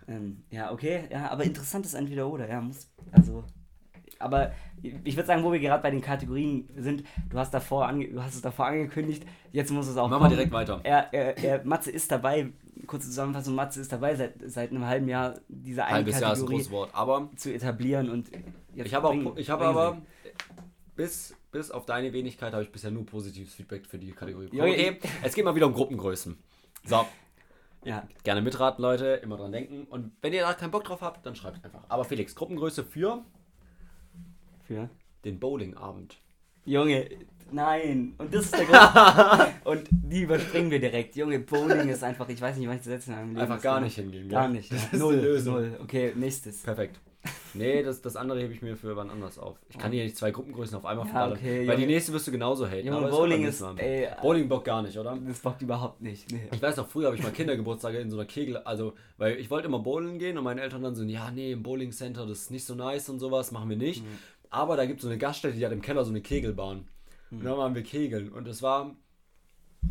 Ähm, 0.09 0.43
ja, 0.51 0.73
okay. 0.73 1.05
Ja, 1.11 1.31
aber 1.31 1.45
interessantes 1.45 1.95
Entweder-Oder. 1.95 2.49
Ja, 2.49 2.61
muss, 2.61 2.89
also, 3.13 3.45
aber 4.19 4.53
ich 4.83 5.17
würde 5.17 5.27
sagen, 5.27 5.43
wo 5.45 5.53
wir 5.53 5.59
gerade 5.59 5.83
bei 5.83 5.91
den 5.91 6.01
Kategorien 6.01 6.69
sind, 6.77 7.05
du 7.29 7.39
hast, 7.39 7.53
davor 7.53 7.91
du 7.93 8.23
hast 8.23 8.35
es 8.35 8.43
davor 8.43 8.67
angekündigt, 8.67 9.25
jetzt 9.53 9.71
muss 9.71 9.89
es 9.89 9.97
auch 9.97 10.09
Machen 10.09 10.25
wir 10.25 10.29
direkt 10.31 10.53
weiter. 10.53 10.81
Er, 10.85 11.13
er, 11.13 11.39
er, 11.39 11.65
Matze 11.65 11.91
ist 11.91 12.11
dabei, 12.11 12.53
kurze 12.87 13.09
Zusammenfassung, 13.09 13.55
Matze 13.55 13.81
ist 13.81 13.93
dabei 13.93 14.15
seit, 14.15 14.35
seit 14.47 14.71
einem 14.71 14.87
halben 14.87 15.09
Jahr 15.09 15.35
diese 15.49 15.85
eine 15.85 15.95
Halbes 15.95 16.21
Jahr 16.21 16.33
ist 16.33 16.39
ein 16.39 16.47
Kategorie 16.47 16.57
großes 16.57 16.71
Wort. 16.71 16.91
Aber 16.93 17.31
zu 17.37 17.53
etablieren 17.53 18.11
und 18.11 18.31
jetzt 18.75 18.87
ich 18.87 18.95
habe 18.95 19.09
auch, 19.09 19.37
ich 19.37 19.51
habe 19.51 19.65
bring 19.65 19.77
aber 19.77 19.99
bis, 20.95 21.35
bis 21.53 21.71
auf 21.71 21.87
deine 21.87 22.13
Wenigkeit 22.13 22.53
habe 22.53 22.63
ich 22.63 22.73
bisher 22.73 22.91
nur 22.91 23.05
positives 23.05 23.55
Feedback 23.55 23.87
für 23.87 23.99
die 23.99 24.13
Kategorie. 24.13 24.49
Ja, 24.53 24.65
Okay, 24.65 24.99
es 25.23 25.35
geht 25.35 25.45
mal 25.45 25.55
wieder 25.55 25.67
um 25.67 25.75
Gruppengrößen. 25.75 26.37
So. 26.85 27.07
Ja, 27.85 28.03
gerne 28.25 28.43
mitraten, 28.43 28.83
Leute, 28.83 29.21
immer 29.23 29.37
dran 29.37 29.53
denken. 29.53 29.85
Und 29.85 30.11
wenn 30.21 30.33
ihr 30.33 30.43
da 30.43 30.55
keinen 30.55 30.73
Bock 30.73 30.83
drauf 30.83 31.03
habt, 31.03 31.25
dann 31.25 31.37
schreibt 31.37 31.65
einfach. 31.65 31.85
Aber 31.89 32.05
Felix, 32.05 32.35
Gruppengröße 32.35 32.83
für 32.83 33.23
für. 34.67 34.89
den 35.25 35.39
Bowlingabend. 35.41 36.17
Junge, 36.65 37.09
nein. 37.53 38.15
Und 38.19 38.35
das 38.35 38.47
ist 38.47 38.55
der 38.59 38.65
Grund. 38.67 39.53
und 39.65 39.89
die 39.91 40.23
überspringen 40.23 40.71
wir 40.71 40.81
direkt. 40.81 41.17
Junge, 41.17 41.39
Bowling 41.41 41.89
ist 41.89 42.03
einfach, 42.03 42.29
ich 42.29 42.41
weiß 42.41 42.57
nicht, 42.57 42.69
was 42.69 42.77
ich 42.77 42.83
das 42.83 42.89
letzte 42.93 43.11
Mal 43.13 43.23
im 43.23 43.37
Einfach 43.37 43.61
gar 43.63 43.81
nicht 43.81 43.95
hingehen, 43.95 44.29
Gar 44.29 44.49
gell? 44.49 44.57
nicht. 44.57 44.73
Ja. 44.73 44.79
null, 44.99 45.21
die 45.39 45.49
null. 45.49 45.79
Okay, 45.83 46.13
nächstes. 46.17 46.63
Perfekt. 46.63 47.01
Nee, 47.55 47.83
das, 47.83 48.03
das 48.03 48.15
andere 48.17 48.41
hebe 48.41 48.53
ich 48.53 48.63
mir 48.63 48.77
für 48.77 48.95
wann 48.97 49.11
anders 49.11 49.39
auf. 49.39 49.59
Ich 49.69 49.79
kann 49.79 49.91
hier 49.91 50.05
nicht 50.05 50.17
zwei 50.17 50.31
Gruppengrößen 50.31 50.77
auf 50.77 50.85
einmal 50.85 51.09
Ja, 51.09 51.33
okay, 51.33 51.67
weil 51.67 51.77
die 51.77 51.83
Junge. 51.83 51.95
nächste 51.95 52.13
wirst 52.13 52.27
du 52.29 52.31
genauso 52.31 52.69
haten. 52.69 52.87
Junge, 52.87 53.09
Bowling 53.09 53.45
ist, 53.45 53.65
ey. 53.79 54.09
Bowling 54.23 54.49
Bock 54.49 54.65
gar 54.65 54.83
nicht, 54.83 54.97
oder? 54.97 55.19
das 55.27 55.41
bockt 55.41 55.63
überhaupt 55.63 56.01
nicht. 56.03 56.31
Nee. 56.31 56.49
Ich 56.53 56.61
weiß 56.63 56.77
noch, 56.77 56.87
früher 56.87 57.07
habe 57.07 57.17
ich 57.17 57.23
mal 57.23 57.33
Kindergeburtstage 57.33 57.99
in 57.99 58.11
so 58.11 58.17
einer 58.19 58.27
Kegel, 58.27 58.59
also, 58.59 58.93
weil 59.17 59.39
ich 59.41 59.51
wollte 59.51 59.67
immer 59.67 59.79
bowlen 59.81 60.19
gehen 60.19 60.37
und 60.39 60.45
meine 60.45 60.61
Eltern 60.61 60.83
dann 60.83 60.95
so, 60.95 61.03
ja, 61.05 61.31
nee, 61.33 61.53
im 61.53 61.63
Bowling 61.65 61.91
Center, 61.91 62.27
das 62.27 62.43
ist 62.43 62.51
nicht 62.53 62.65
so 62.67 62.75
nice 62.77 63.09
und 63.09 63.19
sowas, 63.19 63.51
machen 63.51 63.71
wir 63.71 63.77
nicht. 63.77 64.05
Mhm. 64.05 64.19
Aber 64.51 64.77
da 64.77 64.87
gibt 64.87 64.99
es 65.01 65.03
so 65.03 65.09
eine 65.09 65.19
Gaststätte, 65.19 65.57
die 65.57 65.65
hat 65.65 65.73
im 65.73 65.83
Keller 65.83 66.05
so 66.05 66.11
eine 66.11 66.21
Kegelbahn. 66.23 66.79
Und 67.31 67.41
Mhm. 67.41 67.45
dann 67.45 67.59
waren 67.59 67.75
wir 67.75 67.83
kegeln 67.83 68.33
und 68.33 68.47
es 68.49 68.63
war 68.63 68.95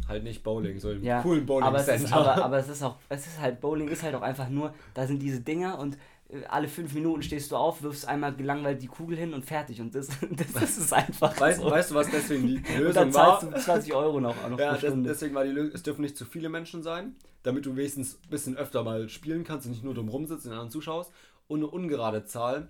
halt 0.08 0.24
nicht 0.24 0.44
Bowling, 0.44 0.80
so 0.80 0.92
im 0.92 1.04
Ja, 1.04 1.22
coolen 1.22 1.46
Bowling 1.46 1.68
aber 1.68 1.80
es, 1.80 1.86
Center. 1.86 2.06
ist, 2.06 2.14
aber, 2.14 2.44
aber 2.44 2.58
es 2.58 2.68
ist 2.70 2.84
auch, 2.84 2.98
es 3.10 3.26
ist 3.28 3.40
halt, 3.40 3.60
Bowling 3.62 3.88
ist 3.90 4.04
halt 4.04 4.16
auch 4.16 4.22
einfach 4.22 4.50
nur, 4.50 4.74
da 4.94 5.08
sind 5.08 5.20
diese 5.22 5.42
Dinger 5.42 5.80
und 5.80 5.98
äh, 6.30 6.44
alle 6.48 6.68
fünf 6.68 6.94
Minuten 6.94 7.22
stehst 7.24 7.52
du 7.52 7.56
auf, 7.56 7.82
wirfst 7.82 8.08
einmal 8.08 8.36
gelangweilt 8.36 8.82
die 8.82 8.88
Kugel 8.88 9.18
hin 9.18 9.34
und 9.34 9.46
fertig. 9.46 9.82
Und 9.82 9.96
das, 9.96 10.08
das 10.54 10.78
ist 10.78 10.94
einfach 10.94 11.40
weißt, 11.40 11.62
so. 11.62 11.70
weißt 11.70 11.92
du, 11.92 11.96
was 11.96 12.10
deswegen 12.12 12.48
die 12.48 12.56
und 12.78 12.96
dann 12.96 13.10
Lösung 13.10 13.14
war? 13.14 13.40
zahlst 13.40 13.58
du 13.58 13.64
20 13.64 13.94
Euro 13.94 14.20
noch, 14.20 14.36
noch 14.50 14.60
Ja, 14.60 14.74
das, 14.78 14.94
deswegen 15.04 15.36
war 15.36 15.44
die 15.44 15.52
Lösung, 15.52 15.72
es 15.74 15.84
dürfen 15.84 16.02
nicht 16.02 16.18
zu 16.18 16.26
viele 16.26 16.50
Menschen 16.50 16.84
sein, 16.84 17.16
damit 17.44 17.66
du 17.66 17.76
wenigstens 17.76 18.16
ein 18.24 18.30
bisschen 18.30 18.58
öfter 18.58 18.84
mal 18.84 19.08
spielen 19.10 19.44
kannst 19.44 19.66
und 19.66 19.72
nicht 19.74 19.84
nur 19.84 19.94
dumm 19.94 20.10
rumsitzt 20.10 20.46
und 20.46 20.52
den 20.52 20.58
anderen 20.58 20.72
zuschaust. 20.72 21.12
Und 21.48 21.60
eine 21.60 21.68
ungerade 21.68 22.26
Zahl, 22.26 22.70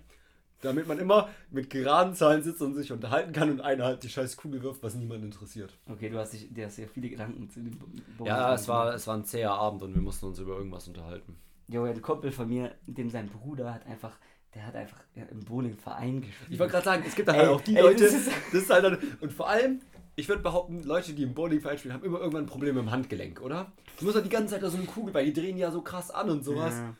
damit 0.62 0.88
man 0.88 0.98
immer 0.98 1.28
mit 1.50 1.70
geraden 1.70 2.14
Zahlen 2.14 2.42
sitzt 2.42 2.62
und 2.62 2.74
sich 2.74 2.90
unterhalten 2.92 3.32
kann 3.32 3.50
und 3.50 3.60
einer 3.60 3.84
halt 3.84 4.02
die 4.02 4.08
scheiß 4.08 4.36
Kugel 4.36 4.62
wirft, 4.62 4.82
was 4.82 4.94
niemand 4.94 5.22
interessiert. 5.24 5.72
Okay, 5.90 6.08
du 6.08 6.18
hast, 6.18 6.32
dich, 6.32 6.52
dir 6.52 6.66
hast 6.66 6.78
ja 6.78 6.86
viele 6.86 7.08
Gedanken 7.10 7.48
zu 7.50 7.60
dem 7.60 7.78
Bowling. 7.78 8.26
Ja, 8.26 8.54
es 8.54 8.66
war, 8.68 8.94
es 8.94 9.06
war 9.06 9.16
ein 9.16 9.24
zäher 9.24 9.52
Abend 9.52 9.82
und 9.82 9.94
wir 9.94 10.02
mussten 10.02 10.26
uns 10.26 10.38
über 10.38 10.56
irgendwas 10.56 10.88
unterhalten. 10.88 11.36
Jo, 11.68 11.84
ein 11.84 12.00
Kumpel 12.00 12.30
von 12.32 12.48
mir, 12.48 12.74
dem 12.86 13.10
sein 13.10 13.28
Bruder 13.28 13.74
hat 13.74 13.86
einfach, 13.86 14.16
der 14.54 14.66
hat 14.66 14.74
einfach 14.76 15.00
ja, 15.14 15.24
im 15.24 15.40
Bowlingverein 15.40 16.20
gespielt. 16.22 16.50
Ich 16.50 16.58
wollte 16.58 16.72
gerade 16.72 16.84
sagen, 16.84 17.04
es 17.06 17.14
gibt 17.14 17.28
Ey, 17.28 17.34
halt 17.38 17.48
auch 17.48 17.60
die 17.60 17.76
ey, 17.76 17.82
Leute, 17.82 18.04
das 18.04 18.12
das 18.14 18.26
ist- 18.28 18.54
ist, 18.54 18.70
halt 18.70 18.84
dann, 18.84 18.98
und 19.20 19.32
vor 19.32 19.48
allem, 19.48 19.80
ich 20.14 20.28
würde 20.28 20.42
behaupten, 20.42 20.82
Leute, 20.84 21.12
die 21.12 21.24
im 21.24 21.34
Bowlingverein 21.34 21.76
spielen, 21.76 21.92
haben 21.94 22.04
immer 22.04 22.18
irgendwann 22.20 22.44
ein 22.44 22.48
Problem 22.48 22.76
mit 22.76 22.84
dem 22.84 22.90
Handgelenk, 22.90 23.42
oder? 23.42 23.72
Du 23.98 24.04
musst 24.04 24.14
halt 24.14 24.24
die 24.26 24.30
ganze 24.30 24.54
Zeit 24.54 24.62
da 24.62 24.70
so 24.70 24.76
eine 24.78 24.86
Kugel, 24.86 25.12
weil 25.12 25.26
die 25.26 25.32
drehen 25.32 25.58
ja 25.58 25.70
so 25.70 25.82
krass 25.82 26.10
an 26.10 26.30
und 26.30 26.44
sowas. 26.44 26.74
Ja. 26.74 26.94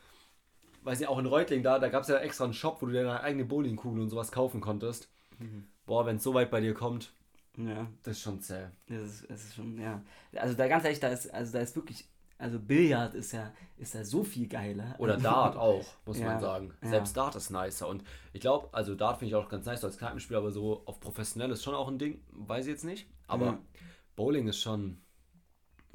Weiß 0.86 1.00
nicht, 1.00 1.08
auch 1.08 1.18
in 1.18 1.26
Reutling 1.26 1.62
da, 1.62 1.78
da 1.78 1.88
gab 1.88 2.02
es 2.02 2.08
ja 2.08 2.16
extra 2.18 2.44
einen 2.44 2.54
Shop, 2.54 2.80
wo 2.80 2.86
du 2.86 2.92
deine 2.92 3.20
eigene 3.20 3.44
Bowlingkugel 3.44 4.00
und 4.02 4.08
sowas 4.08 4.32
kaufen 4.32 4.60
konntest. 4.60 5.08
Boah, 5.84 6.06
wenn 6.06 6.16
es 6.16 6.22
so 6.22 6.32
weit 6.34 6.50
bei 6.50 6.60
dir 6.60 6.74
kommt, 6.74 7.12
ja. 7.56 7.86
das 8.02 8.16
ist 8.16 8.22
schon 8.22 8.40
zäh. 8.40 8.66
Das 8.88 9.02
ist, 9.02 9.30
das 9.30 9.44
ist 9.44 9.54
schon, 9.54 9.78
ja. 9.80 10.02
Also 10.34 10.54
da 10.56 10.66
ganz 10.68 10.84
ehrlich, 10.84 11.00
da 11.00 11.08
ist, 11.08 11.32
also 11.32 11.52
da 11.52 11.60
ist 11.60 11.76
wirklich, 11.76 12.08
also 12.38 12.58
Billard 12.58 13.14
ist 13.14 13.32
ja, 13.32 13.52
ist 13.78 13.94
ja 13.94 14.04
so 14.04 14.24
viel 14.24 14.46
geiler. 14.48 14.94
Oder 14.98 15.16
Dart 15.18 15.56
auch, 15.56 15.84
muss 16.06 16.18
Ja, 16.18 16.26
man 16.26 16.40
sagen. 16.40 16.74
ja. 16.82 16.88
Selbst 16.88 17.16
Dart 17.16 17.34
ist 17.36 17.50
nicer. 17.50 17.88
Und 17.88 18.02
ich 18.32 18.40
glaube, 18.40 18.68
also 18.72 18.94
Dart 18.94 19.18
finde 19.18 19.28
ich 19.30 19.34
auch 19.34 19.48
ganz 19.48 19.66
nice 19.66 19.84
als 19.84 19.98
Kneipenspiel, 19.98 20.36
aber 20.36 20.50
so 20.50 20.82
auf 20.86 21.00
professionell 21.00 21.50
ist 21.50 21.62
schon 21.62 21.74
auch 21.74 21.88
ein 21.88 21.98
Ding, 21.98 22.20
weiß 22.32 22.66
ich 22.66 22.72
jetzt 22.72 22.84
nicht. 22.84 23.06
Aber 23.26 23.46
Ja. 23.46 23.58
Bowling 24.16 24.48
ist 24.48 24.58
schon, 24.60 24.98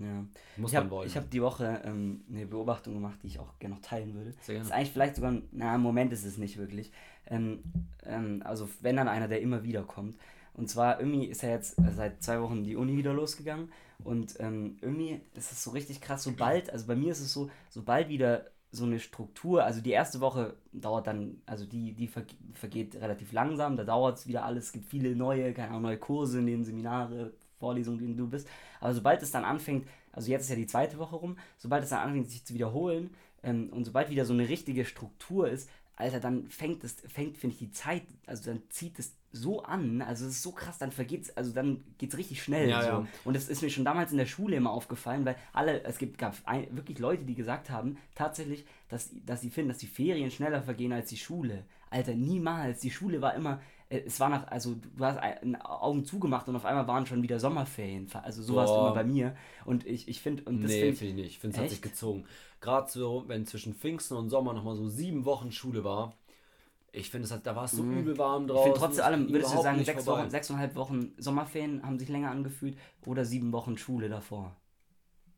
Ja. 0.03 0.25
muss 0.57 0.71
Ich 0.71 0.73
man 0.75 0.83
habe 0.83 0.89
wollen. 0.91 1.09
hab 1.15 1.29
die 1.29 1.41
Woche 1.41 1.81
ähm, 1.85 2.21
eine 2.29 2.45
Beobachtung 2.45 2.93
gemacht, 2.93 3.19
die 3.23 3.27
ich 3.27 3.39
auch 3.39 3.57
gerne 3.59 3.75
noch 3.75 3.81
teilen 3.81 4.13
würde. 4.13 4.33
Sehr 4.41 4.55
Das 4.57 4.63
ist 4.65 4.69
gerne. 4.69 4.73
eigentlich 4.73 4.91
vielleicht 4.91 5.15
sogar, 5.15 5.31
ein- 5.31 5.43
na, 5.51 5.75
im 5.75 5.81
Moment 5.81 6.11
ist 6.13 6.25
es 6.25 6.37
nicht 6.37 6.57
wirklich. 6.57 6.91
Ähm, 7.27 7.63
ähm, 8.05 8.41
also 8.45 8.67
wenn 8.81 8.95
dann 8.97 9.07
einer, 9.07 9.27
der 9.27 9.41
immer 9.41 9.63
wieder 9.63 9.83
kommt. 9.83 10.17
Und 10.53 10.69
zwar 10.69 10.99
irgendwie 10.99 11.25
ist 11.27 11.43
ja 11.43 11.49
jetzt 11.49 11.75
seit 11.95 12.21
zwei 12.21 12.41
Wochen 12.41 12.63
die 12.63 12.75
Uni 12.75 12.97
wieder 12.97 13.13
losgegangen 13.13 13.71
und 14.03 14.35
ähm, 14.39 14.77
irgendwie 14.81 15.21
ist 15.35 15.51
es 15.51 15.63
so 15.63 15.71
richtig 15.71 16.01
krass, 16.01 16.23
sobald, 16.23 16.69
also 16.71 16.87
bei 16.87 16.95
mir 16.95 17.11
ist 17.13 17.21
es 17.21 17.31
so, 17.31 17.49
sobald 17.69 18.09
wieder 18.09 18.45
so 18.73 18.83
eine 18.85 18.99
Struktur, 18.99 19.63
also 19.63 19.79
die 19.81 19.91
erste 19.91 20.19
Woche 20.19 20.55
dauert 20.73 21.07
dann, 21.07 21.41
also 21.45 21.65
die, 21.65 21.93
die 21.93 22.09
verge- 22.09 22.35
vergeht 22.53 22.95
relativ 22.95 23.31
langsam, 23.31 23.77
da 23.77 23.83
dauert 23.85 24.17
es 24.17 24.27
wieder 24.27 24.43
alles, 24.43 24.65
es 24.67 24.71
gibt 24.73 24.85
viele 24.85 25.15
neue, 25.15 25.53
keine 25.53 25.69
Ahnung, 25.69 25.83
neue 25.83 25.97
Kurse 25.97 26.39
in 26.39 26.47
den 26.47 26.63
Seminare, 26.65 27.31
Vorlesungen, 27.59 27.99
in 27.99 28.05
denen 28.07 28.17
du 28.17 28.27
bist. 28.27 28.47
Aber 28.81 28.93
sobald 28.93 29.21
es 29.21 29.31
dann 29.31 29.45
anfängt, 29.45 29.87
also 30.11 30.29
jetzt 30.29 30.43
ist 30.43 30.49
ja 30.49 30.57
die 30.57 30.67
zweite 30.67 30.97
Woche 30.97 31.15
rum, 31.15 31.37
sobald 31.57 31.83
es 31.83 31.91
dann 31.91 31.99
anfängt, 31.99 32.29
sich 32.29 32.43
zu 32.43 32.53
wiederholen 32.53 33.11
ähm, 33.43 33.69
und 33.71 33.85
sobald 33.85 34.09
wieder 34.09 34.25
so 34.25 34.33
eine 34.33 34.49
richtige 34.49 34.83
Struktur 34.83 35.47
ist, 35.47 35.69
Alter, 35.95 36.19
dann 36.19 36.47
fängt 36.47 36.83
es, 36.83 36.95
fängt, 37.07 37.37
finde 37.37 37.53
ich, 37.53 37.59
die 37.59 37.71
Zeit, 37.71 38.03
also 38.25 38.51
dann 38.51 38.63
zieht 38.69 38.97
es 38.97 39.13
so 39.31 39.63
an, 39.63 40.01
also 40.01 40.25
es 40.25 40.33
ist 40.33 40.41
so 40.41 40.51
krass, 40.51 40.77
dann 40.77 40.91
vergeht's, 40.91 41.35
also 41.37 41.53
dann 41.53 41.83
geht's 41.97 42.17
richtig 42.17 42.43
schnell. 42.43 42.69
Ja, 42.69 42.81
so. 42.81 42.87
ja. 42.87 43.07
Und 43.23 43.35
das 43.35 43.47
ist 43.47 43.61
mir 43.61 43.69
schon 43.69 43.85
damals 43.85 44.11
in 44.11 44.17
der 44.17 44.25
Schule 44.25 44.55
immer 44.55 44.71
aufgefallen, 44.71 45.25
weil 45.25 45.35
alle, 45.53 45.83
es 45.83 45.99
gibt, 45.99 46.17
gab 46.17 46.35
ein, 46.45 46.67
wirklich 46.75 46.99
Leute, 46.99 47.23
die 47.23 47.35
gesagt 47.35 47.69
haben, 47.69 47.97
tatsächlich, 48.15 48.65
dass, 48.89 49.11
dass 49.25 49.41
sie 49.41 49.49
finden, 49.49 49.69
dass 49.69 49.77
die 49.77 49.87
Ferien 49.87 50.31
schneller 50.31 50.63
vergehen 50.63 50.91
als 50.91 51.09
die 51.09 51.17
Schule. 51.17 51.65
Alter, 51.89 52.13
niemals. 52.15 52.79
Die 52.81 52.91
Schule 52.91 53.21
war 53.21 53.35
immer, 53.35 53.61
es 53.91 54.19
war 54.19 54.29
nach, 54.29 54.47
also 54.47 54.75
du 54.95 55.05
hast 55.05 55.17
ein, 55.17 55.55
Augen 55.61 56.05
zugemacht 56.05 56.47
und 56.47 56.55
auf 56.55 56.65
einmal 56.65 56.87
waren 56.87 57.05
schon 57.05 57.21
wieder 57.23 57.39
Sommerferien. 57.39 58.07
Also 58.23 58.41
so 58.41 58.55
war 58.55 58.65
es 58.65 58.71
immer 58.71 58.93
bei 58.93 59.03
mir. 59.03 59.35
Und 59.65 59.85
ich, 59.85 60.07
ich 60.07 60.21
finde, 60.21 60.43
und 60.43 60.61
das 60.61 60.71
nee, 60.71 60.79
finde 60.79 60.95
finde 60.97 61.09
ich 61.11 61.15
nicht. 61.15 61.27
Ich 61.31 61.39
finde, 61.39 61.57
es 61.57 61.61
hat 61.63 61.69
sich 61.69 61.81
gezogen. 61.81 62.25
Gerade 62.61 62.89
so, 62.89 63.25
wenn 63.27 63.45
zwischen 63.45 63.73
Pfingsten 63.75 64.15
und 64.15 64.29
Sommer 64.29 64.53
nochmal 64.53 64.75
so 64.75 64.87
sieben 64.87 65.25
Wochen 65.25 65.51
Schule 65.51 65.83
war. 65.83 66.13
Ich 66.93 67.09
finde, 67.09 67.27
da 67.43 67.55
war 67.55 67.65
es 67.65 67.71
so 67.71 67.83
übel 67.83 68.17
warm 68.17 68.43
Mhm. 68.43 68.49
Ich 68.49 68.53
draußen. 68.55 68.73
finde 68.73 68.79
trotz 68.79 68.99
allem, 68.99 69.29
würdest 69.31 69.53
du 69.53 69.61
sagen, 69.61 69.83
sechs, 69.83 70.03
vorbei. 70.03 70.21
Wochen, 70.21 70.29
sechseinhalb 70.29 70.75
Wochen 70.75 71.13
Sommerferien 71.17 71.83
haben 71.83 71.97
sich 71.99 72.09
länger 72.09 72.31
angefühlt 72.31 72.77
oder 73.05 73.25
sieben 73.25 73.51
Wochen 73.51 73.77
Schule 73.77 74.09
davor? 74.09 74.55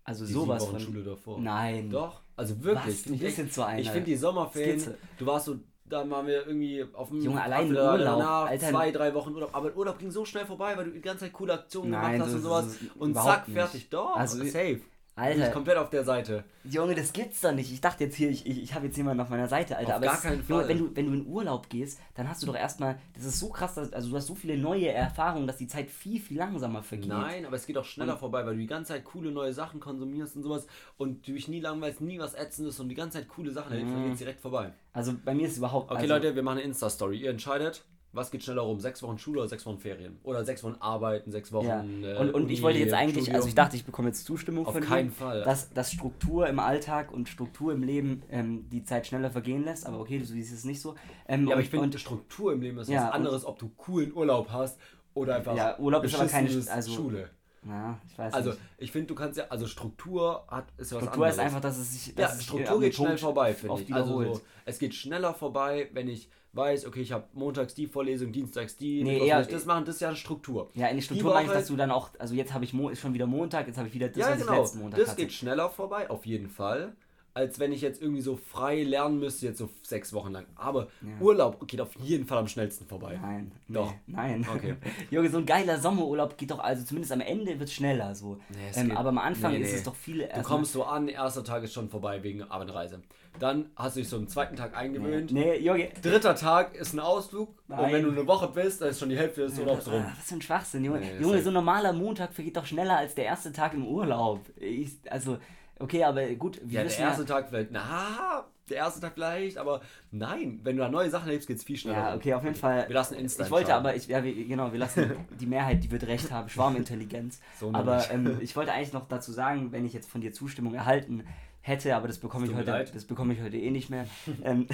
Also 0.04 0.26
Die 0.26 0.34
sowas 0.34 0.63
sieben 0.63 0.74
Wochen 0.74 0.84
von. 0.84 0.94
Schule 0.94 1.04
davor. 1.04 1.39
Nein. 1.39 1.89
Doch, 1.89 2.22
also 2.36 2.62
wirklich. 2.63 2.96
Was? 2.96 3.02
find 3.04 3.10
Du 3.10 3.13
ich 3.16 3.22
bist 3.22 3.38
jetzt 3.38 3.54
so 3.54 3.63
einer. 3.63 3.80
Ich 3.80 3.89
finde 3.89 4.06
die 4.06 4.16
Sommerferien, 4.18 4.80
Skizze. 4.80 4.98
du 5.18 5.26
warst 5.26 5.46
so, 5.46 5.60
da 5.86 6.10
waren 6.10 6.28
wir 6.28 6.48
irgendwie 6.48 6.86
auf 6.93 7.10
dem 7.10 7.22
Junge, 7.22 7.41
allein 7.41 7.67
Apfel- 7.67 7.78
Urlaub, 7.78 8.00
danach 8.19 8.46
Alter. 8.48 8.69
zwei, 8.69 8.91
drei 8.91 9.13
Wochen 9.13 9.34
Urlaub. 9.34 9.50
Aber 9.54 9.76
Urlaub 9.76 10.00
ging 10.00 10.12
so 10.12 10.26
schnell 10.26 10.46
vorbei, 10.46 10.76
weil 10.78 10.86
du 10.86 10.91
die 10.91 11.02
ganze 11.02 11.26
Zeit 11.26 11.34
coole 11.34 11.54
Aktionen 11.54 11.91
Nein, 11.91 12.13
gemacht 12.13 12.28
hast 12.28 12.36
und 12.36 12.41
sowas. 12.41 12.78
Und 12.96 13.13
zack, 13.15 13.48
nicht. 13.48 13.58
fertig. 13.58 13.89
Doch, 13.89 14.15
Also, 14.15 14.43
safe. 14.46 14.82
Alter. 15.15 15.36
Bin 15.38 15.47
ich 15.47 15.52
komplett 15.54 15.78
auf 15.78 15.89
der 15.91 16.04
Seite. 16.04 16.43
Junge, 16.63 16.95
das 16.95 17.13
gibt's 17.13 17.41
doch 17.41 17.52
nicht. 17.52 17.71
Ich 17.71 17.80
dachte 17.82 18.04
jetzt 18.06 18.15
hier, 18.15 18.30
ich, 18.32 18.47
ich, 18.47 18.63
ich 18.63 18.73
habe 18.73 18.88
jetzt 18.88 18.97
jemanden 18.97 19.21
auf 19.21 19.30
meiner 19.30 19.47
Seite, 19.47 19.78
Alter. 19.78 19.89
Auf 19.89 19.95
aber 19.97 20.06
gar 20.08 20.13
es 20.13 20.19
ist- 20.19 20.26
keinen 20.26 20.47
Junge, 20.47 20.62
Fall. 20.62 20.69
wenn 20.69 20.78
du, 20.80 20.95
wenn 20.95 21.06
du 21.06 21.13
in 21.13 21.28
Urlaub 21.28 21.69
gehst, 21.69 21.99
dann 22.15 22.28
hast 22.28 22.41
du 22.41 22.47
doch 22.47 22.56
erstmal, 22.56 22.97
das 23.13 23.26
ist 23.26 23.39
so 23.39 23.49
krass, 23.49 23.76
dass, 23.76 23.93
also 23.93 24.10
du 24.10 24.15
hast 24.15 24.26
so 24.26 24.34
viele 24.34 24.58
neue 24.58 24.88
Erfahrungen, 24.88 25.45
dass 25.45 25.58
die 25.58 25.67
Zeit 25.67 25.91
viel, 25.91 26.19
viel 26.19 26.38
langsamer 26.39 26.82
vergeht. 26.82 27.10
Nein, 27.10 27.45
aber 27.45 27.56
es 27.58 27.67
geht 27.67 27.78
auch 27.78 27.86
schneller 27.86 28.17
vorbei, 28.17 28.43
weil 28.45 28.54
du 28.54 28.60
die 28.62 28.65
ganze 28.67 28.93
Zeit 28.93 29.04
coole 29.04 29.32
neue 29.32 29.54
Sachen 29.54 29.80
konsumierst 29.80 30.36
und 30.36 30.41
sowas 30.43 30.65
und 30.97 31.28
du 31.28 31.34
dich 31.34 31.47
nie 31.47 31.60
langweilst, 31.60 32.02
nie 32.02 32.17
was 32.17 32.34
Ätzendes 32.34 32.80
und 32.80 32.89
die 32.89 32.95
ganze 32.95 33.19
Zeit 33.19 33.28
coole 33.28 33.52
Sachen 33.52 33.71
dann 33.71 34.06
geht's 34.08 34.19
direkt 34.19 34.41
vorbei. 34.41 34.73
Also 34.93 35.13
bei 35.23 35.36
mir 35.36 35.45
ist 35.45 35.54
es 35.54 35.58
überhaupt. 35.60 35.91
Okay, 35.91 36.02
also, 36.02 36.13
Leute, 36.13 36.36
wir 36.36 36.41
machen 36.43 36.58
eine 36.58 36.65
Insta-Story. 36.67 37.17
Ihr 37.17 37.30
entscheidet, 37.30 37.84
was 38.13 38.32
geht 38.32 38.43
schneller 38.43 38.62
rum? 38.62 38.80
Sechs 38.80 39.02
Wochen 39.04 39.17
Schule 39.17 39.39
oder 39.41 39.49
sechs 39.49 39.65
Wochen 39.65 39.80
Ferien? 39.80 40.17
Oder 40.23 40.45
sechs 40.45 40.63
Wochen 40.63 40.76
Arbeiten, 40.80 41.32
sechs 41.32 41.52
Wochen. 41.52 41.65
Ja. 41.65 41.84
äh, 41.84 42.17
Und, 42.17 42.34
und 42.34 42.43
ich 42.49 42.58
Uni, 42.58 42.62
wollte 42.62 42.80
jetzt 42.80 42.93
eigentlich, 42.93 43.34
also 43.34 43.47
ich 43.47 43.52
Studium. 43.52 43.56
dachte, 43.56 43.76
ich 43.76 43.86
bekomme 43.86 44.08
jetzt 44.10 44.23
Zustimmung 44.26 44.65
Auf 44.65 44.73
von 44.73 44.84
keinen 44.84 45.10
dir, 45.10 45.15
Fall. 45.15 45.43
dass, 45.43 45.73
dass 45.73 45.91
Struktur 45.91 46.47
im 46.47 46.60
Alltag 46.60 47.12
und 47.12 47.28
Struktur 47.28 47.73
im 47.73 47.84
Leben 47.84 48.23
ähm, 48.30 48.69
die 48.69 48.84
Zeit 48.84 49.08
schneller 49.08 49.32
vergehen 49.32 49.65
lässt, 49.65 49.86
aber 49.86 49.99
okay, 49.99 50.19
du 50.19 50.26
siehst 50.26 50.54
es 50.54 50.63
nicht 50.63 50.80
so. 50.80 50.95
Ähm, 51.28 51.41
Ja, 51.47 51.54
aber 51.54 51.58
und- 51.58 51.63
ich 51.63 51.69
finde, 51.69 51.97
Struktur 51.99 52.54
im 52.54 52.62
Leben 52.62 52.78
ist 52.78 52.89
Ja, 52.89 53.06
was 53.08 53.12
anderes, 53.13 53.45
ob 53.45 53.58
du 53.60 53.69
coolen 53.78 54.13
Urlaub 54.13 54.49
hast 54.52 54.80
oder 55.15 55.36
einfach 55.36 55.56
Ja, 55.58 55.78
Urlaub 55.80 56.04
ist 56.04 56.15
aber 56.15 56.28
keine- 56.28 56.49
also- 56.69 56.91
Schule. 56.93 57.30
Ja, 57.65 57.97
ich 58.08 58.17
weiß 58.17 58.34
Also, 58.34 58.49
nicht. 58.52 58.62
ich 58.78 58.91
finde, 58.91 59.08
du 59.08 59.15
kannst 59.15 59.38
ja, 59.38 59.45
also 59.49 59.67
Struktur 59.67 60.43
hat, 60.47 60.65
ist 60.78 60.91
ja 60.91 60.97
was 60.97 61.04
Struktur 61.04 61.26
anderes. 61.26 61.36
ist 61.36 61.39
einfach, 61.39 61.62
dass 61.62 61.78
es 61.78 61.93
sich. 61.93 62.08
Ja, 62.08 62.13
dass 62.23 62.38
sich 62.38 62.45
Struktur 62.45 62.80
geht 62.82 62.95
schnell 62.95 63.08
Punkt 63.08 63.21
vorbei, 63.21 63.54
finde 63.54 63.82
ich. 63.82 63.93
Also 63.93 64.23
so, 64.34 64.41
es 64.65 64.80
geht 64.80 64.93
schneller 64.93 65.34
vorbei, 65.34 65.89
wenn 65.93 66.08
ich 66.08 66.30
weiß, 66.54 66.86
okay, 66.86 67.02
ich 67.02 67.12
habe 67.12 67.26
montags 67.34 67.73
die 67.73 67.88
Vorlesung, 67.88 68.32
dienstags 68.32 68.78
die, 68.78 69.04
Nee, 69.04 69.26
eher- 69.28 69.43
das 69.43 69.65
machen, 69.65 69.86
das 69.86 69.95
ist 69.95 70.02
ja 70.02 70.10
eine 70.10 70.17
Struktur. 70.17 70.69
Ja, 70.76 70.88
in 70.88 70.91
der 70.91 70.93
Die 70.97 71.02
Struktur 71.02 71.34
meine 71.34 71.47
ich, 71.47 71.52
dass 71.54 71.67
du 71.67 71.76
dann 71.76 71.89
auch, 71.89 72.10
also 72.19 72.36
jetzt 72.36 72.54
habe 72.54 72.63
ich 72.63 72.73
Mo 72.73 72.89
ist 72.89 72.99
schon 73.02 73.13
wieder 73.15 73.26
Montag, 73.26 73.65
jetzt 73.67 73.78
habe 73.78 73.88
ich 73.88 73.93
wieder 73.95 74.10
das, 74.10 74.17
ja, 74.17 74.30
was 74.32 74.39
ich 74.39 74.45
genau. 74.45 74.60
letzten 74.62 74.80
Montag 74.80 74.99
Das 74.99 75.10
hatte. 75.10 75.21
geht 75.21 75.34
schneller 75.34 75.69
vorbei, 75.69 76.10
auf 76.12 76.26
jeden 76.28 76.49
Fall, 76.49 76.95
als 77.36 77.60
wenn 77.60 77.72
ich 77.72 77.82
jetzt 77.82 78.02
irgendwie 78.02 78.22
so 78.22 78.36
frei 78.36 78.84
lernen 78.84 79.19
müsste, 79.19 79.48
jetzt 79.48 79.58
so 79.58 79.69
sechs 79.82 80.13
Wochen 80.13 80.32
lang. 80.32 80.46
Aber 80.56 80.88
Urlaub 81.19 81.67
geht 81.67 81.82
auf 81.82 81.96
jeden 81.96 82.26
Fall 82.26 82.38
am 82.38 82.48
schnellsten 82.48 82.86
vorbei. 82.86 83.17
Nein, 83.19 83.52
nee, 83.67 83.76
Doch. 83.76 83.93
Nein. 84.06 84.46
Okay. 84.54 84.76
Junge, 85.10 85.30
so 85.30 85.39
ein 85.39 85.46
geiler 85.46 85.80
Sommerurlaub 85.80 86.38
geht 86.38 86.52
doch, 86.52 86.60
also 86.60 86.84
zumindest 86.84 87.12
am 87.12 87.22
Ende 87.22 87.60
wird 87.60 87.69
es 87.69 87.74
schneller 87.74 88.13
so. 88.13 88.38
Nee, 88.50 88.58
es 88.69 88.78
ähm, 88.78 88.91
aber 88.91 89.10
am 89.10 89.17
Anfang 89.17 89.54
nee, 89.54 89.62
ist 89.62 89.72
nee. 89.72 89.78
es 89.78 89.84
doch 89.84 89.96
viel. 89.96 90.30
Du 90.34 90.41
kommst 90.43 90.74
so 90.74 90.84
an, 90.84 91.08
erster 91.08 91.43
Tag 91.43 91.63
ist 91.63 91.74
schon 91.74 91.89
vorbei 91.89 92.22
wegen 92.22 92.43
Abendreise. 92.43 93.02
Dann 93.39 93.72
hast 93.76 93.96
du 93.96 94.02
dich 94.02 94.10
so 94.10 94.17
einen 94.17 94.28
zweiten 94.28 94.56
Tag 94.56 94.78
eingewöhnt. 94.78 95.32
Nee, 95.32 95.58
Junge. 95.58 95.89
Dritter 96.02 96.36
Tag 96.36 96.76
ist 96.76 96.93
ein 96.93 97.00
Ausflug 97.00 97.50
und 97.67 97.76
Nein. 97.78 97.93
wenn 97.93 98.04
du 98.04 98.12
eine 98.12 98.28
Woche 98.28 98.48
bist, 98.48 98.82
dann 98.82 98.90
ist 98.90 99.00
schon 99.00 99.10
die 99.10 99.17
Hälfte 99.17 99.42
des 99.42 99.58
Urlaubs 99.58 99.88
rum. 99.88 100.04
Ah, 100.06 100.13
was 100.15 100.27
für 100.27 100.36
ein 100.36 100.42
Schwachsinn, 100.42 100.86
Junge. 100.86 101.00
Nee, 101.00 101.19
Junge, 101.19 101.42
so 101.42 101.50
ein 101.50 101.56
normaler 101.56 101.94
Montag 101.94 102.31
vergeht 102.34 102.56
doch 102.58 102.65
schneller 102.65 102.98
als 102.98 103.15
der 103.15 103.25
erste 103.25 103.52
Tag 103.52 103.73
im 103.73 103.88
Urlaub. 103.88 104.42
Ich, 104.56 104.92
also, 105.10 105.40
okay, 105.80 106.04
aber 106.04 106.26
gut, 106.36 106.60
wir 106.63 106.74
Ja, 106.74 106.80
der 106.82 106.86
wissen 106.86 107.02
erste 107.02 107.21
ja, 107.24 107.28
Tag 107.28 107.50
vielleicht, 107.50 107.71
na, 107.71 108.46
der 108.69 108.78
erste 108.78 109.02
Tag 109.02 109.13
vielleicht, 109.13 109.58
aber 109.58 109.82
nein, 110.12 110.60
wenn 110.63 110.78
du 110.78 110.84
da 110.84 110.90
neue 110.90 111.10
Sachen 111.10 111.28
erlebst, 111.28 111.48
geht 111.48 111.58
es 111.58 111.63
viel 111.63 111.78
schneller. 111.78 111.98
Ja, 111.98 112.15
okay, 112.15 112.34
auf 112.34 112.44
jeden 112.44 112.56
Fall. 112.56 112.88
Wir 112.88 112.94
lassen 112.96 113.15
Insta 113.15 113.44
Ich 113.44 113.52
wollte 113.52 113.71
entscheiden. 113.71 113.86
aber, 113.88 113.96
ich, 113.96 114.08
ja, 114.08 114.24
wir, 114.24 114.34
genau, 114.48 114.71
wir 114.71 114.80
lassen 114.80 115.12
die 115.40 115.46
Mehrheit, 115.46 115.84
die 115.84 115.92
wird 115.92 116.08
recht 116.08 116.32
haben, 116.32 116.50
Schwarmintelligenz. 116.50 117.40
So 117.60 117.71
aber 117.74 118.10
ähm, 118.12 118.38
ich 118.42 118.56
wollte 118.56 118.71
eigentlich 118.71 118.94
noch 118.94 119.08
dazu 119.08 119.32
sagen, 119.32 119.71
wenn 119.71 119.86
ich 119.86 119.94
jetzt 119.94 120.10
von 120.10 120.21
dir 120.21 120.34
Zustimmung 120.34 120.74
erhalten 120.74 121.24
hätte, 121.62 121.96
aber 121.96 122.08
das 122.08 122.17
bekomme 122.17 122.46
ich 122.46 122.54
heute, 122.54 122.71
leid. 122.71 122.94
das 122.94 123.06
bekomme 123.06 123.34
ich 123.34 123.42
heute 123.42 123.58
eh 123.58 123.71
nicht 123.71 123.90
mehr, 123.90 124.06
ähm, 124.44 124.67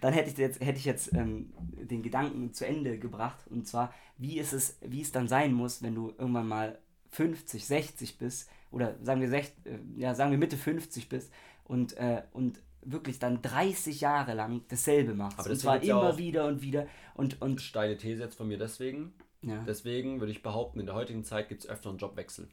dann 0.00 0.12
hätte 0.12 0.30
ich 0.30 0.36
jetzt, 0.36 0.60
hätte 0.60 0.78
ich 0.78 0.84
jetzt 0.84 1.12
ähm, 1.12 1.52
den 1.58 2.02
Gedanken 2.04 2.52
zu 2.52 2.64
Ende 2.66 2.98
gebracht. 2.98 3.38
Und 3.50 3.66
zwar, 3.66 3.92
wie 4.16 4.38
ist 4.38 4.52
es, 4.52 4.78
wie 4.80 5.02
es 5.02 5.10
dann 5.10 5.26
sein 5.26 5.52
muss, 5.52 5.82
wenn 5.82 5.94
du 5.96 6.12
irgendwann 6.18 6.46
mal 6.46 6.78
50, 7.10 7.66
60 7.66 8.18
bist, 8.18 8.48
oder 8.70 8.94
sagen 9.02 9.20
wir, 9.20 9.28
sech, 9.28 9.52
äh, 9.64 9.78
ja, 9.96 10.14
sagen 10.14 10.30
wir 10.30 10.38
Mitte 10.38 10.56
50 10.56 11.08
bist 11.08 11.32
und, 11.64 11.96
äh, 11.96 12.22
und 12.32 12.60
wirklich 12.82 13.18
dann 13.18 13.42
30 13.42 14.00
Jahre 14.00 14.34
lang 14.34 14.62
dasselbe 14.68 15.14
machst. 15.14 15.38
Aber 15.38 15.48
und 15.48 15.54
deswegen 15.56 15.62
zwar 15.72 15.82
ja 15.84 15.98
immer 16.00 16.10
auch- 16.14 16.18
wieder 16.18 16.46
und 16.46 16.62
wieder. 16.62 16.86
Und, 17.14 17.42
und 17.42 17.60
Steile 17.60 17.96
These 17.96 18.22
jetzt 18.22 18.36
von 18.36 18.48
mir 18.48 18.58
deswegen. 18.58 19.12
ja. 19.42 19.62
Deswegen 19.66 20.20
würde 20.20 20.32
ich 20.32 20.42
behaupten, 20.42 20.80
in 20.80 20.86
der 20.86 20.94
heutigen 20.94 21.24
Zeit 21.24 21.48
gibt 21.48 21.64
es 21.64 21.68
öfter 21.70 21.88
einen 21.90 21.98
Jobwechsel. 21.98 22.48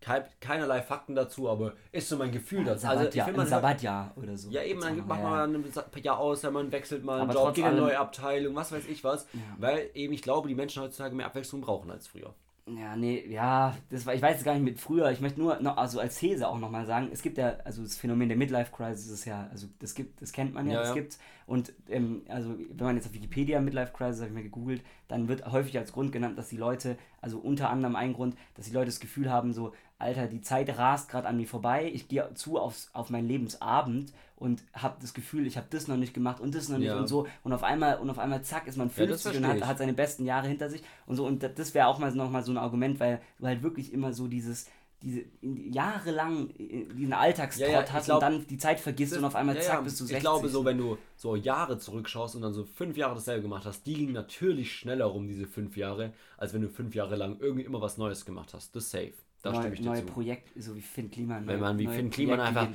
Kein, 0.00 0.24
keinerlei 0.40 0.82
Fakten 0.82 1.14
dazu, 1.14 1.48
aber 1.48 1.74
ist 1.92 2.08
so 2.08 2.16
mein 2.16 2.32
Gefühl 2.32 2.64
dazu. 2.64 2.88
Also 2.88 3.04
ich 3.06 3.22
finde 3.22 3.36
man 3.38 3.46
Sabbatjahr 3.46 4.12
oder 4.16 4.36
so. 4.36 4.50
Ja, 4.50 4.64
eben, 4.64 4.80
dann 4.80 5.06
macht 5.06 5.20
ja, 5.20 5.30
man 5.30 5.54
ein 5.54 6.02
Jahr 6.02 6.18
aus, 6.18 6.42
wenn 6.42 6.52
man 6.52 6.72
wechselt 6.72 7.04
mal 7.04 7.20
einen 7.20 7.30
Aber 7.30 7.38
Job, 7.38 7.54
geht 7.54 7.64
in 7.64 7.70
eine 7.70 7.80
neue 7.80 7.98
Abteilung, 8.00 8.56
was 8.56 8.72
weiß 8.72 8.88
ich 8.88 9.04
was. 9.04 9.28
Ja. 9.32 9.40
Weil 9.58 9.90
eben 9.94 10.12
ich 10.12 10.22
glaube, 10.22 10.48
die 10.48 10.56
Menschen 10.56 10.82
heutzutage 10.82 11.14
mehr 11.14 11.26
Abwechslung 11.26 11.60
brauchen 11.60 11.88
als 11.92 12.08
früher. 12.08 12.34
Ja, 12.64 12.94
nee, 12.94 13.26
ja, 13.28 13.76
das 13.90 14.06
war, 14.06 14.14
ich 14.14 14.22
weiß 14.22 14.38
es 14.38 14.44
gar 14.44 14.54
nicht 14.54 14.62
mit 14.62 14.78
früher. 14.78 15.10
Ich 15.10 15.20
möchte 15.20 15.40
nur, 15.40 15.60
noch, 15.60 15.76
also 15.76 15.98
als 15.98 16.16
These 16.18 16.46
auch 16.48 16.60
nochmal 16.60 16.86
sagen, 16.86 17.08
es 17.12 17.20
gibt 17.20 17.36
ja, 17.36 17.56
also 17.64 17.82
das 17.82 17.96
Phänomen 17.96 18.28
der 18.28 18.38
Midlife 18.38 18.70
Crisis 18.70 19.08
ist 19.08 19.24
ja, 19.24 19.48
also 19.50 19.66
das 19.80 19.96
gibt, 19.96 20.22
das 20.22 20.30
kennt 20.30 20.54
man 20.54 20.68
ja, 20.68 20.74
Ja, 20.74 20.78
das 20.80 20.88
ja. 20.90 20.94
gibt's. 20.94 21.18
Und 21.46 21.72
ähm, 21.88 22.22
also 22.28 22.56
wenn 22.56 22.86
man 22.86 22.94
jetzt 22.94 23.06
auf 23.08 23.14
Wikipedia 23.14 23.60
Midlife 23.60 23.92
Crisis, 23.92 24.20
habe 24.20 24.28
ich 24.28 24.34
mir 24.36 24.44
gegoogelt, 24.44 24.82
dann 25.08 25.26
wird 25.26 25.44
häufig 25.50 25.76
als 25.76 25.92
Grund 25.92 26.12
genannt, 26.12 26.38
dass 26.38 26.50
die 26.50 26.56
Leute, 26.56 26.96
also 27.20 27.38
unter 27.40 27.68
anderem 27.68 27.96
ein 27.96 28.12
Grund, 28.12 28.36
dass 28.54 28.66
die 28.66 28.72
Leute 28.72 28.86
das 28.86 29.00
Gefühl 29.00 29.28
haben, 29.28 29.52
so, 29.52 29.72
Alter, 30.02 30.26
die 30.26 30.40
Zeit 30.40 30.76
rast 30.78 31.08
gerade 31.08 31.26
an 31.28 31.36
mir 31.36 31.46
vorbei, 31.46 31.90
ich 31.92 32.08
gehe 32.08 32.28
zu 32.34 32.58
aufs, 32.58 32.90
auf 32.92 33.10
meinen 33.10 33.28
Lebensabend 33.28 34.12
und 34.36 34.62
habe 34.74 34.96
das 35.00 35.14
Gefühl, 35.14 35.46
ich 35.46 35.56
habe 35.56 35.68
das 35.70 35.88
noch 35.88 35.96
nicht 35.96 36.12
gemacht 36.14 36.40
und 36.40 36.54
das 36.54 36.68
noch 36.68 36.78
nicht 36.78 36.88
Ja. 36.88 36.98
und 36.98 37.06
so 37.06 37.26
und 37.44 37.52
auf 37.52 37.62
einmal 37.62 37.98
und 37.98 38.10
auf 38.10 38.18
einmal 38.18 38.42
zack 38.42 38.66
ist 38.66 38.76
man 38.76 38.90
Ja, 38.96 39.06
das 39.06 39.22
50 39.22 39.36
und 39.38 39.44
verstehe 39.44 39.62
hat, 39.62 39.68
hat 39.68 39.78
seine 39.78 39.92
besten 39.94 40.24
Jahre 40.26 40.48
hinter 40.48 40.68
sich 40.68 40.82
und 41.06 41.16
so 41.16 41.26
und 41.26 41.42
da- 41.42 41.48
das 41.48 41.72
wäre 41.74 41.86
auch 41.86 41.98
mal 41.98 42.12
noch 42.14 42.30
mal 42.30 42.42
so 42.42 42.52
ein 42.52 42.58
Argument, 42.58 42.98
weil 43.00 43.20
du 43.38 43.46
halt 43.46 43.62
wirklich 43.62 43.92
immer 43.92 44.12
so 44.12 44.26
dieses 44.28 44.66
diese 45.04 45.24
jahrelang 45.42 46.50
äh, 46.58 46.84
diesen 46.94 47.12
Alltagstrott 47.12 47.68
Ja, 47.72 47.80
ja, 47.82 47.92
hast 47.92 48.04
glaub, 48.06 48.22
und 48.22 48.32
dann 48.32 48.46
die 48.46 48.58
Zeit 48.58 48.78
vergisst 48.80 49.16
und 49.16 49.24
auf 49.24 49.34
einmal 49.34 49.56
Ja, 49.56 49.60
zack 49.62 49.74
ja, 49.74 49.80
bist 49.80 50.00
du 50.00 50.04
60. 50.04 50.16
Ich 50.16 50.20
glaube, 50.22 50.48
so 50.48 50.64
wenn 50.64 50.78
du 50.78 50.96
so 51.16 51.34
Jahre 51.36 51.78
zurückschaust 51.78 52.36
und 52.36 52.42
dann 52.42 52.52
so 52.52 52.64
fünf 52.64 52.96
Jahre 52.96 53.14
dasselbe 53.14 53.42
gemacht 53.42 53.64
hast, 53.66 53.84
die 53.86 53.94
gingen 53.94 54.12
natürlich 54.12 54.72
schneller 54.72 55.06
rum, 55.06 55.26
diese 55.26 55.46
fünf 55.46 55.76
Jahre, 55.76 56.12
als 56.36 56.52
wenn 56.54 56.62
du 56.62 56.68
fünf 56.68 56.94
Jahre 56.94 57.16
lang 57.16 57.36
irgendwie 57.40 57.64
immer 57.64 57.80
was 57.80 57.98
Neues 57.98 58.24
gemacht 58.24 58.54
hast. 58.54 58.74
Das 58.76 58.90
safe. 58.90 59.14
Da 59.42 59.50
neue, 59.50 59.70
neue 59.82 60.06
zu. 60.06 60.12
Projekte, 60.12 60.62
so 60.62 60.76
wie 60.76 60.80
Finn 60.80 61.10
Kliman. 61.10 61.44
Wenn 61.48 61.58
man 61.58 61.76
wie 61.76 61.88
Finn 61.88 62.10
Kliman 62.10 62.38
einfach 62.38 62.68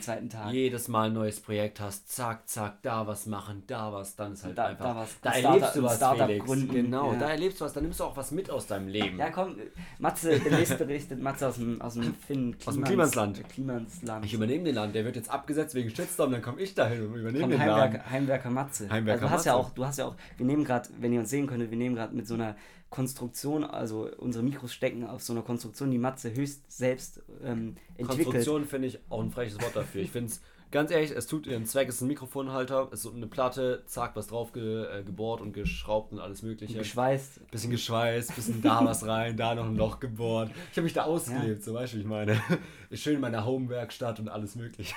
jedes 0.51 0.89
Mal 0.89 1.07
ein 1.07 1.13
neues 1.13 1.39
Projekt 1.39 1.79
hast, 1.79 2.09
zack, 2.13 2.49
zack, 2.49 2.81
da 2.81 3.07
was 3.07 3.25
machen, 3.25 3.63
da 3.67 3.93
was, 3.93 4.17
dann 4.17 4.33
ist 4.33 4.43
halt 4.43 4.57
Da- 4.57 4.65
einfach. 4.65 4.83
da 4.85 4.95
was- 4.97 5.21
da 5.21 5.31
erlebst 5.31 5.75
du 5.77 5.83
was, 5.83 5.97
Felix. 5.97 6.45
gründen, 6.45 6.73
Genau, 6.73 7.13
ja. 7.13 7.19
da 7.19 7.29
erlebst 7.29 7.61
du 7.61 7.65
was, 7.65 7.71
dann 7.71 7.83
nimmst 7.83 8.01
du 8.01 8.03
auch 8.03 8.17
was 8.17 8.31
mit 8.31 8.49
aus 8.49 8.67
deinem 8.67 8.89
Leben. 8.89 9.17
Ja, 9.17 9.29
komm, 9.29 9.55
Matze, 9.99 10.37
demnächst 10.41 10.77
berichtet 10.77 11.21
Matze 11.21 11.47
aus 11.47 11.55
dem, 11.55 11.81
aus 11.81 11.93
dem 11.93 12.13
Finn 12.15 12.53
Aus 12.65 12.73
dem 12.75 12.83
Klimans- 12.83 12.87
Klimansland. 13.13 13.47
Klimansland. 13.49 14.25
Ich 14.25 14.33
übernehme 14.33 14.65
den 14.65 14.75
Land, 14.75 14.93
der 14.93 15.05
wird 15.05 15.15
jetzt 15.15 15.29
abgesetzt 15.31 15.73
wegen 15.73 15.89
Shitstorm, 15.89 16.31
dann 16.33 16.41
komme 16.41 16.59
ich 16.61 16.75
dahin 16.75 17.01
und 17.07 17.15
übernehme 17.15 17.39
Kommt 17.43 17.53
den 17.53 17.61
Heimwerker, 17.61 17.97
Laden. 17.99 18.11
Heimwerker 18.11 18.49
Matze. 18.49 18.89
Heimwerker 18.89 19.21
also 19.23 19.27
du 19.27 19.31
hast 19.37 19.45
ja 19.45 19.53
Matze. 19.55 19.67
auch, 19.67 19.73
du 19.73 19.85
hast 19.85 19.97
ja 19.99 20.05
auch, 20.07 20.15
wir 20.35 20.45
nehmen 20.45 20.65
gerade, 20.65 20.89
wenn 20.99 21.13
ihr 21.13 21.21
uns 21.21 21.29
sehen 21.29 21.47
könntet, 21.47 21.71
wir 21.71 21.77
nehmen 21.77 21.95
gerade 21.95 22.13
mit 22.13 22.27
so 22.27 22.33
einer 22.33 22.57
Konstruktion, 22.89 23.63
also 23.63 24.09
unsere 24.17 24.43
Mikros 24.43 24.73
stecken 24.73 25.05
auf 25.05 25.21
so 25.21 25.33
einer 25.33 25.41
Konstruktion, 25.41 25.91
die 25.91 25.97
Matze 25.97 26.33
höchst 26.33 26.71
selbst 26.71 27.21
ähm, 27.43 27.75
entwickelt. 27.97 28.25
Konstruktion 28.25 28.65
finde 28.65 28.87
ich 28.87 28.99
auch 29.09 29.21
ein 29.21 29.31
freches 29.31 29.61
Wort 29.61 29.75
dafür. 29.75 30.01
Ich 30.01 30.11
finde 30.11 30.31
es, 30.31 30.41
ganz 30.71 30.91
ehrlich, 30.91 31.11
es 31.11 31.27
tut 31.27 31.47
ihren 31.47 31.65
Zweck, 31.65 31.89
es 31.89 31.95
ist 31.95 32.01
ein 32.01 32.07
Mikrofonhalter, 32.07 32.87
es 32.91 32.99
ist 32.99 33.03
so 33.03 33.11
eine 33.11 33.27
Platte, 33.27 33.83
zack, 33.87 34.15
was 34.15 34.27
drauf 34.27 34.53
ge, 34.53 34.85
äh, 34.85 35.03
gebohrt 35.03 35.41
und 35.41 35.51
geschraubt 35.51 36.13
und 36.13 36.19
alles 36.19 36.43
mögliche. 36.43 36.77
Geschweißt. 36.77 37.51
Bisschen 37.51 37.71
geschweißt, 37.71 38.35
bisschen 38.35 38.61
da 38.61 38.85
was 38.85 39.05
rein, 39.05 39.35
da 39.35 39.53
noch 39.53 39.65
ein 39.65 39.75
Loch 39.75 39.99
gebohrt. 39.99 40.51
Ich 40.71 40.77
habe 40.77 40.83
mich 40.83 40.93
da 40.93 41.03
ausgelebt, 41.03 41.63
so 41.63 41.73
weißt 41.73 41.93
du, 41.93 41.97
wie 41.97 42.01
ich 42.01 42.07
meine. 42.07 42.41
Ist 42.89 43.03
schön 43.03 43.15
in 43.15 43.21
meiner 43.21 43.45
Homewerkstatt 43.45 44.19
und 44.19 44.29
alles 44.29 44.55
mögliche. 44.55 44.95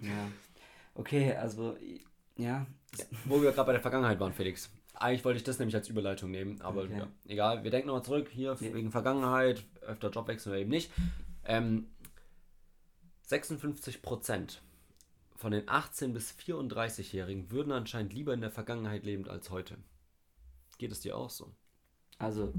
Ja. 0.00 0.28
Okay, 0.94 1.34
also, 1.34 1.76
ja. 2.36 2.66
Wo 3.24 3.40
wir 3.40 3.52
gerade 3.52 3.66
bei 3.66 3.72
der 3.72 3.80
Vergangenheit 3.80 4.18
waren, 4.18 4.32
Felix. 4.32 4.70
Eigentlich 5.02 5.24
wollte 5.24 5.38
ich 5.38 5.44
das 5.44 5.58
nämlich 5.58 5.74
als 5.74 5.88
Überleitung 5.88 6.30
nehmen, 6.30 6.60
aber 6.60 6.82
Okay. 6.84 6.98
ja, 6.98 7.08
egal. 7.26 7.64
Wir 7.64 7.70
denken 7.70 7.88
nochmal 7.88 8.04
zurück, 8.04 8.28
hier 8.32 8.56
Nee. 8.60 8.72
wegen 8.72 8.90
Vergangenheit, 8.92 9.64
öfter 9.80 10.10
Jobwechsel 10.10 10.50
oder 10.52 10.60
eben 10.60 10.70
nicht. 10.70 10.90
Ähm, 11.44 11.88
56% 13.28 14.60
von 15.36 15.52
den 15.52 15.66
18- 15.66 16.12
bis 16.12 16.32
34-Jährigen 16.32 17.50
würden 17.50 17.72
anscheinend 17.72 18.12
lieber 18.12 18.32
in 18.34 18.40
der 18.40 18.50
Vergangenheit 18.50 19.04
leben 19.04 19.28
als 19.28 19.50
heute. 19.50 19.76
Geht 20.78 20.92
es 20.92 21.00
dir 21.00 21.16
auch 21.16 21.30
so? 21.30 21.52
Also 22.18 22.52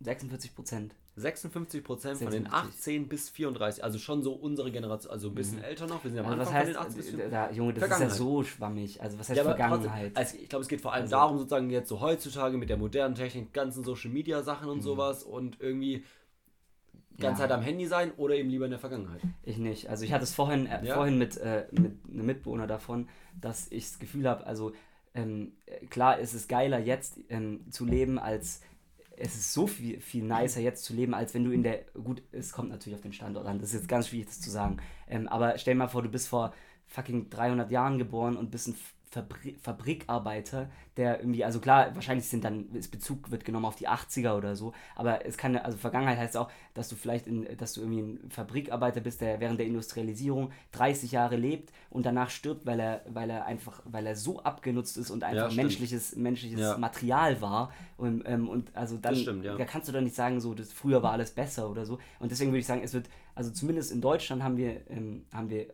46 0.00 0.54
Prozent. 0.54 0.94
56% 1.20 1.82
von 1.82 1.96
den 1.98 2.16
56. 2.16 2.50
18 2.52 3.08
bis 3.08 3.28
34, 3.30 3.84
also 3.84 3.98
schon 3.98 4.22
so 4.22 4.32
unsere 4.32 4.70
Generation, 4.72 5.12
also 5.12 5.28
ein 5.28 5.34
bisschen 5.34 5.62
älter 5.62 5.86
noch, 5.86 6.02
wir 6.04 6.10
sind 6.10 6.16
ja 6.18 6.24
am 6.24 6.30
Also 6.30 6.40
was 6.40 6.48
Anfang 6.48 6.60
heißt, 6.66 6.76
von 6.76 6.82
den 6.84 6.86
18 6.88 6.96
bis 6.96 7.06
äh, 7.06 7.10
34. 7.10 7.30
da, 7.30 7.50
Junge, 7.56 7.74
das 7.74 7.84
ist 7.90 8.00
ja 8.00 8.10
so 8.10 8.42
schwammig. 8.44 9.02
Also 9.02 9.18
was 9.18 9.28
heißt 9.28 9.36
Ja, 9.38 9.44
Vergangenheit? 9.44 9.80
trotzdem, 10.14 10.16
also 10.16 10.36
ich 10.42 10.48
glaube, 10.48 10.62
es 10.62 10.68
geht 10.68 10.80
vor 10.80 10.92
allem 10.92 11.02
Also- 11.02 11.16
darum, 11.16 11.38
sozusagen 11.38 11.70
jetzt 11.70 11.88
so 11.88 12.00
heutzutage 12.00 12.56
mit 12.58 12.68
der 12.70 12.76
modernen 12.76 13.14
Technik, 13.14 13.52
ganzen 13.52 13.84
Social 13.84 14.10
Media 14.10 14.42
Sachen 14.42 14.66
Mhm. 14.66 14.72
und 14.72 14.80
sowas 14.82 15.22
und 15.22 15.60
irgendwie 15.60 16.04
die 17.16 17.22
ganze 17.22 17.42
Ja. 17.42 17.48
Zeit 17.48 17.52
am 17.56 17.62
Handy 17.62 17.86
sein 17.86 18.12
oder 18.16 18.34
eben 18.34 18.48
lieber 18.48 18.64
in 18.64 18.70
der 18.70 18.80
Vergangenheit. 18.80 19.20
Ich 19.44 19.58
nicht. 19.58 19.88
Also 19.88 20.04
ich 20.04 20.12
hatte 20.12 20.24
es 20.24 20.32
vorhin, 20.32 20.66
äh, 20.66 20.84
Ja? 20.86 20.94
vorhin 20.94 21.18
mit, 21.18 21.36
äh, 21.36 21.66
mit 21.72 21.92
einem 22.10 22.26
Mitbewohner 22.26 22.66
davon, 22.66 23.08
dass 23.40 23.70
ich 23.70 23.84
das 23.88 23.98
Gefühl 23.98 24.28
habe, 24.28 24.46
also 24.46 24.72
ähm, 25.12 25.52
äh, 25.66 25.84
klar 25.86 26.18
ist 26.20 26.34
es 26.34 26.46
geiler 26.46 26.78
jetzt 26.78 27.18
ähm, 27.30 27.68
zu 27.70 27.84
leben, 27.84 28.18
als 28.18 28.62
es 29.20 29.36
ist 29.36 29.52
so 29.52 29.66
viel, 29.66 30.00
viel 30.00 30.24
nicer 30.24 30.60
jetzt 30.60 30.84
zu 30.84 30.94
leben, 30.94 31.14
als 31.14 31.34
wenn 31.34 31.44
du 31.44 31.50
in 31.50 31.62
der, 31.62 31.84
gut, 31.92 32.22
es 32.32 32.52
kommt 32.52 32.70
natürlich 32.70 32.96
auf 32.96 33.02
den 33.02 33.12
Standort 33.12 33.46
an, 33.46 33.58
das 33.58 33.70
ist 33.70 33.80
jetzt 33.80 33.88
ganz 33.88 34.08
schwierig 34.08 34.26
das 34.26 34.40
zu 34.40 34.50
sagen, 34.50 34.78
ähm, 35.08 35.28
aber 35.28 35.58
stell 35.58 35.74
mal 35.74 35.88
vor, 35.88 36.02
du 36.02 36.08
bist 36.08 36.28
vor 36.28 36.52
fucking 36.86 37.30
300 37.30 37.70
Jahren 37.70 37.98
geboren 37.98 38.36
und 38.36 38.50
bist 38.50 38.68
ein 38.68 38.76
Fabri 39.10 39.56
Fabrikarbeiter, 39.60 40.70
der 40.96 41.18
irgendwie, 41.18 41.44
also 41.44 41.58
klar, 41.58 41.94
wahrscheinlich 41.94 42.28
sind 42.28 42.44
dann, 42.44 42.72
ist 42.74 42.92
Bezug 42.92 43.32
wird 43.32 43.44
genommen 43.44 43.64
auf 43.66 43.74
die 43.74 43.88
80er 43.88 44.36
oder 44.36 44.54
so, 44.54 44.72
aber 44.94 45.26
es 45.26 45.36
kann, 45.36 45.56
also 45.56 45.76
Vergangenheit 45.76 46.16
heißt 46.18 46.36
auch, 46.36 46.48
dass 46.74 46.88
du 46.88 46.94
vielleicht, 46.94 47.26
in, 47.26 47.56
dass 47.56 47.72
du 47.72 47.80
irgendwie 47.80 48.02
ein 48.02 48.30
Fabrikarbeiter 48.30 49.00
bist, 49.00 49.20
der 49.20 49.40
während 49.40 49.58
der 49.58 49.66
Industrialisierung 49.66 50.52
30 50.72 51.10
Jahre 51.10 51.34
lebt 51.34 51.72
und 51.90 52.06
danach 52.06 52.30
stirbt, 52.30 52.66
weil 52.66 52.78
er, 52.78 53.02
weil 53.08 53.30
er 53.30 53.46
einfach, 53.46 53.82
weil 53.84 54.06
er 54.06 54.14
so 54.14 54.40
abgenutzt 54.44 54.96
ist 54.96 55.10
und 55.10 55.24
einfach 55.24 55.50
stimmt. 55.50 55.56
menschliches, 55.56 56.14
menschliches 56.14 56.60
Ja. 56.60 56.78
Material 56.78 57.40
war 57.40 57.72
und, 57.96 58.22
ähm, 58.26 58.48
und 58.48 58.76
also 58.76 58.96
dann, 58.96 59.16
stimmt, 59.16 59.44
ja. 59.44 59.56
da 59.56 59.64
kannst 59.64 59.88
du 59.88 59.92
doch 59.92 60.00
nicht 60.00 60.14
sagen, 60.14 60.40
so, 60.40 60.54
das 60.54 60.72
früher 60.72 61.02
war 61.02 61.12
alles 61.12 61.32
besser 61.32 61.68
oder 61.68 61.84
so 61.84 61.98
und 62.20 62.30
deswegen 62.30 62.52
würde 62.52 62.60
ich 62.60 62.66
sagen, 62.66 62.82
es 62.84 62.94
wird, 62.94 63.08
also 63.34 63.50
zumindest 63.50 63.90
in 63.90 64.00
Deutschland 64.00 64.44
haben 64.44 64.56
wir, 64.56 64.88
ähm, 64.88 65.24
haben 65.32 65.50
wir, 65.50 65.66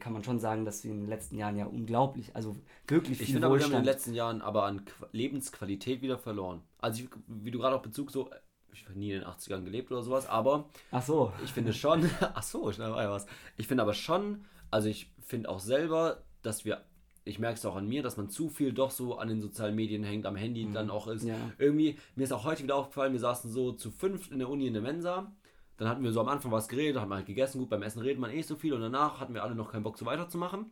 kann 0.00 0.12
man 0.12 0.24
schon 0.24 0.40
sagen, 0.40 0.64
dass 0.64 0.82
wir 0.84 0.90
in 0.90 1.00
den 1.00 1.08
letzten 1.08 1.36
Jahren 1.36 1.56
ja 1.56 1.66
unglaublich, 1.66 2.34
also 2.34 2.56
wirklich 2.86 3.20
Ich 3.20 3.26
viel 3.26 3.34
finde 3.34 3.46
aber, 3.46 3.58
wir 3.58 3.64
haben 3.64 3.72
in 3.72 3.78
den 3.78 3.84
letzten 3.84 4.14
Jahren 4.14 4.42
aber 4.42 4.64
an 4.64 4.84
Qu 4.84 5.06
Lebensqualität 5.12 6.02
wieder 6.02 6.18
verloren. 6.18 6.62
Also 6.78 7.02
ich, 7.02 7.08
wie 7.26 7.50
du 7.50 7.58
gerade 7.58 7.76
auch 7.76 7.82
Bezug 7.82 8.10
so, 8.10 8.30
ich 8.72 8.84
habe 8.84 8.98
nie 8.98 9.12
in 9.12 9.20
den 9.20 9.28
80ern 9.28 9.64
gelebt 9.64 9.90
oder 9.92 10.02
sowas, 10.02 10.28
aber 10.28 10.68
Ach 10.90 11.02
so. 11.02 11.32
ich 11.44 11.52
finde 11.52 11.72
schon, 11.72 12.08
ach 12.20 12.42
so, 12.42 12.72
schnell 12.72 12.90
war 12.90 13.02
ja 13.02 13.10
was. 13.10 13.26
Ich 13.56 13.68
finde 13.68 13.82
aber 13.82 13.94
schon, 13.94 14.44
also 14.70 14.88
ich 14.88 15.10
finde 15.20 15.48
auch 15.48 15.60
selber, 15.60 16.22
dass 16.42 16.64
wir, 16.64 16.82
ich 17.24 17.38
merke 17.38 17.58
es 17.58 17.64
auch 17.64 17.76
an 17.76 17.88
mir, 17.88 18.02
dass 18.02 18.16
man 18.16 18.30
zu 18.30 18.48
viel 18.48 18.72
doch 18.72 18.90
so 18.90 19.18
an 19.18 19.28
den 19.28 19.40
sozialen 19.40 19.74
Medien 19.74 20.02
hängt, 20.02 20.26
am 20.26 20.36
Handy 20.36 20.68
dann 20.72 20.90
auch 20.90 21.06
ist. 21.06 21.24
Ja. 21.24 21.36
Irgendwie, 21.58 21.98
mir 22.16 22.24
ist 22.24 22.32
auch 22.32 22.44
heute 22.44 22.62
wieder 22.62 22.76
aufgefallen, 22.76 23.12
wir 23.12 23.20
saßen 23.20 23.50
so 23.50 23.72
zu 23.72 23.90
fünft 23.90 24.32
in 24.32 24.38
der 24.38 24.48
Uni 24.48 24.66
in 24.66 24.72
der 24.72 24.82
Mensa. 24.82 25.32
Dann 25.78 25.88
hatten 25.88 26.02
wir 26.02 26.12
so 26.12 26.20
am 26.20 26.28
Anfang 26.28 26.52
was 26.52 26.68
geredet, 26.68 27.00
haben 27.00 27.14
halt 27.14 27.26
gegessen. 27.26 27.60
Gut, 27.60 27.70
beim 27.70 27.82
Essen 27.82 28.02
redet 28.02 28.18
man 28.18 28.30
eh 28.30 28.42
so 28.42 28.56
viel 28.56 28.74
und 28.74 28.80
danach 28.80 29.20
hatten 29.20 29.32
wir 29.32 29.42
alle 29.42 29.54
noch 29.54 29.72
keinen 29.72 29.84
Bock 29.84 29.96
so 29.96 30.04
weiterzumachen. 30.04 30.66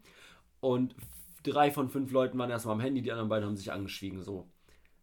Und 0.60 0.94
drei 1.44 1.70
von 1.70 1.88
fünf 1.88 2.10
Leuten 2.12 2.38
waren 2.38 2.50
erstmal 2.50 2.74
am 2.74 2.80
Handy, 2.80 3.02
die 3.02 3.12
anderen 3.12 3.28
beiden 3.28 3.46
haben 3.48 3.56
sich 3.56 3.72
angeschwiegen 3.72 4.20
so. 4.22 4.46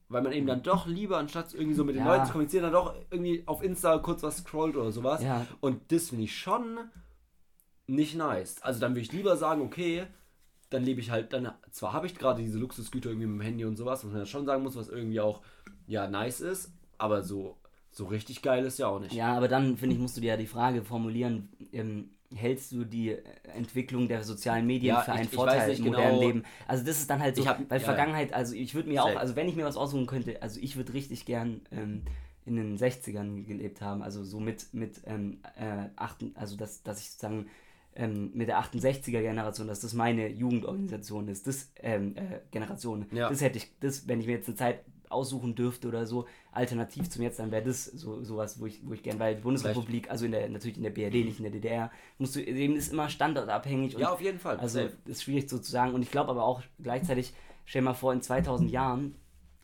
Weil 0.10 0.22
man 0.22 0.34
eben 0.34 0.46
dann 0.46 0.62
doch 0.62 0.86
lieber, 0.86 1.18
anstatt 1.18 1.54
irgendwie 1.54 1.74
so 1.74 1.86
mit 1.86 1.96
den 1.96 2.04
Ja. 2.06 2.14
Leuten 2.14 2.26
zu 2.26 2.34
kommunizieren, 2.34 2.64
dann 2.64 2.74
doch 2.74 2.94
irgendwie 3.10 3.44
auf 3.48 3.64
Insta 3.64 3.98
kurz 4.00 4.22
was 4.24 4.38
scrollt 4.38 4.76
oder 4.76 4.92
sowas. 4.92 5.24
Ja. 5.24 5.48
Und 5.62 5.92
das 5.92 6.10
finde 6.10 6.26
ich 6.26 6.38
schon 6.38 6.78
nicht 7.88 8.16
nice. 8.16 8.62
Also 8.62 8.80
dann 8.80 8.92
würde 8.92 9.02
ich 9.02 9.12
lieber 9.12 9.38
sagen, 9.38 9.62
okay, 9.62 10.06
dann 10.70 10.84
lebe 10.84 11.00
ich 11.00 11.12
halt, 11.12 11.32
dann 11.34 11.54
zwar 11.72 11.94
habe 11.94 12.08
ich 12.08 12.16
gerade 12.16 12.42
diese 12.42 12.60
Luxusgüter 12.60 13.10
irgendwie 13.10 13.28
mit 13.28 13.40
dem 13.40 13.46
Handy 13.46 13.66
und 13.66 13.76
sowas, 13.78 14.04
was 14.04 14.12
man 14.12 14.20
ja 14.20 14.26
schon 14.26 14.46
sagen 14.46 14.64
muss, 14.64 14.76
was 14.76 14.90
irgendwie 14.90 15.20
auch 15.20 15.42
ja 15.88 16.08
nice 16.08 16.42
ist, 16.42 16.74
aber 16.98 17.24
so, 17.24 17.58
so 17.94 18.06
richtig 18.06 18.42
geil 18.42 18.66
ist 18.66 18.80
ja 18.80 18.88
auch 18.88 19.00
nicht. 19.00 19.14
Ja, 19.14 19.36
aber 19.38 19.48
dann, 19.48 19.78
finde 19.78 19.96
ich, 19.96 20.02
musst 20.02 20.18
du 20.18 20.22
dir 20.22 20.28
ja 20.32 20.38
die 20.38 20.48
Frage 20.48 20.84
formulieren, 20.84 21.50
ähm, 21.72 22.10
hältst 22.36 22.72
du 22.72 22.84
die 22.84 23.12
äh, 23.12 23.22
Entwicklung 23.56 24.08
der 24.08 24.24
sozialen 24.24 24.66
Medien 24.66 24.96
Ja, 24.96 25.02
für 25.02 25.12
ich- 25.12 25.18
einen 25.18 25.28
ich 25.30 25.36
Vorteil 25.36 25.60
weiß 25.60 25.68
nicht 25.70 25.80
im 25.80 25.86
modernen 25.86 26.10
genau- 26.16 26.22
Leben? 26.28 26.44
Also 26.68 26.84
das 26.84 26.98
ist 27.00 27.10
dann 27.10 27.22
halt 27.22 27.36
so, 27.36 27.44
Ich 27.44 27.48
hab- 27.48 27.70
weil 27.70 27.80
ja, 27.80 27.86
Vergangenheit, 27.86 28.34
also 28.34 28.56
ich 28.56 28.74
würde 28.74 28.90
mir 28.90 29.04
auch, 29.04 29.08
Safe. 29.10 29.20
also 29.20 29.36
wenn 29.36 29.48
ich 29.48 29.56
mir 29.56 29.66
was 29.66 29.78
aussuchen 29.78 30.08
könnte, 30.08 30.42
also 30.42 30.60
ich 30.60 30.76
würde 30.76 30.94
richtig 30.94 31.26
gern 31.26 31.62
ähm, 31.72 32.02
in 32.46 32.56
den 32.56 32.78
60ern 32.78 33.46
gelebt 33.46 33.80
haben, 33.82 34.02
also 34.02 34.24
so 34.24 34.40
mit, 34.40 34.74
mit 34.74 35.02
ähm, 35.06 35.38
äh, 35.56 35.90
achten, 35.96 36.32
also 36.36 36.58
dass, 36.58 36.82
dass 36.82 37.00
ich 37.00 37.12
sozusagen 37.12 37.46
ähm, 37.96 38.32
mit 38.34 38.48
der 38.48 38.58
68er 38.60 39.22
Generation, 39.22 39.68
dass 39.68 39.82
das 39.82 39.94
meine 39.94 40.28
Jugendorganisation 40.28 41.28
ist, 41.28 41.46
das 41.46 41.72
ähm, 41.82 42.16
äh, 42.18 42.40
Generation, 42.50 43.06
Ja. 43.12 43.30
das 43.30 43.42
hätte 43.42 43.60
ich, 43.60 43.72
das, 43.80 44.08
wenn 44.08 44.20
ich 44.20 44.26
mir 44.26 44.34
jetzt 44.34 44.48
eine 44.48 44.58
Zeit 44.58 44.80
aussuchen 45.14 45.56
dürfte 45.56 45.88
oder 45.88 46.06
so, 46.06 46.26
alternativ 46.52 47.10
zum 47.10 47.24
jetzt, 47.24 47.40
dann 47.40 47.52
wäre 47.52 47.64
das 47.64 47.86
so 47.86 48.24
sowas, 48.24 48.60
wo 48.60 48.66
ich, 48.66 48.82
wo 48.86 48.94
ich 48.94 49.04
gern, 49.04 49.20
weil 49.20 49.36
die 49.36 49.42
Bundesrepublik, 49.42 50.10
also 50.10 50.26
in 50.26 50.32
der, 50.32 50.50
natürlich 50.50 50.78
in 50.78 50.84
der 50.84 50.90
BRD, 50.90 51.26
nicht 51.26 51.40
in 51.40 51.44
der 51.44 51.52
DDR, 51.52 51.92
musst 52.18 52.36
du, 52.36 52.42
eben 52.42 52.76
ist 52.76 52.92
immer 52.92 53.10
standortabhängig 53.10 53.94
Ja, 53.94 54.12
auf 54.12 54.22
jeden 54.22 54.40
Fall. 54.40 54.58
also 54.58 54.80
Safe. 54.80 54.94
ist 55.06 55.24
schwierig 55.24 55.50
so 55.50 55.60
zu 55.60 55.72
sagen. 55.72 55.94
Und 55.94 56.02
ich 56.02 56.12
glaube 56.12 56.32
aber 56.32 56.44
auch 56.44 56.62
gleichzeitig, 56.82 57.34
stell 57.66 57.82
dir 57.82 57.86
mal 57.86 57.94
vor, 57.94 58.14
in 58.14 58.22
2000 58.22 58.72
Jahren, 58.72 59.16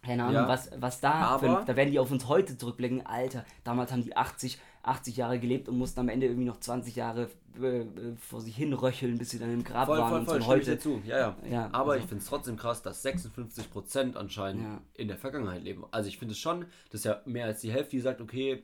keine 0.01 0.23
Ahnung, 0.23 0.35
Ja. 0.35 0.47
was, 0.47 0.69
was 0.79 0.99
da, 1.01 1.11
Aber- 1.11 1.59
für, 1.59 1.65
da 1.65 1.75
werden 1.75 1.91
die 1.91 1.99
auf 1.99 2.09
uns 2.11 2.27
heute 2.27 2.57
zurückblicken. 2.57 3.05
Alter, 3.05 3.45
damals 3.63 3.91
haben 3.91 4.03
die 4.03 4.15
80, 4.15 4.57
80 4.83 5.17
Jahre 5.17 5.39
gelebt 5.39 5.67
und 5.67 5.77
mussten 5.77 5.99
am 5.99 6.09
Ende 6.09 6.27
irgendwie 6.27 6.45
noch 6.47 6.59
20 6.59 6.95
Jahre 6.95 7.29
äh, 7.61 7.79
äh, 7.81 7.85
vor 8.15 8.39
sich 8.39 8.55
hin 8.55 8.71
röcheln, 8.73 9.17
bis 9.17 9.31
sie 9.31 9.39
dann 9.39 9.53
im 9.53 9.63
Grab 9.63 9.87
Voll, 9.87 9.97
waren 9.99 10.09
voll, 10.09 10.19
und 10.19 10.25
voll, 10.25 10.33
so. 10.41 10.51
Und 10.53 10.65
dir 10.65 10.71
heute, 10.71 10.79
zu. 10.79 11.01
Ja, 11.05 11.17
ja. 11.17 11.35
Ja, 11.51 11.69
Aber 11.73 11.91
also- 11.93 12.03
ich 12.03 12.09
finde 12.09 12.23
es 12.23 12.29
trotzdem 12.29 12.55
krass, 12.55 12.81
dass 12.81 13.01
56% 13.03 14.15
anscheinend 14.15 14.63
Ja. 14.63 14.81
in 14.93 15.07
der 15.09 15.17
Vergangenheit 15.17 15.63
leben. 15.63 15.83
Also 15.91 16.07
ich 16.09 16.17
finde 16.17 16.33
es 16.33 16.39
schon, 16.39 16.65
das 16.91 17.01
ist 17.01 17.05
ja 17.05 17.21
mehr 17.25 17.45
als 17.45 17.61
die 17.61 17.71
Hälfte, 17.71 17.91
die 17.91 18.01
sagt, 18.01 18.21
okay, 18.21 18.63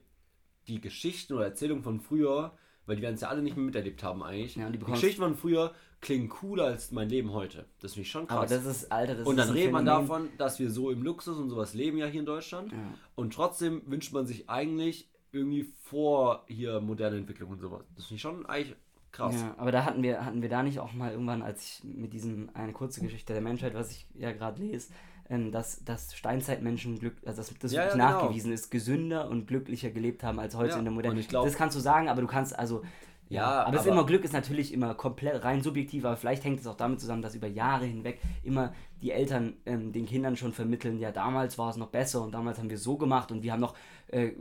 die 0.68 0.80
Geschichten 0.82 1.34
oder 1.34 1.46
Erzählungen 1.46 1.84
von 1.84 2.00
früher, 2.00 2.54
weil 2.86 2.96
die 2.96 3.02
werden 3.02 3.16
es 3.16 3.22
ja 3.22 3.30
alle 3.30 3.42
nicht 3.42 3.56
mehr 3.58 3.66
miterlebt 3.66 4.04
haben 4.04 4.24
eigentlich. 4.24 4.56
Ja, 4.56 4.70
die 4.70 4.78
die 4.78 4.86
Geschichten 4.86 5.22
von 5.22 5.36
früher 5.36 5.74
klingen 6.06 6.30
cooler 6.30 6.66
als 6.66 6.91
mein 6.91 7.10
Leben 7.10 7.34
heute. 7.34 7.66
Das 7.82 7.93
finde 7.93 8.03
ich 8.06 8.12
schon 8.12 8.28
krass. 8.28 8.38
aber 8.38 8.45
das 8.47 8.66
ist, 8.66 8.91
Alter, 8.91 9.16
das 9.16 9.28
und 9.28 9.38
dann 9.38 9.49
redet 9.49 9.72
man 9.72 9.86
davon, 9.86 10.30
dass 10.38 10.60
wir 10.60 10.70
so 10.70 10.91
im 10.91 11.01
Luxus 11.01 11.38
und 11.39 11.49
sowas 11.49 11.74
leben 11.74 11.97
ja 11.97 12.06
hier 12.06 12.20
in 12.20 12.26
Deutschland. 12.28 12.72
Ja. 12.72 12.78
Und 13.16 13.34
trotzdem 13.34 13.82
wünscht 13.88 14.14
man 14.14 14.28
sich 14.28 14.47
eigentlich 14.47 15.10
irgendwie 15.32 15.64
vor 15.82 16.43
hier 16.47 16.80
moderne 16.80 17.18
Entwicklung 17.18 17.49
und 17.49 17.60
sowas. 17.60 17.82
Das 17.95 18.06
finde 18.06 18.16
ich 18.18 18.22
schon 18.22 18.45
eigentlich 18.45 18.76
krass. 19.12 19.34
Ja, 19.36 19.56
aber 19.58 19.72
da 19.72 19.84
hatten 19.84 20.03
wir, 20.03 20.24
hatten 20.24 20.43
wir 20.43 20.49
da 20.49 20.62
nicht 20.62 20.80
auch 20.80 20.93
mal 20.93 21.12
irgendwann, 21.12 21.41
als 21.41 21.64
ich 21.64 21.84
mit 21.84 22.14
diesem 22.14 22.49
eine 22.53 22.72
kurze 22.72 23.01
Geschichte 23.01 23.34
der 23.34 23.41
Menschheit, 23.41 23.74
was 23.74 23.89
ich 23.91 24.06
ja 24.14 24.32
gerade 24.32 24.62
lese, 24.62 24.93
ähm, 25.28 25.51
dass, 25.51 25.84
dass 25.84 26.16
Steinzeitmenschen 26.16 26.99
glück, 26.99 27.16
also 27.26 27.38
dass 27.38 27.51
das 27.58 27.72
Ja, 27.72 27.82
wirklich 27.86 27.97
ja, 27.99 28.08
genau. 28.10 28.22
nachgewiesen 28.22 28.53
ist, 28.53 28.70
gesünder 28.70 29.28
und 29.28 29.47
glücklicher 29.47 29.89
gelebt 29.89 30.24
haben 30.24 30.38
als 30.39 30.56
heute 30.56 30.74
Ja, 30.74 30.78
in 30.78 30.86
der 30.86 30.93
modernen. 30.93 31.26
glaub- 31.28 31.45
das 31.45 31.56
kannst 31.56 31.76
du 31.76 31.80
sagen, 31.82 32.10
aber 32.10 32.22
du 32.22 32.28
kannst 32.28 32.58
also 32.58 32.84
ja, 33.30 33.64
aber, 33.64 33.80
aber- 33.80 33.88
immer 33.92 34.06
Glück 34.06 34.24
ist 34.24 34.34
natürlich 34.34 34.74
immer 34.74 34.94
komplett 34.96 35.44
rein 35.44 35.62
subjektiv, 35.62 36.06
aber 36.06 36.16
vielleicht 36.18 36.44
hängt 36.44 36.60
es 36.60 36.68
auch 36.68 36.78
damit 36.78 37.00
zusammen, 37.00 37.22
dass 37.22 37.36
über 37.36 37.48
Jahre 37.48 37.86
hinweg 37.86 38.20
immer 38.44 38.74
die 39.02 39.12
Eltern 39.12 39.54
ähm, 39.66 39.92
den 39.92 40.06
Kindern 40.06 40.36
schon 40.38 40.54
vermitteln, 40.54 41.00
ja 41.00 41.12
damals 41.12 41.58
war 41.58 41.70
es 41.70 41.78
noch 41.78 41.90
besser 41.90 42.22
und 42.24 42.32
damals 42.34 42.58
haben 42.60 42.70
wir 42.70 42.78
so 42.78 42.98
gemacht 42.98 43.32
und 43.32 43.44
wir 43.44 43.52
haben 43.52 43.60
noch 43.60 43.76
äh, 44.08 44.32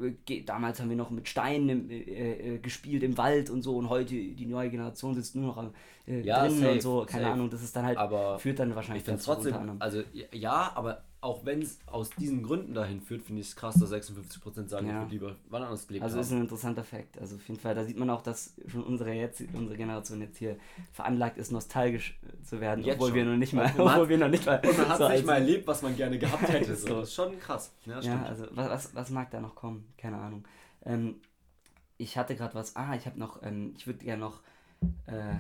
damals 0.45 0.81
haben 0.81 0.91
wir 0.91 0.97
noch 0.97 1.11
mit 1.11 1.29
Steinen 1.29 1.69
im, 1.69 1.91
äh, 1.91 2.55
äh, 2.55 2.59
gespielt 2.59 3.03
im 3.03 3.17
Wald 3.19 3.51
und 3.51 3.63
so 3.63 3.77
und 3.77 3.89
heute 3.89 4.15
die 4.15 4.47
neue 4.47 4.71
Generation 4.71 5.15
sitzt 5.15 5.35
nur 5.35 5.47
noch 5.47 5.57
am, 5.57 5.71
äh, 6.07 6.21
Ja, 6.21 6.41
drinnen 6.47 6.61
safe, 6.61 6.73
und 6.73 6.83
so, 6.83 7.05
keine 7.07 7.23
safe. 7.25 7.35
Ahnung, 7.35 7.51
das 7.51 7.63
ist 7.63 7.75
dann 7.75 7.87
halt 7.87 7.99
Aber 7.99 8.39
führt 8.39 8.59
dann 8.59 8.75
wahrscheinlich 8.75 9.03
Ich 9.03 9.09
dazu, 9.09 9.33
trotzdem, 9.33 9.55
also 9.81 10.03
ja, 10.33 10.73
aber 10.75 11.03
auch 11.25 11.45
wenn 11.45 11.63
es 11.63 11.79
aus 11.87 12.11
diesen 12.11 12.43
Gründen 12.43 12.75
dahin 12.75 13.01
führt, 13.01 13.23
finde 13.23 13.41
ich 13.41 13.49
es 13.49 13.57
krass, 13.57 13.75
dass 13.77 13.91
56% 13.93 14.69
sagen, 14.69 14.87
Ja. 14.87 14.93
ich 14.95 14.99
würde 15.01 15.11
lieber 15.13 15.37
wann 15.49 15.63
anders 15.63 15.87
gelebt 15.87 16.05
Also 16.05 16.17
haben. 16.17 16.23
ist 16.23 16.31
ein 16.33 16.41
interessanter 16.43 16.85
Fakt. 16.85 17.19
Also 17.19 17.37
auf 17.37 17.49
jeden 17.49 17.59
Fall, 17.61 17.75
da 17.75 17.83
sieht 17.85 17.97
man 17.99 18.11
auch, 18.11 18.23
dass 18.23 18.55
schon 18.67 18.85
unsere 18.85 19.13
jetzt 19.13 19.43
unsere 19.55 19.77
Generation 19.77 20.21
jetzt 20.21 20.37
hier 20.39 20.57
veranlagt 20.93 21.39
ist, 21.39 21.51
nostalgisch 21.51 22.19
äh, 22.23 22.43
zu 22.45 22.61
werden, 22.61 22.85
Jetzt 22.85 22.97
obwohl 22.97 23.09
schon. 23.09 23.17
wir 23.17 23.25
noch 23.25 23.37
nicht 23.37 23.53
mal, 23.55 23.63
Und 23.65 23.71
hat- 23.71 23.79
obwohl 23.79 24.09
wir 24.11 24.19
noch 24.19 24.29
nicht 24.29 24.45
mal 24.47 24.61
Und 24.65 24.77
man 24.79 24.89
hat 24.89 24.99
so 24.99 25.09
nicht 25.09 25.27
mal 25.27 25.35
erlebt, 25.35 25.67
was 25.67 25.83
man 25.83 25.97
gerne 25.97 26.19
gehabt 26.19 26.49
hätte. 26.49 26.75
So. 26.77 26.89
Das 27.01 27.09
ist 27.09 27.15
schon 27.15 27.39
krass. 27.41 27.73
Ja, 27.87 28.01
Ja, 28.01 28.23
also 28.25 28.47
was, 28.51 28.69
was, 28.71 28.95
was 28.95 29.11
mag 29.11 29.31
da 29.31 29.41
noch 29.41 29.55
kommen? 29.55 29.87
Keine 29.97 30.19
Ahnung. 30.19 30.45
Ähm, 30.85 31.17
ich 31.97 32.19
hatte 32.19 32.37
gerade 32.37 32.55
was. 32.55 32.77
Ah, 32.77 32.95
ich 32.97 33.07
habe 33.07 33.19
noch. 33.19 33.43
Ähm, 33.43 33.73
ich 33.79 33.87
würde 33.87 34.05
gerne 34.05 34.21
noch 34.21 34.43
äh, 35.07 35.37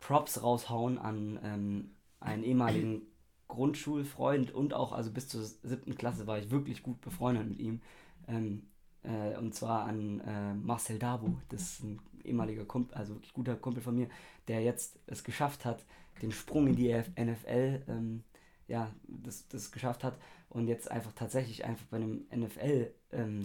Props 0.00 0.42
raushauen 0.42 0.98
an 0.98 1.38
ähm, 1.42 1.90
einen 2.20 2.42
ehemaligen 2.42 3.02
Grundschulfreund 3.48 4.52
und 4.54 4.74
auch, 4.74 4.92
also 4.92 5.10
bis 5.10 5.28
zur 5.28 5.42
siebten 5.42 5.96
Klasse 5.96 6.26
war 6.26 6.38
ich 6.38 6.50
wirklich 6.50 6.82
gut 6.82 7.00
befreundet 7.00 7.48
mit 7.48 7.58
ihm. 7.58 7.80
Ähm, 8.28 8.62
äh, 9.02 9.36
und 9.38 9.54
zwar 9.54 9.84
an 9.84 10.20
äh, 10.20 10.54
Marcel 10.54 10.98
Dabu. 10.98 11.34
Das 11.48 11.62
ist 11.62 11.84
ein 11.84 12.00
ehemaliger 12.24 12.64
Kumpel, 12.64 12.96
also 12.96 13.14
wirklich 13.14 13.32
guter 13.32 13.56
Kumpel 13.56 13.82
von 13.82 13.96
mir, 13.96 14.08
der 14.48 14.62
jetzt 14.62 14.98
es 15.06 15.24
geschafft 15.24 15.64
hat, 15.64 15.84
den 16.22 16.32
Sprung 16.32 16.66
in 16.66 16.76
die 16.76 16.92
NFL, 16.92 17.82
ähm, 17.88 18.22
ja, 18.66 18.92
das, 19.06 19.48
das 19.48 19.72
geschafft 19.72 20.04
hat 20.04 20.18
und 20.50 20.66
jetzt 20.66 20.90
einfach 20.90 21.12
tatsächlich 21.12 21.64
einfach 21.64 21.86
bei 21.86 21.96
einem 21.96 22.26
NFL 22.34 22.92
ähm, 23.12 23.42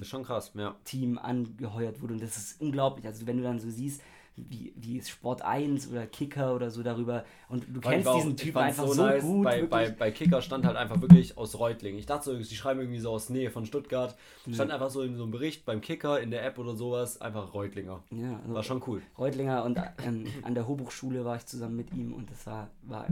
ja. 0.55 0.75
Team 0.83 1.17
angeheuert 1.17 2.01
wurde. 2.01 2.13
Und 2.15 2.21
das 2.21 2.35
ist 2.35 2.61
unglaublich. 2.61 3.05
Also 3.05 3.25
wenn 3.25 3.37
du 3.37 3.43
dann 3.43 3.59
so 3.59 3.69
siehst, 3.69 4.01
wie, 4.35 4.73
wie 4.75 4.99
Sport 5.01 5.43
1 5.43 5.89
oder 5.91 6.07
Kicker 6.07 6.55
oder 6.55 6.71
so 6.71 6.81
darüber 6.81 7.23
und 7.49 7.65
du 7.71 7.79
kennst 7.81 8.07
auch- 8.07 8.15
diesen 8.15 8.35
Typen 8.35 8.57
einfach 8.57 8.87
so, 8.87 9.03
nice. 9.03 9.21
gut. 9.23 9.43
Bei, 9.43 9.61
bei, 9.63 9.89
bei 9.91 10.11
Kicker 10.11 10.41
stand 10.41 10.65
halt 10.65 10.75
einfach 10.75 10.99
wirklich 11.01 11.37
aus 11.37 11.59
Reutlingen. 11.59 11.99
Ich 11.99 12.07
dachte 12.07 12.25
so, 12.25 12.41
sie 12.41 12.55
schreiben 12.55 12.79
irgendwie 12.79 12.99
so 12.99 13.11
aus 13.11 13.29
Nähe 13.29 13.51
von 13.51 13.65
Stuttgart. 13.65 14.15
Stand 14.51 14.71
einfach 14.71 14.89
so 14.89 15.03
in 15.03 15.15
so 15.17 15.23
einem 15.23 15.31
Bericht 15.31 15.65
beim 15.65 15.81
Kicker 15.81 16.19
in 16.19 16.31
der 16.31 16.43
App 16.45 16.57
oder 16.57 16.75
sowas, 16.75 17.21
einfach 17.21 17.53
Reutlinger. 17.53 18.01
ja, 18.09 18.39
also 18.41 18.53
War 18.55 18.63
schon 18.63 18.81
cool. 18.87 19.01
Reutlinger 19.19 19.63
und 19.63 19.77
ähm, 20.03 20.25
an 20.41 20.55
der 20.55 20.67
Hochschule 20.67 21.23
war 21.25 21.35
ich 21.35 21.45
zusammen 21.45 21.75
mit 21.75 21.93
ihm 21.93 22.13
und 22.13 22.31
das 22.31 22.45
war, 22.47 22.69
war 22.81 23.05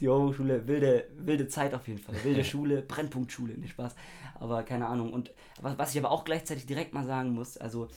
die 0.00 0.08
Hochschule, 0.08 0.66
wilde, 0.68 1.06
wilde 1.16 1.48
Zeit 1.48 1.72
auf 1.74 1.88
jeden 1.88 1.98
Fall. 2.00 2.14
Wilde 2.24 2.44
Schule, 2.44 2.82
Brennpunktschule, 2.82 3.54
nicht 3.54 3.70
Spaß. 3.70 3.94
Aber 4.38 4.62
keine 4.64 4.86
Ahnung. 4.86 5.12
Und 5.12 5.32
was, 5.62 5.78
was 5.78 5.94
ich 5.94 5.98
aber 5.98 6.10
auch 6.10 6.24
gleichzeitig 6.24 6.66
direkt 6.66 6.92
mal 6.94 7.04
sagen 7.06 7.30
muss, 7.32 7.56
also 7.56 7.88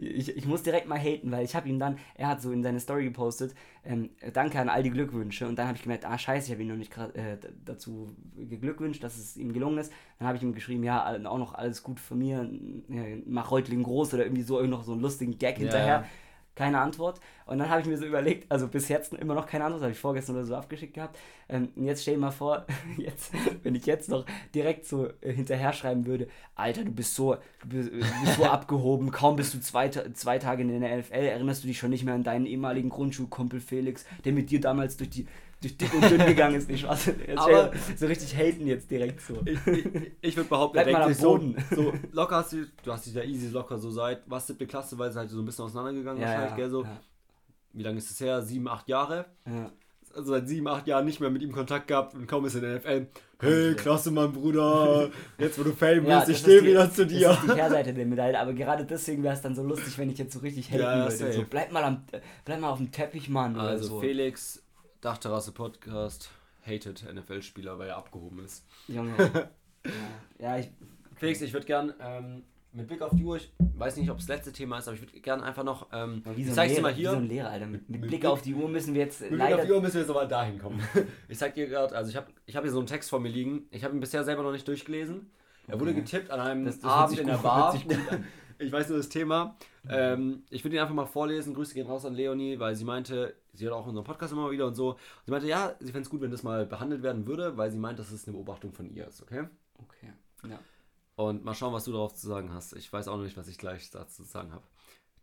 ich, 0.00 0.36
ich 0.36 0.46
muss 0.46 0.62
direkt 0.62 0.88
mal 0.88 0.98
haten, 0.98 1.30
weil 1.30 1.44
ich 1.44 1.54
habe 1.54 1.68
ihm 1.68 1.78
dann, 1.78 1.98
er 2.14 2.28
hat 2.28 2.42
so 2.42 2.52
in 2.52 2.62
seine 2.62 2.80
Story 2.80 3.04
gepostet, 3.04 3.54
ähm, 3.84 4.10
danke 4.32 4.58
an 4.60 4.68
all 4.68 4.82
die 4.82 4.90
Glückwünsche 4.90 5.46
und 5.48 5.58
dann 5.58 5.66
habe 5.66 5.76
ich 5.76 5.82
gemerkt, 5.82 6.04
ah 6.04 6.16
scheiße, 6.16 6.46
ich 6.46 6.52
habe 6.52 6.62
ihn 6.62 6.68
noch 6.68 6.76
nicht 6.76 6.96
äh, 6.96 7.36
dazu 7.64 8.14
geglückwünscht, 8.36 9.02
dass 9.02 9.16
es 9.16 9.36
ihm 9.36 9.52
gelungen 9.52 9.78
ist. 9.78 9.92
Dann 10.18 10.28
habe 10.28 10.36
ich 10.36 10.42
ihm 10.42 10.54
geschrieben, 10.54 10.84
ja, 10.84 11.04
auch 11.24 11.38
noch 11.38 11.54
alles 11.54 11.82
gut 11.82 11.98
von 11.98 12.18
mir, 12.18 12.48
ja, 12.88 13.02
mach 13.26 13.50
Reutlingen 13.50 13.84
groß 13.84 14.14
oder 14.14 14.24
irgendwie 14.24 14.42
so 14.42 14.58
irgendwie 14.58 14.76
noch 14.76 14.84
so 14.84 14.92
einen 14.92 15.00
lustigen 15.00 15.38
Gag 15.38 15.58
hinterher. 15.58 16.04
Keine 16.54 16.78
Antwort. 16.78 17.20
Und 17.46 17.58
dann 17.58 17.70
habe 17.70 17.80
ich 17.80 17.86
mir 17.86 17.96
so 17.96 18.04
überlegt, 18.04 18.50
also 18.50 18.68
bis 18.68 18.88
jetzt 18.88 19.14
immer 19.14 19.34
noch 19.34 19.46
keine 19.46 19.64
Antwort, 19.64 19.82
habe 19.82 19.92
ich 19.92 19.98
vorgestern 19.98 20.36
oder 20.36 20.44
so 20.44 20.54
abgeschickt 20.54 20.94
gehabt. 20.94 21.18
Ähm, 21.48 21.70
und 21.74 21.84
jetzt 21.84 22.02
stell 22.02 22.14
dir 22.14 22.20
mal 22.20 22.30
vor, 22.30 22.66
jetzt, 22.98 23.32
wenn 23.62 23.74
ich 23.74 23.86
jetzt 23.86 24.08
noch 24.08 24.26
direkt 24.54 24.86
so 24.86 25.08
äh, 25.20 25.32
hinterher 25.32 25.72
schreiben 25.72 26.06
würde, 26.06 26.28
Alter, 26.54 26.84
du 26.84 26.92
bist 26.92 27.14
so, 27.14 27.36
du 27.62 27.68
bist, 27.68 27.88
äh, 27.88 28.00
du 28.00 28.20
bist 28.24 28.36
so 28.36 28.44
abgehoben, 28.50 29.10
kaum 29.10 29.36
bist 29.36 29.54
du 29.54 29.60
zwei, 29.60 29.88
zwei 29.88 30.38
Tage 30.38 30.62
in 30.62 30.80
der 30.80 30.98
NFL, 30.98 31.14
erinnerst 31.14 31.62
du 31.62 31.68
dich 31.68 31.78
schon 31.78 31.90
nicht 31.90 32.04
mehr 32.04 32.14
an 32.14 32.22
deinen 32.22 32.46
ehemaligen 32.46 32.90
Grundschulkumpel 32.90 33.60
Felix, 33.60 34.04
der 34.24 34.32
mit 34.32 34.50
dir 34.50 34.60
damals 34.60 34.96
durch 34.96 35.10
die 35.10 35.26
durch 35.62 35.76
dick 35.78 35.94
und 35.94 36.10
dünn 36.10 36.26
gegangen 36.26 36.56
ist, 36.56 36.68
nicht 36.68 36.86
was? 36.86 37.08
Aber- 37.36 37.72
so 37.96 38.06
richtig 38.06 38.36
haten 38.36 38.66
jetzt 38.66 38.90
direkt 38.90 39.20
so. 39.20 39.40
Ich, 39.44 39.58
ich, 39.66 39.86
ich 40.20 40.36
würde 40.36 40.48
behaupten, 40.48 40.74
Bleib 40.74 40.92
mal 40.92 41.02
am 41.02 41.14
Boden. 41.16 41.56
So, 41.70 41.76
so 41.76 41.92
locker 42.12 42.36
hast 42.36 42.52
du, 42.52 42.66
du 42.84 42.92
hast 42.92 43.06
dich 43.06 43.14
da 43.14 43.22
easy 43.22 43.48
locker 43.48 43.78
so 43.78 43.90
seit, 43.90 44.22
was, 44.26 44.46
siebte 44.46 44.66
Klasse, 44.66 44.98
weil 44.98 45.10
es 45.10 45.16
halt 45.16 45.30
so 45.30 45.38
ein 45.40 45.44
bisschen 45.46 45.64
auseinandergegangen 45.64 46.20
wahrscheinlich, 46.22 46.56
gell, 46.56 46.70
so. 46.70 46.82
ja, 46.82 47.00
Wie 47.72 47.82
lange 47.82 47.98
ist 47.98 48.10
es 48.10 48.20
her? 48.20 48.42
Sieben, 48.42 48.68
acht 48.68 48.88
Jahre? 48.88 49.26
ja. 49.46 49.70
Also 50.14 50.32
seit 50.32 50.46
sieben, 50.46 50.68
acht 50.68 50.86
Jahren 50.86 51.06
nicht 51.06 51.20
mehr 51.20 51.30
mit 51.30 51.40
ihm 51.40 51.52
Kontakt 51.52 51.88
gehabt 51.88 52.14
und 52.14 52.26
kaum 52.26 52.44
ist 52.44 52.54
in 52.54 52.60
der 52.60 52.76
NFL. 52.76 53.06
Ja. 53.42 53.48
Hey, 53.48 53.74
klasse, 53.74 54.10
Mann, 54.10 54.30
Bruder. 54.30 55.08
Jetzt, 55.38 55.58
wo 55.58 55.62
du 55.62 55.72
Fame 55.72 56.04
Ja, 56.06 56.18
bist, 56.18 56.32
ich 56.32 56.36
stehe 56.36 56.62
wieder 56.62 56.92
zu 56.92 57.06
dir. 57.06 57.28
Das 57.28 57.38
ist 57.38 57.44
die 57.48 57.54
Kehrseite 57.54 57.94
der 57.94 58.04
Medaille, 58.04 58.38
aber 58.38 58.52
gerade 58.52 58.84
deswegen 58.84 59.22
wäre 59.22 59.32
es 59.34 59.40
dann 59.40 59.54
so 59.54 59.62
lustig, 59.62 59.96
wenn 59.96 60.10
ich 60.10 60.18
jetzt 60.18 60.34
so 60.34 60.40
richtig 60.40 60.68
haten 60.70 60.82
Ja, 60.82 60.98
ja, 61.08 61.18
würde. 61.18 61.32
So, 61.32 61.44
bleib, 61.48 61.72
mal 61.72 61.82
am, 61.82 62.04
bleib 62.44 62.60
mal 62.60 62.68
auf 62.68 62.76
dem 62.76 62.92
Teppich, 62.92 63.30
Mann. 63.30 63.56
Also 63.58 63.88
so. 63.88 64.00
Felix, 64.00 64.62
Dachterrasse 65.02 65.52
Podcast, 65.52 66.30
hated 66.66 67.04
NFL-Spieler, 67.12 67.78
weil 67.78 67.88
er 67.88 67.96
abgehoben 67.98 68.44
ist. 68.44 68.64
Junge. 68.88 69.12
ja, 70.38 70.56
ja, 70.56 70.58
ich. 70.58 70.70
Felix, 71.16 71.40
ich 71.42 71.52
würde 71.52 71.66
gern 71.66 71.92
ähm, 72.00 72.44
mit 72.72 72.86
Blick 72.88 73.02
auf 73.02 73.10
die 73.14 73.24
Uhr, 73.24 73.36
ich 73.36 73.52
weiß 73.58 73.96
nicht, 73.96 74.10
ob 74.10 74.18
es 74.18 74.26
das 74.26 74.36
letzte 74.36 74.52
Thema 74.52 74.78
ist, 74.78 74.86
aber 74.88 74.94
ich 74.94 75.02
würde 75.02 75.20
gern 75.20 75.40
einfach 75.42 75.64
noch, 75.64 75.88
ähm, 75.92 76.22
Wie 76.34 76.40
ich 76.42 76.46
so, 76.46 76.52
ein 76.52 76.54
zeig's 76.54 76.74
dir 76.76 76.82
mal 76.82 76.92
wie 76.92 77.00
hier. 77.00 77.10
so 77.10 77.16
ein 77.16 77.26
Lehrer, 77.26 77.50
Alter. 77.50 77.66
Mit, 77.66 77.82
mit 77.82 77.90
Mit 77.90 78.00
Blick 78.10 78.20
Blick- 78.20 78.30
auf 78.30 78.42
die 78.42 78.54
Uhr 78.54 78.68
müssen 78.68 78.94
wir 78.94 79.02
jetzt 79.02 79.20
Mit 79.22 79.30
Blick 79.30 79.42
auf 79.42 79.50
leider. 79.50 79.64
die 79.66 79.72
Uhr 79.72 79.80
müssen 79.82 79.94
wir 79.94 80.00
jetzt 80.02 80.10
aber 80.10 80.26
dahin 80.26 80.58
kommen. 80.58 80.80
Ich 81.28 81.36
zeig 81.38 81.54
dir 81.54 81.66
gerade, 81.66 81.94
also 81.96 82.08
ich 82.10 82.16
habe 82.16 82.28
ich 82.46 82.54
hab 82.56 82.62
hier 82.62 82.72
so 82.72 82.78
einen 82.78 82.86
Text 82.86 83.10
vor 83.10 83.18
mir 83.20 83.28
liegen. 83.28 83.66
Ich 83.70 83.82
habe 83.84 83.94
ihn 83.94 84.00
bisher 84.00 84.22
selber 84.24 84.42
noch 84.44 84.52
nicht 84.52 84.66
durchgelesen. 84.68 85.30
Er 85.66 85.78
wurde 85.80 85.90
Okay. 85.92 86.00
getippt 86.00 86.30
an 86.30 86.40
einem 86.40 86.64
Das- 86.64 86.78
das 86.80 86.90
Abend 86.90 87.18
in 87.18 87.26
der 87.26 87.36
Bar. 87.38 87.76
Ich 88.62 88.72
weiß 88.72 88.88
nur 88.88 88.98
das 88.98 89.08
Thema. 89.08 89.56
Ähm, 89.88 90.44
ich 90.50 90.64
würde 90.64 90.76
ihn 90.76 90.82
einfach 90.82 90.94
mal 90.94 91.06
vorlesen. 91.06 91.54
Grüße 91.54 91.74
gehen 91.74 91.86
raus 91.86 92.04
an 92.04 92.14
Leonie, 92.14 92.58
weil 92.58 92.74
sie 92.76 92.84
meinte, 92.84 93.34
sie 93.52 93.64
hört 93.64 93.74
auch 93.74 93.86
unseren 93.86 94.04
Podcast 94.04 94.32
immer 94.32 94.50
wieder 94.50 94.66
und 94.66 94.74
so. 94.74 94.96
Sie 95.24 95.30
meinte, 95.30 95.48
ja, 95.48 95.74
sie 95.80 95.92
fände 95.92 96.02
es 96.02 96.10
gut, 96.10 96.20
wenn 96.20 96.30
das 96.30 96.42
mal 96.42 96.66
behandelt 96.66 97.02
werden 97.02 97.26
würde, 97.26 97.56
weil 97.56 97.70
sie 97.70 97.78
meint, 97.78 97.98
dass 97.98 98.12
es 98.12 98.26
eine 98.26 98.36
Beobachtung 98.36 98.72
von 98.72 98.88
ihr 98.88 99.06
ist, 99.08 99.22
okay? 99.22 99.48
Okay. 99.78 100.12
Ja. 100.48 100.58
Und 101.16 101.44
mal 101.44 101.54
schauen, 101.54 101.72
was 101.72 101.84
du 101.84 101.92
darauf 101.92 102.14
zu 102.14 102.26
sagen 102.26 102.52
hast. 102.52 102.74
Ich 102.74 102.92
weiß 102.92 103.08
auch 103.08 103.16
noch 103.16 103.24
nicht, 103.24 103.36
was 103.36 103.48
ich 103.48 103.58
gleich 103.58 103.90
dazu 103.90 104.22
zu 104.22 104.30
sagen 104.30 104.52
habe. 104.52 104.64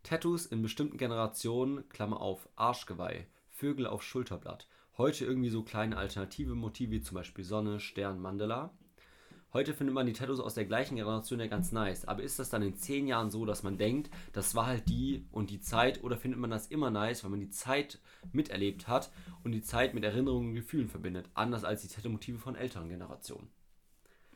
Tattoos 0.02 0.46
in 0.46 0.62
bestimmten 0.62 0.96
Generationen, 0.96 1.88
Klammer 1.88 2.20
auf, 2.20 2.48
Arschgeweih, 2.56 3.26
Vögel 3.50 3.86
auf 3.86 4.02
Schulterblatt. 4.02 4.66
Heute 4.96 5.24
irgendwie 5.24 5.50
so 5.50 5.62
kleine 5.62 5.96
alternative 5.96 6.54
Motive, 6.54 6.90
wie 6.90 7.00
zum 7.00 7.16
Beispiel 7.16 7.44
Sonne, 7.44 7.80
Stern, 7.80 8.20
Mandala. 8.20 8.72
Heute 9.52 9.74
findet 9.74 9.94
man 9.94 10.06
die 10.06 10.12
Tattoos 10.12 10.38
aus 10.38 10.54
der 10.54 10.64
gleichen 10.64 10.94
Generation 10.94 11.40
ja 11.40 11.48
ganz 11.48 11.72
nice. 11.72 12.04
Aber 12.04 12.22
ist 12.22 12.38
das 12.38 12.50
dann 12.50 12.62
in 12.62 12.76
zehn 12.76 13.08
Jahren 13.08 13.30
so, 13.30 13.44
dass 13.44 13.64
man 13.64 13.78
denkt, 13.78 14.08
das 14.32 14.54
war 14.54 14.66
halt 14.66 14.88
die 14.88 15.24
und 15.32 15.50
die 15.50 15.60
Zeit? 15.60 16.04
Oder 16.04 16.16
findet 16.16 16.38
man 16.38 16.50
das 16.50 16.68
immer 16.68 16.90
nice, 16.90 17.24
weil 17.24 17.30
man 17.30 17.40
die 17.40 17.50
Zeit 17.50 17.98
miterlebt 18.32 18.86
hat 18.86 19.10
und 19.42 19.50
die 19.52 19.62
Zeit 19.62 19.92
mit 19.92 20.04
Erinnerungen 20.04 20.50
und 20.50 20.54
Gefühlen 20.54 20.88
verbindet? 20.88 21.28
Anders 21.34 21.64
als 21.64 21.82
die 21.82 21.88
Tattoo-Motive 21.88 22.38
von 22.38 22.54
älteren 22.54 22.88
Generationen. 22.88 23.48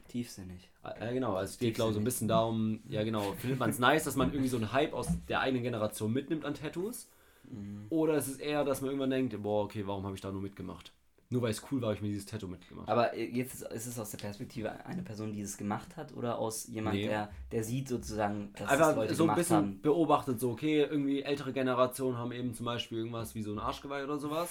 Tiefsinnig. 0.08 0.68
Ja, 0.82 1.12
genau. 1.12 1.34
Also 1.34 1.52
es 1.52 1.58
geht, 1.58 1.74
glaube 1.76 1.92
ich, 1.92 1.94
so 1.94 2.00
ein 2.00 2.04
bisschen 2.04 2.28
darum, 2.28 2.80
ja, 2.88 3.04
genau. 3.04 3.32
Findet 3.34 3.60
man 3.60 3.70
es 3.70 3.78
nice, 3.78 4.04
dass 4.04 4.16
man 4.16 4.32
irgendwie 4.32 4.48
so 4.48 4.56
einen 4.56 4.72
Hype 4.72 4.92
aus 4.92 5.08
der 5.28 5.40
eigenen 5.40 5.62
Generation 5.62 6.12
mitnimmt 6.12 6.44
an 6.44 6.54
Tattoos? 6.54 7.08
Mhm. 7.44 7.86
Oder 7.88 8.16
ist 8.16 8.28
es 8.28 8.38
eher, 8.38 8.64
dass 8.64 8.80
man 8.80 8.90
irgendwann 8.90 9.10
denkt, 9.10 9.40
boah, 9.42 9.64
okay, 9.64 9.86
warum 9.86 10.04
habe 10.04 10.14
ich 10.14 10.20
da 10.20 10.32
nur 10.32 10.42
mitgemacht? 10.42 10.92
Nur 11.34 11.42
weil 11.42 11.50
es 11.50 11.64
cool 11.72 11.82
war, 11.82 11.88
habe 11.88 11.96
ich 11.96 12.02
mir 12.02 12.10
dieses 12.10 12.26
Tattoo 12.26 12.46
mitgemacht. 12.46 12.88
Aber 12.88 13.18
jetzt 13.18 13.62
ist, 13.62 13.86
es 13.88 13.98
aus 13.98 14.12
der 14.12 14.18
Perspektive 14.18 14.86
einer 14.86 15.02
Person, 15.02 15.32
die 15.32 15.40
es 15.40 15.56
gemacht 15.56 15.96
hat, 15.96 16.14
oder 16.14 16.38
aus 16.38 16.68
jemand, 16.68 16.94
nee. 16.94 17.08
der, 17.08 17.28
der 17.50 17.64
sieht 17.64 17.88
sozusagen, 17.88 18.52
dass 18.56 18.68
Einfach 18.68 18.94
Leute 18.94 19.16
so 19.16 19.28
ein 19.28 19.34
bisschen 19.34 19.56
haben? 19.56 19.80
beobachtet, 19.82 20.38
so, 20.38 20.52
okay, 20.52 20.82
irgendwie 20.82 21.22
ältere 21.22 21.52
Generationen 21.52 22.18
haben 22.18 22.30
eben 22.30 22.54
zum 22.54 22.66
Beispiel 22.66 22.98
irgendwas 22.98 23.34
wie 23.34 23.42
so 23.42 23.50
ein 23.50 23.58
Arschgeweih 23.58 24.04
oder 24.04 24.16
sowas. 24.16 24.48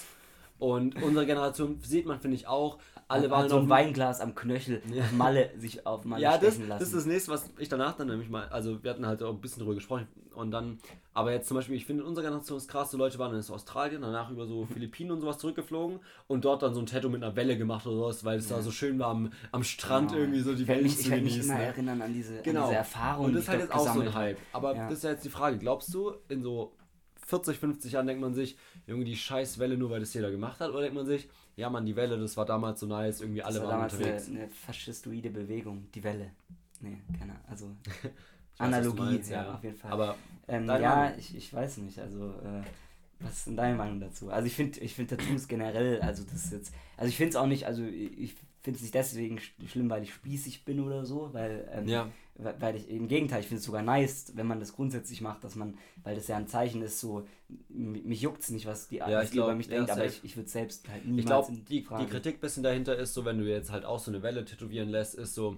Und 0.59 1.01
unsere 1.01 1.25
Generation 1.25 1.79
sieht 1.81 2.05
man, 2.05 2.19
finde 2.19 2.35
ich, 2.35 2.47
auch. 2.47 2.77
Alle 3.07 3.29
waren 3.29 3.49
so 3.49 3.57
ein 3.59 3.69
Weinglas 3.69 4.21
am 4.21 4.33
Knöchel, 4.33 4.81
ja. 4.91 5.03
Malle 5.11 5.51
sich 5.57 5.85
auf 5.85 6.05
Malle 6.05 6.21
ja, 6.21 6.37
das, 6.37 6.57
lassen. 6.57 6.69
das 6.69 6.81
ist 6.83 6.95
das 6.95 7.05
nächste, 7.05 7.31
was 7.31 7.49
ich 7.59 7.69
danach 7.69 7.95
dann 7.95 8.07
nämlich 8.07 8.29
mal, 8.29 8.47
also 8.47 8.81
wir 8.81 8.89
hatten 8.91 9.05
halt 9.05 9.21
auch 9.21 9.33
ein 9.33 9.41
bisschen 9.41 9.59
drüber 9.59 9.75
gesprochen 9.75 10.07
und 10.33 10.51
dann, 10.51 10.79
aber 11.13 11.31
jetzt 11.31 11.47
zum 11.47 11.55
Beispiel, 11.55 11.75
ich 11.75 11.85
finde, 11.85 12.05
unsere 12.05 12.25
Generation 12.25 12.57
ist 12.57 12.67
krass, 12.67 12.91
so 12.91 12.97
Leute 12.97 13.19
waren 13.19 13.35
in 13.35 13.39
Australien, 13.39 14.01
danach 14.01 14.31
über 14.31 14.47
so 14.47 14.65
Philippinen 14.65 15.11
und 15.11 15.21
sowas 15.21 15.37
zurückgeflogen 15.37 15.99
und 16.27 16.45
dort 16.45 16.63
dann 16.63 16.73
so 16.73 16.79
ein 16.79 16.85
Tattoo 16.85 17.09
mit 17.09 17.23
einer 17.23 17.35
Welle 17.35 17.57
gemacht 17.57 17.85
oder 17.85 17.97
sowas, 17.97 18.25
weil 18.25 18.39
es 18.39 18.49
ja. 18.49 18.55
da 18.55 18.61
so 18.61 18.71
schön 18.71 18.97
war 18.99 19.09
am, 19.09 19.31
am 19.51 19.63
Strand 19.63 20.09
genau. 20.09 20.21
irgendwie 20.21 20.39
so 20.39 20.55
die 20.55 20.67
Wellen 20.67 20.89
zu 20.89 21.09
genießen. 21.09 21.17
Ich 21.17 21.23
mich 21.23 21.45
immer 21.45 21.57
ne? 21.57 21.65
erinnern 21.65 22.01
an 22.01 22.13
diese, 22.13 22.41
genau. 22.41 22.61
an 22.61 22.67
diese 22.69 22.77
Erfahrung. 22.77 23.25
Und 23.25 23.33
das 23.33 23.43
ist 23.43 23.49
halt 23.49 23.61
jetzt 23.61 23.73
auch 23.73 23.93
so 23.93 23.99
ein 23.99 24.13
Hype. 24.13 24.37
Aber 24.53 24.75
ja. 24.75 24.87
das 24.87 24.97
ist 24.99 25.03
ja 25.03 25.11
jetzt 25.11 25.25
die 25.25 25.29
Frage, 25.29 25.57
glaubst 25.57 25.93
du, 25.93 26.13
in 26.29 26.41
so 26.41 26.73
40, 27.25 27.57
50 27.57 27.93
Jahren 27.93 28.07
denkt 28.07 28.21
man 28.21 28.33
sich, 28.33 28.57
irgendwie 28.87 29.11
die 29.11 29.15
scheiß 29.17 29.59
Welle 29.59 29.77
nur, 29.77 29.89
weil 29.89 29.99
das 29.99 30.13
jeder 30.13 30.31
gemacht 30.31 30.59
hat? 30.59 30.71
Oder 30.71 30.81
denkt 30.81 30.95
man 30.95 31.05
sich, 31.05 31.27
ja 31.55 31.69
Mann, 31.69 31.85
die 31.85 31.95
Welle, 31.95 32.17
das 32.17 32.37
war 32.37 32.45
damals 32.45 32.79
so 32.79 32.87
nice, 32.87 33.21
irgendwie 33.21 33.43
alle 33.43 33.59
das 33.59 33.67
war 33.67 33.73
waren 33.73 33.83
unterwegs. 33.83 34.27
Eine, 34.27 34.39
eine 34.39 34.49
faschistoide 34.49 35.29
Bewegung, 35.29 35.87
die 35.93 36.03
Welle. 36.03 36.31
Nee, 36.81 36.97
keine 37.17 37.35
Also 37.47 37.71
Analogie, 38.57 39.01
meinst, 39.01 39.29
ja, 39.29 39.43
ja, 39.43 39.53
auf 39.55 39.63
jeden 39.63 39.77
Fall. 39.77 39.91
Aber 39.91 40.15
ähm, 40.47 40.67
ja, 40.67 41.15
ich, 41.17 41.35
ich 41.35 41.53
weiß 41.53 41.77
nicht, 41.77 41.99
also 41.99 42.29
äh, 42.29 42.61
was 43.19 43.37
ist 43.37 43.47
denn 43.47 43.55
deine 43.55 43.77
Meinung 43.77 43.99
dazu? 43.99 44.29
Also 44.29 44.47
ich 44.47 44.55
finde 44.55 44.79
ich 44.79 44.93
find 44.93 45.09
Tattoos 45.09 45.47
generell, 45.47 46.01
also 46.01 46.23
das 46.23 46.45
ist 46.45 46.51
jetzt, 46.51 46.73
also 46.97 47.09
ich 47.09 47.15
finde 47.15 47.29
es 47.31 47.35
auch 47.37 47.47
nicht, 47.47 47.65
also 47.65 47.83
ich 47.83 48.35
finde 48.61 48.77
es 48.77 48.81
nicht 48.81 48.93
deswegen 48.93 49.39
schlimm, 49.67 49.89
weil 49.89 50.03
ich 50.03 50.13
spießig 50.13 50.65
bin 50.65 50.79
oder 50.79 51.05
so, 51.05 51.29
weil, 51.33 51.69
ähm, 51.73 51.87
ja. 51.87 52.09
Weil 52.35 52.75
ich 52.75 52.89
im 52.89 53.07
Gegenteil, 53.07 53.41
ich 53.41 53.47
finde 53.47 53.59
es 53.59 53.65
sogar 53.65 53.83
nice, 53.83 54.31
wenn 54.35 54.47
man 54.47 54.59
das 54.59 54.73
grundsätzlich 54.73 55.21
macht, 55.21 55.43
dass 55.43 55.55
man, 55.55 55.77
weil 56.03 56.15
das 56.15 56.27
ja 56.27 56.37
ein 56.37 56.47
Zeichen 56.47 56.81
ist, 56.81 56.99
so, 56.99 57.27
mich 57.69 58.21
juckt 58.21 58.41
es 58.41 58.49
nicht, 58.49 58.65
was 58.65 58.87
die 58.87 58.97
ja, 58.97 59.21
ich 59.21 59.31
glaub, 59.31 59.47
über 59.47 59.55
mich 59.55 59.67
ja, 59.67 59.77
denkt, 59.77 59.91
aber 59.91 60.05
ich, 60.05 60.23
ich 60.23 60.35
würde 60.35 60.49
selbst 60.49 60.89
halt 60.89 61.05
niemals 61.05 61.19
Ich 61.19 61.25
glaube, 61.25 61.51
die, 61.51 62.05
die 62.05 62.11
Kritik 62.11 62.41
bisschen 62.41 62.63
dahinter 62.63 62.95
ist 62.95 63.13
so, 63.13 63.23
wenn 63.23 63.37
du 63.37 63.47
jetzt 63.47 63.71
halt 63.71 63.85
auch 63.85 63.99
so 63.99 64.09
eine 64.09 64.23
Welle 64.23 64.45
tätowieren 64.45 64.89
lässt, 64.89 65.13
ist 65.13 65.35
so, 65.35 65.57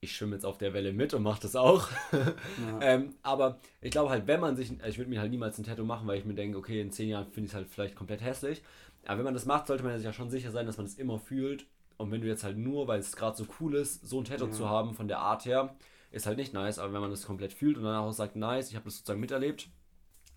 ich 0.00 0.16
schwimme 0.16 0.36
jetzt 0.36 0.46
auf 0.46 0.56
der 0.56 0.72
Welle 0.72 0.92
mit 0.92 1.12
und 1.12 1.22
mache 1.22 1.42
das 1.42 1.54
auch. 1.54 1.90
Ja. 2.12 2.34
ähm, 2.80 3.14
aber 3.22 3.58
ich 3.82 3.90
glaube 3.90 4.08
halt, 4.08 4.26
wenn 4.26 4.40
man 4.40 4.56
sich, 4.56 4.72
ich 4.86 4.98
würde 4.98 5.10
mir 5.10 5.20
halt 5.20 5.30
niemals 5.30 5.58
ein 5.58 5.64
Tattoo 5.64 5.84
machen, 5.84 6.06
weil 6.06 6.18
ich 6.18 6.24
mir 6.24 6.34
denke, 6.34 6.56
okay, 6.56 6.80
in 6.80 6.92
zehn 6.92 7.10
Jahren 7.10 7.26
finde 7.30 7.46
ich 7.46 7.52
es 7.52 7.54
halt 7.54 7.68
vielleicht 7.68 7.94
komplett 7.94 8.22
hässlich. 8.22 8.62
Aber 9.04 9.18
wenn 9.18 9.24
man 9.24 9.34
das 9.34 9.44
macht, 9.44 9.66
sollte 9.66 9.84
man 9.84 9.94
sich 9.96 10.04
ja 10.04 10.14
schon 10.14 10.30
sicher 10.30 10.50
sein, 10.50 10.64
dass 10.64 10.78
man 10.78 10.86
es 10.86 10.94
immer 10.94 11.18
fühlt 11.18 11.66
und 11.96 12.10
wenn 12.10 12.20
du 12.20 12.26
jetzt 12.26 12.44
halt 12.44 12.58
nur, 12.58 12.88
weil 12.88 13.00
es 13.00 13.16
gerade 13.16 13.36
so 13.36 13.46
cool 13.60 13.74
ist, 13.74 14.06
so 14.06 14.18
ein 14.18 14.24
Tattoo 14.24 14.46
ja. 14.46 14.52
zu 14.52 14.68
haben 14.68 14.94
von 14.94 15.08
der 15.08 15.20
Art 15.20 15.44
her, 15.44 15.74
ist 16.10 16.26
halt 16.26 16.38
nicht 16.38 16.52
nice. 16.52 16.78
Aber 16.78 16.92
wenn 16.92 17.00
man 17.00 17.10
das 17.10 17.26
komplett 17.26 17.52
fühlt 17.52 17.76
und 17.76 17.84
danach 17.84 18.02
auch 18.02 18.12
sagt, 18.12 18.36
nice, 18.36 18.70
ich 18.70 18.76
habe 18.76 18.84
das 18.84 18.96
sozusagen 18.96 19.20
miterlebt, 19.20 19.68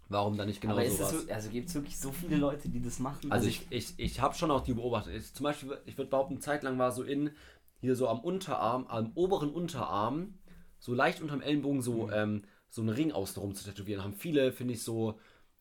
warum 0.09 0.37
dann 0.37 0.47
nicht 0.47 0.61
genau 0.61 0.73
aber 0.73 0.89
sowas? 0.89 1.23
So, 1.23 1.31
also 1.31 1.49
gibt 1.49 1.69
es 1.69 1.75
wirklich 1.75 1.97
so 1.97 2.11
viele 2.11 2.37
Leute, 2.37 2.69
die 2.69 2.81
das 2.81 2.99
machen? 2.99 3.31
Also, 3.31 3.33
also 3.33 3.47
ich, 3.47 3.67
ich, 3.69 3.93
ich 3.97 4.21
habe 4.21 4.35
schon 4.35 4.51
auch 4.51 4.61
die 4.61 4.73
beobachtet. 4.73 5.15
Ich, 5.15 5.33
zum 5.33 5.43
Beispiel, 5.43 5.77
ich 5.85 5.97
würde 5.97 6.09
behaupten, 6.09 6.39
zeitlang 6.41 6.77
war 6.77 6.91
so 6.91 7.03
in, 7.03 7.31
hier 7.79 7.95
so 7.95 8.07
am 8.07 8.19
Unterarm, 8.19 8.87
am 8.87 9.11
oberen 9.15 9.49
Unterarm, 9.49 10.35
so 10.79 10.93
leicht 10.93 11.21
unterm 11.21 11.41
Ellenbogen 11.41 11.81
so, 11.81 12.07
mhm. 12.07 12.13
ähm, 12.13 12.43
so 12.69 12.81
einen 12.81 12.89
Ring 12.89 13.11
außenrum 13.11 13.55
zu 13.55 13.63
tätowieren. 13.63 14.03
Haben 14.03 14.13
viele, 14.13 14.51
finde 14.51 14.73
ich, 14.73 14.83
so 14.83 15.19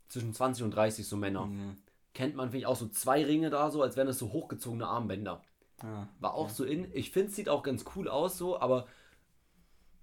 zwischen 0.09 0.33
20 0.33 0.65
und 0.65 0.71
30 0.73 1.07
so 1.07 1.17
Männer. 1.17 1.47
Mhm. 1.47 1.77
Kennt 2.15 2.37
man, 2.37 2.49
finde 2.49 2.59
ich, 2.59 2.67
auch 2.67 2.77
so 2.77 2.89
zwei 2.89 3.25
Ringe 3.25 3.51
da 3.51 3.71
so, 3.71 3.83
als 3.83 3.97
wären 3.97 4.07
das 4.07 4.19
so 4.19 4.33
hochgezogene 4.33 4.87
Armbänder. 4.87 5.43
Ah, 5.83 6.07
War 6.20 6.35
auch 6.35 6.49
ja. 6.49 6.55
so 6.55 6.64
in. 6.64 6.89
Ich 6.95 7.11
finde, 7.11 7.29
es 7.29 7.37
sieht 7.37 7.49
auch 7.49 7.62
ganz 7.62 7.85
cool 7.95 8.09
aus 8.09 8.39
so, 8.39 8.59
aber 8.59 8.87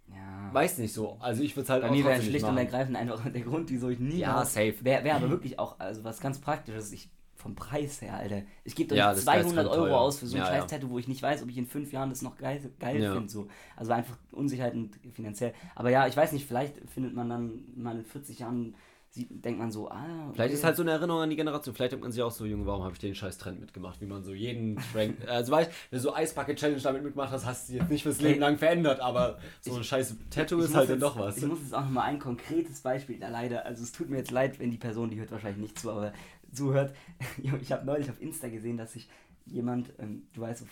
ja. 0.08 0.54
Weiß 0.54 0.78
nicht 0.78 0.94
so. 0.94 1.18
Also 1.20 1.44
ich 1.44 1.56
würde 1.56 1.64
es 1.64 1.70
halt 1.70 1.82
Bei 1.82 1.90
auch 1.90 1.94
mir 1.94 2.06
wäre 2.06 2.22
schlicht 2.22 2.46
und 2.46 2.58
ergreifend 2.58 2.98
einfach 2.98 3.28
der 3.32 3.42
Grund, 3.42 3.70
wieso 3.70 3.90
ich 3.90 4.00
nie. 4.00 4.20
Ja, 4.20 4.46
safe. 4.46 4.76
Wäre 4.82 5.04
wär 5.04 5.16
aber 5.16 5.30
wirklich 5.30 5.60
auch, 5.60 5.80
also 5.80 6.04
was 6.04 6.20
ganz 6.20 6.40
praktisches. 6.40 6.92
Ich, 6.92 7.10
vom 7.36 7.56
Preis 7.56 8.02
her, 8.02 8.16
Alter. 8.16 8.44
Ich 8.64 8.76
gebe 8.76 8.90
doch 8.90 8.96
ja, 8.96 9.14
200 9.14 9.68
Euro 9.68 9.88
teuer. 9.88 10.00
aus 10.00 10.20
für 10.20 10.28
so 10.28 10.38
ein 10.38 10.44
ja, 10.44 10.48
scheiß 10.48 10.68
Tattoo, 10.68 10.90
wo 10.90 11.00
ich 11.00 11.10
nicht 11.10 11.22
weiß, 11.22 11.44
ob 11.44 11.50
ich 11.50 11.58
in 11.58 11.66
fünf 11.66 11.92
Jahren 11.92 12.10
das 12.10 12.22
noch 12.22 12.38
geil, 12.38 12.72
geil 12.80 13.02
ja. 13.02 13.14
finde. 13.14 13.30
So. 13.30 13.48
Also 13.76 13.92
einfach 13.92 14.18
Unsicherheit 14.32 14.74
und 14.74 14.98
finanziell. 15.12 15.54
Aber 15.76 15.90
ja, 15.90 16.08
ich 16.08 16.16
weiß 16.16 16.32
nicht, 16.32 16.48
vielleicht 16.48 16.78
findet 16.90 17.14
man 17.14 17.30
dann 17.30 17.64
mal 17.76 17.98
in 17.98 18.06
40 18.06 18.40
Jahren 18.40 18.76
sieht, 19.14 19.46
denkt 19.46 19.60
man 19.60 19.72
so, 19.72 19.90
ah. 19.90 20.04
Okay. 20.26 20.32
Vielleicht 20.34 20.54
ist 20.56 20.64
halt 20.64 20.76
so 20.76 20.82
eine 20.82 20.92
Erinnerung 20.92 21.22
an 21.22 21.30
die 21.30 21.36
Generation. 21.36 21.76
Vielleicht 21.76 21.92
denkt 21.92 22.04
man 22.04 22.12
sich 22.12 22.22
auch 22.22 22.32
so, 22.32 22.46
Junge, 22.46 22.66
warum 22.66 22.84
habe 22.84 22.94
ich 22.94 23.00
den 23.00 23.14
scheiß 23.14 23.38
Trend 23.38 23.60
mitgemacht? 23.60 24.02
Wie 24.02 24.06
man 24.06 24.24
so 24.24 24.34
jeden 24.34 24.78
Trend. 24.92 25.28
also, 25.28 25.52
weißt 25.52 25.72
wenn 25.90 25.98
du 25.98 26.04
so 26.04 26.16
Eisbucket 26.16 26.58
Challenge 26.58 26.82
damit 26.82 27.04
mitgemacht 27.04 27.32
hast, 27.32 27.46
hast 27.46 27.70
du 27.70 27.74
jetzt 27.74 27.90
nicht 27.90 28.04
fürs 28.04 28.22
Leben 28.22 28.40
lang 28.40 28.58
verändert, 28.58 29.00
aber 29.00 29.38
so 29.62 29.76
ein 29.76 29.84
scheiß 29.84 30.16
Tattoo 30.32 30.60
ist 30.60 30.76
halt 30.76 30.90
dann 30.90 31.00
doch 31.00 31.18
was. 31.18 31.38
Ich 31.38 31.46
muss 31.46 31.60
jetzt 31.62 31.74
auch 31.76 31.82
nochmal 31.82 32.10
ein 32.10 32.20
konkretes 32.20 32.82
Beispiel 32.82 33.20
da 33.20 33.30
leider. 33.30 33.66
Also, 33.66 33.84
es 33.84 33.92
tut 33.92 34.10
mir 34.10 34.18
jetzt 34.18 34.32
leid, 34.32 34.60
wenn 34.60 34.72
die 34.72 34.78
Person, 34.78 35.10
die 35.10 35.20
hört 35.20 35.32
wahrscheinlich 35.32 35.62
nicht 35.62 35.80
zu, 35.80 35.92
aber 35.92 36.14
zuhört. 36.52 36.96
Ich 37.62 37.72
habe 37.72 37.86
neulich 37.86 38.10
auf 38.10 38.22
Insta 38.22 38.50
gesehen, 38.50 38.78
dass 38.78 38.94
sich 38.94 39.08
jemand, 39.46 39.94
ähm, 40.00 40.24
du 40.34 40.42
weißt 40.42 40.66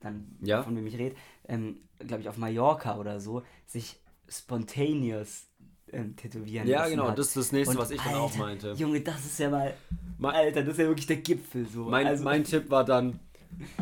dann, 0.00 0.36
ja? 0.40 0.62
von 0.62 0.76
wem 0.76 0.86
ich 0.86 0.96
rede, 0.96 1.14
ähm, 1.46 1.80
glaube 1.98 2.22
ich, 2.22 2.28
auf 2.28 2.36
Mallorca 2.36 2.98
oder 2.98 3.20
so, 3.20 3.42
sich 3.66 4.00
spontaneous 4.28 5.48
ähm, 5.92 6.16
tätowieren 6.16 6.66
Ja, 6.66 6.88
genau, 6.88 7.08
hat. 7.08 7.18
das 7.18 7.28
ist 7.28 7.36
das 7.36 7.52
nächste, 7.52 7.74
und 7.76 7.80
was 7.82 7.90
ich 7.90 8.00
Alter, 8.00 8.12
dann 8.12 8.20
auch 8.20 8.36
meinte. 8.36 8.72
Junge, 8.72 9.00
das 9.00 9.24
ist 9.24 9.38
ja 9.38 9.50
mal. 9.50 9.74
Alter, 10.22 10.62
das 10.62 10.72
ist 10.72 10.78
ja 10.78 10.86
wirklich 10.86 11.06
der 11.06 11.16
Gipfel 11.16 11.66
so. 11.66 11.84
Mein, 11.84 12.06
also, 12.06 12.24
mein 12.24 12.44
Tipp 12.44 12.70
war 12.70 12.84
dann, 12.84 13.18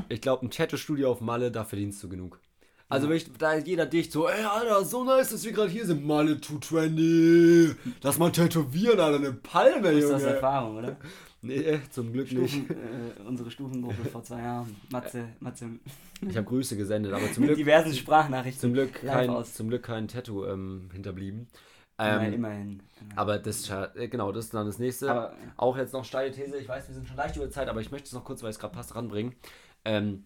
ich 0.09 0.21
glaube, 0.21 0.47
ein 0.47 0.51
Tattoo-Studio 0.51 1.11
auf 1.11 1.21
Malle, 1.21 1.51
da 1.51 1.65
verdienst 1.65 2.03
du 2.03 2.09
genug. 2.09 2.41
Also 2.89 3.09
wenn 3.09 3.19
ich, 3.19 3.33
da 3.39 3.57
jeder 3.57 3.87
dicht 3.87 4.11
so, 4.11 4.29
ey 4.29 4.43
Alter, 4.45 4.85
so 4.85 5.05
nice, 5.05 5.31
dass 5.31 5.45
wir 5.45 5.53
gerade 5.53 5.71
hier 5.71 5.87
sind, 5.87 6.05
Malle 6.05 6.41
220. 6.41 7.77
Lass 8.03 8.19
mal 8.19 8.33
tätowieren, 8.33 8.99
Alter, 8.99 9.19
eine 9.19 9.33
Palme, 9.33 9.93
Junge. 9.93 10.13
Das 10.13 10.23
ist 10.23 10.29
Erfahrung, 10.29 10.77
oder? 10.79 10.97
Nee, 11.43 11.81
zum 11.91 12.13
Glück 12.13 12.29
Stufen, 12.29 12.43
nicht. 12.43 12.71
Äh, 12.71 13.27
unsere 13.27 13.51
Stufengruppe 13.51 14.05
vor 14.11 14.23
zwei 14.23 14.41
Jahren. 14.43 14.77
Matze, 14.91 15.25
Matze. 15.41 15.71
Ich 16.29 16.37
habe 16.37 16.47
Grüße 16.47 16.77
gesendet, 16.77 17.15
aber 17.15 17.33
zum 17.33 17.45
Glück. 17.45 17.57
diversen 17.57 17.95
Sprachnachrichten. 17.95 18.61
Zum 18.61 18.73
Glück 18.75 18.93
kein, 18.93 19.45
zum 19.47 19.69
Glück 19.69 19.83
kein 19.83 20.07
Tattoo 20.07 20.45
ähm, 20.45 20.91
hinterblieben. 20.93 21.47
Ähm, 22.01 22.33
immerhin. 22.33 22.83
Aber 23.17 23.39
das 23.39 23.69
äh, 23.69 24.09
genau, 24.09 24.33
das 24.33 24.47
ist 24.47 24.55
dann 24.55 24.67
das 24.67 24.79
nächste. 24.79 25.11
Aber, 25.11 25.35
Auch 25.57 25.77
jetzt 25.77 25.93
noch 25.93 26.05
steile 26.05 26.33
These. 26.33 26.57
Ich 26.57 26.69
weiß, 26.69 26.89
wir 26.89 26.95
sind 26.95 27.07
schon 27.07 27.17
leicht 27.17 27.37
über 27.37 27.51
Zeit, 27.51 27.69
aber 27.69 27.81
ich 27.81 27.91
möchte 27.91 28.07
es 28.07 28.13
noch 28.13 28.25
kurz, 28.25 28.43
weil 28.43 28.51
es 28.51 28.59
gerade 28.59 28.75
passt, 28.75 28.95
ranbringen. 28.95 29.35
Ähm, 29.85 30.25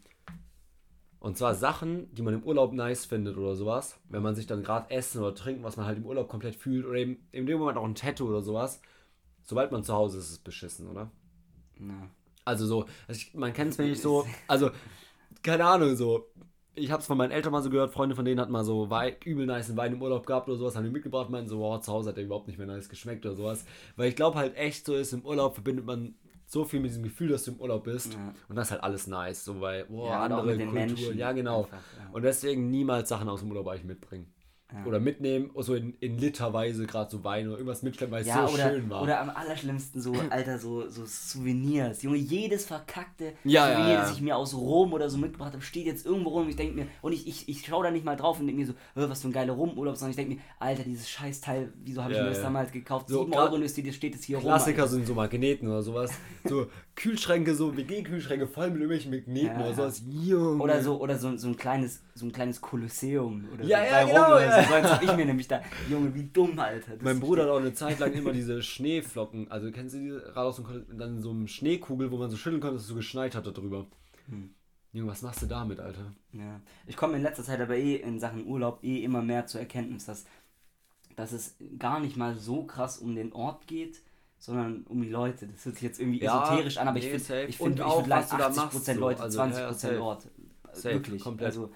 und 1.18 1.39
zwar 1.39 1.55
Sachen, 1.55 2.14
die 2.14 2.22
man 2.22 2.35
im 2.35 2.43
Urlaub 2.43 2.72
nice 2.75 3.07
findet 3.07 3.37
oder 3.37 3.55
sowas. 3.55 3.99
Wenn 4.09 4.22
man 4.22 4.35
sich 4.35 4.47
dann 4.47 4.62
gerade 4.62 4.91
essen 4.91 5.20
oder 5.22 5.35
trinken, 5.35 5.64
was 5.64 5.77
man 5.77 5.87
halt 5.87 5.99
im 5.99 6.07
Urlaub 6.07 6.29
komplett 6.29 6.55
fühlt. 6.55 6.85
Oder 6.85 6.99
eben 6.99 7.27
in 7.33 7.47
dem 7.47 7.59
Moment 7.59 7.79
auch 7.79 7.85
ein 7.85 7.95
Tattoo 7.95 8.29
oder 8.29 8.43
sowas. 8.43 8.81
Sobald 9.43 9.72
man 9.72 9.83
zu 9.83 9.95
Hause 9.95 10.18
ist, 10.18 10.27
ist 10.27 10.31
es 10.33 10.39
beschissen, 10.39 10.89
oder? 10.89 11.11
Ja. 11.81 12.09
Also 12.45 12.66
so, 12.66 12.87
also 13.09 13.18
ich, 13.18 13.35
man 13.35 13.53
kennt 13.53 13.72
es 13.72 13.79
wenn 13.79 13.87
ich 13.93 14.01
so. 14.01 14.27
Also, 14.47 14.70
keine 15.43 15.64
Ahnung, 15.64 15.97
so 15.97 16.31
ich 16.75 16.91
habe 16.91 17.01
es 17.01 17.07
von 17.07 17.16
meinen 17.16 17.31
Eltern 17.31 17.53
mal 17.53 17.62
so 17.62 17.70
gehört, 17.70 17.93
Freunde 17.93 18.16
von 18.16 18.25
denen 18.25 18.41
hatten 18.41 18.53
mal 18.53 18.64
so 18.64 18.91
Wein, 18.91 19.14
übel 19.25 19.47
nice 19.47 19.77
Wein 19.77 19.93
im 19.93 20.03
Urlaub 20.03 20.27
gehabt 20.27 20.49
oder 20.49 20.59
sowas, 20.59 20.77
haben 20.77 20.85
die 20.85 20.91
mitgebracht, 20.91 21.31
meinen 21.31 21.49
so, 21.49 21.61
wow, 21.61 21.81
zu 21.81 21.93
Hause 21.93 22.11
hat 22.11 22.16
der 22.16 22.25
überhaupt 22.25 22.49
nicht 22.49 22.59
mehr 22.59 22.66
nice 22.66 22.89
geschmeckt 22.89 23.25
oder 23.27 23.35
sowas. 23.35 23.64
Weil 23.97 24.09
ich 24.09 24.16
glaube 24.16 24.39
halt 24.39 24.57
echt 24.57 24.87
so 24.87 24.95
ist, 24.95 25.12
im 25.12 25.25
Urlaub 25.25 25.55
verbindet 25.55 25.87
man 25.87 26.14
so 26.47 26.64
viel 26.64 26.81
mit 26.81 26.91
diesem 26.91 27.03
Gefühl, 27.03 27.29
dass 27.29 27.45
du 27.45 27.53
im 27.53 27.61
Urlaub 27.61 27.85
bist. 27.85 28.14
Ja. 28.14 28.35
Und 28.49 28.57
das 28.57 28.68
ist 28.68 28.72
halt 28.72 28.83
alles 28.83 29.07
nice. 29.07 29.45
So, 29.45 29.61
weil, 29.61 29.85
boah, 29.87 30.11
ja, 30.11 30.22
andere 30.22 30.59
Kultur. 30.59 31.14
Ja, 31.14 31.33
genau. 31.33 31.64
Einfach, 31.64 31.79
ja. 31.99 32.11
Und 32.12 32.22
deswegen 32.22 32.70
niemals 32.70 33.09
Sachen 33.09 33.29
aus 33.29 33.41
dem 33.41 33.51
Urlaub 33.51 33.68
eigentlich 33.68 33.85
mitbringen. 33.85 34.34
Ja. 34.73 34.87
Oder 34.87 34.99
mitnehmen, 34.99 35.51
so 35.59 35.75
in, 35.75 35.95
in 36.01 36.19
Literweise 36.19 36.87
gerade 36.87 37.09
so 37.11 37.23
Wein 37.23 37.47
oder 37.47 37.59
irgendwas 37.59 37.83
mitschleppen, 37.83 38.12
weil 38.12 38.23
es 38.23 38.27
Ja, 38.29 38.49
so 38.49 38.55
oder, 38.55 38.71
schön 38.71 38.89
war. 38.91 39.03
oder 39.03 39.21
am 39.21 39.29
allerschlimmsten 39.31 40.01
so, 40.01 40.12
Alter, 40.31 40.59
so, 40.59 40.89
so 40.89 41.05
Souvenirs. 41.07 42.03
Junge, 42.03 42.17
jedes 42.17 42.65
verkackte 42.65 43.35
Ja, 43.45 43.69
Souvenir, 43.69 43.93
ja. 43.93 44.01
das 44.01 44.12
ich 44.12 44.21
mir 44.23 44.37
aus 44.37 44.55
Rom 44.55 44.93
oder 44.95 45.11
so 45.11 45.19
mitgebracht 45.19 45.53
habe, 45.53 45.62
steht 45.62 45.87
jetzt 45.87 46.07
irgendwo 46.07 46.31
rum 46.31 46.45
und 46.45 46.49
ich 46.49 46.57
denke 46.57 46.75
mir, 46.75 46.87
und 47.03 47.12
ich, 47.12 47.29
ich, 47.29 47.49
ich 47.49 47.65
schaue 47.65 47.85
da 47.85 47.91
nicht 47.91 48.05
mal 48.05 48.17
drauf 48.17 48.41
und 48.41 48.47
denke 48.47 48.62
mir 48.62 48.67
so, 48.67 48.73
"Hä, 48.95 49.05
was 49.09 49.21
für 49.23 49.29
ein 49.29 49.33
geiler 49.33 49.53
Rumurlaub, 49.53 49.97
sondern 49.97 50.11
ich 50.11 50.17
denke 50.17 50.35
mir, 50.37 50.41
Alter, 50.59 50.83
dieses 50.83 51.09
Scheißteil, 51.11 51.73
wieso 51.85 52.03
habe 52.03 52.15
ich 52.15 52.19
mir 52.19 52.25
das 52.31 52.41
damals 52.43 52.73
gekauft? 52.73 53.09
So, 53.11 53.21
7 53.21 53.31
grad- 53.33 53.53
Euro 53.53 53.59
jetzt 53.62 53.77
steht 53.95 54.15
es 54.15 54.25
hier 54.25 54.39
Klassiker 54.39 54.83
rum. 54.85 54.91
sind 54.91 55.07
so 55.07 55.15
Magneten 55.15 55.69
oder 55.69 55.83
sowas. 55.83 56.11
So 56.45 56.67
Kühlschränke, 56.97 57.55
so 57.55 57.76
WG-Kühlschränke 57.76 58.47
voll 58.47 58.70
mit 58.70 58.80
irgendwelchen 58.80 59.11
Magneten 59.11 59.59
Ja, 59.61 59.66
oder 59.66 59.74
sowas. 59.74 60.03
Junge. 60.07 60.62
Oder 60.62 60.82
so, 60.82 61.01
oder 61.01 61.18
so, 61.18 61.36
so 61.36 61.49
ein 61.49 61.57
kleines, 61.57 62.03
so 62.14 62.26
ein 62.26 62.32
kleines 62.32 62.61
Kolosseum 62.61 63.49
oder 63.53 63.64
Ja, 63.64 63.78
so 63.78 63.84
ja, 63.84 64.01
Rom 64.03 64.09
genau, 64.11 64.26
oder 64.28 64.47
ja. 64.47 64.62
so. 64.62 64.68
So 64.68 64.95
hab 64.95 65.03
ich 65.03 65.16
mir 65.16 65.26
nämlich 65.26 65.49
da. 65.49 65.61
Junge, 65.90 66.14
wie 66.14 66.24
dumm, 66.32 66.57
Alter. 66.59 66.92
Das 66.92 67.03
Mein 67.03 67.18
Bruder 67.18 67.45
hat 67.45 67.51
auch 67.51 67.59
eine 67.59 67.74
Zeit 67.74 67.99
lang 67.99 68.12
immer 68.12 68.32
diese 68.32 68.62
Schneeflocken, 68.62 69.51
also 69.51 69.70
kennst 69.72 69.97
du 69.97 69.99
die 69.99 70.11
Radaus 70.11 70.61
und 70.61 70.86
dann 70.99 71.20
so 71.20 71.30
eine 71.30 71.49
Schneekugel, 71.49 72.12
wo 72.12 72.16
man 72.16 72.30
so 72.30 72.36
schütteln 72.36 72.61
konnte, 72.61 72.74
dass 72.74 72.82
es 72.82 72.88
so 72.88 72.95
geschneit 72.95 73.34
hat 73.34 73.47
da 73.47 73.51
drüber. 73.51 73.86
Hm. 74.28 74.55
Junge, 74.92 75.11
was 75.11 75.22
machst 75.22 75.42
du 75.42 75.47
damit, 75.47 75.80
Alter? 75.80 76.12
Ja. 76.32 76.61
Ich 76.86 76.97
komme 76.97 77.16
in 77.16 77.22
letzter 77.22 77.42
Zeit 77.42 77.61
aber 77.61 77.76
eh 77.76 77.97
in 77.97 78.20
Sachen 78.20 78.47
Urlaub 78.47 78.84
eh 78.84 79.03
immer 79.03 79.22
mehr 79.22 79.47
zur 79.47 79.61
Erkenntnis, 79.61 80.05
dass, 80.05 80.26
dass 81.16 81.32
es 81.32 81.57
gar 81.80 81.99
nicht 81.99 82.16
mal 82.16 82.36
so 82.36 82.62
krass 82.62 82.99
um 82.99 83.16
den 83.16 83.32
Ort 83.32 83.66
geht, 83.66 84.01
sondern 84.45 84.84
um 84.90 85.01
die 85.01 85.09
Leute. 85.09 85.47
Das 85.47 85.64
hört 85.64 85.76
sich 85.76 85.84
jetzt 85.84 86.01
irgendwie 86.01 86.20
Ja, 86.20 86.42
esoterisch 86.45 86.76
an, 86.76 86.88
aber 86.88 86.99
nee, 86.99 87.07
ich 87.07 87.22
finde, 87.22 87.45
ich 87.47 87.57
finde, 87.57 87.74
ich 87.76 87.82
auch, 87.82 88.03
du 88.03 88.09
da 88.11 88.18
80% 88.20 88.55
machst, 88.57 88.84
so. 88.84 88.92
Leute, 88.92 89.22
Also, 89.22 89.40
20% 89.40 89.59
ja, 89.59 89.72
safe. 89.72 90.03
Ort. 90.03 90.26
Safe, 90.72 90.95
Wirklich. 90.97 91.22
komplett. 91.22 91.47
Also, 91.47 91.70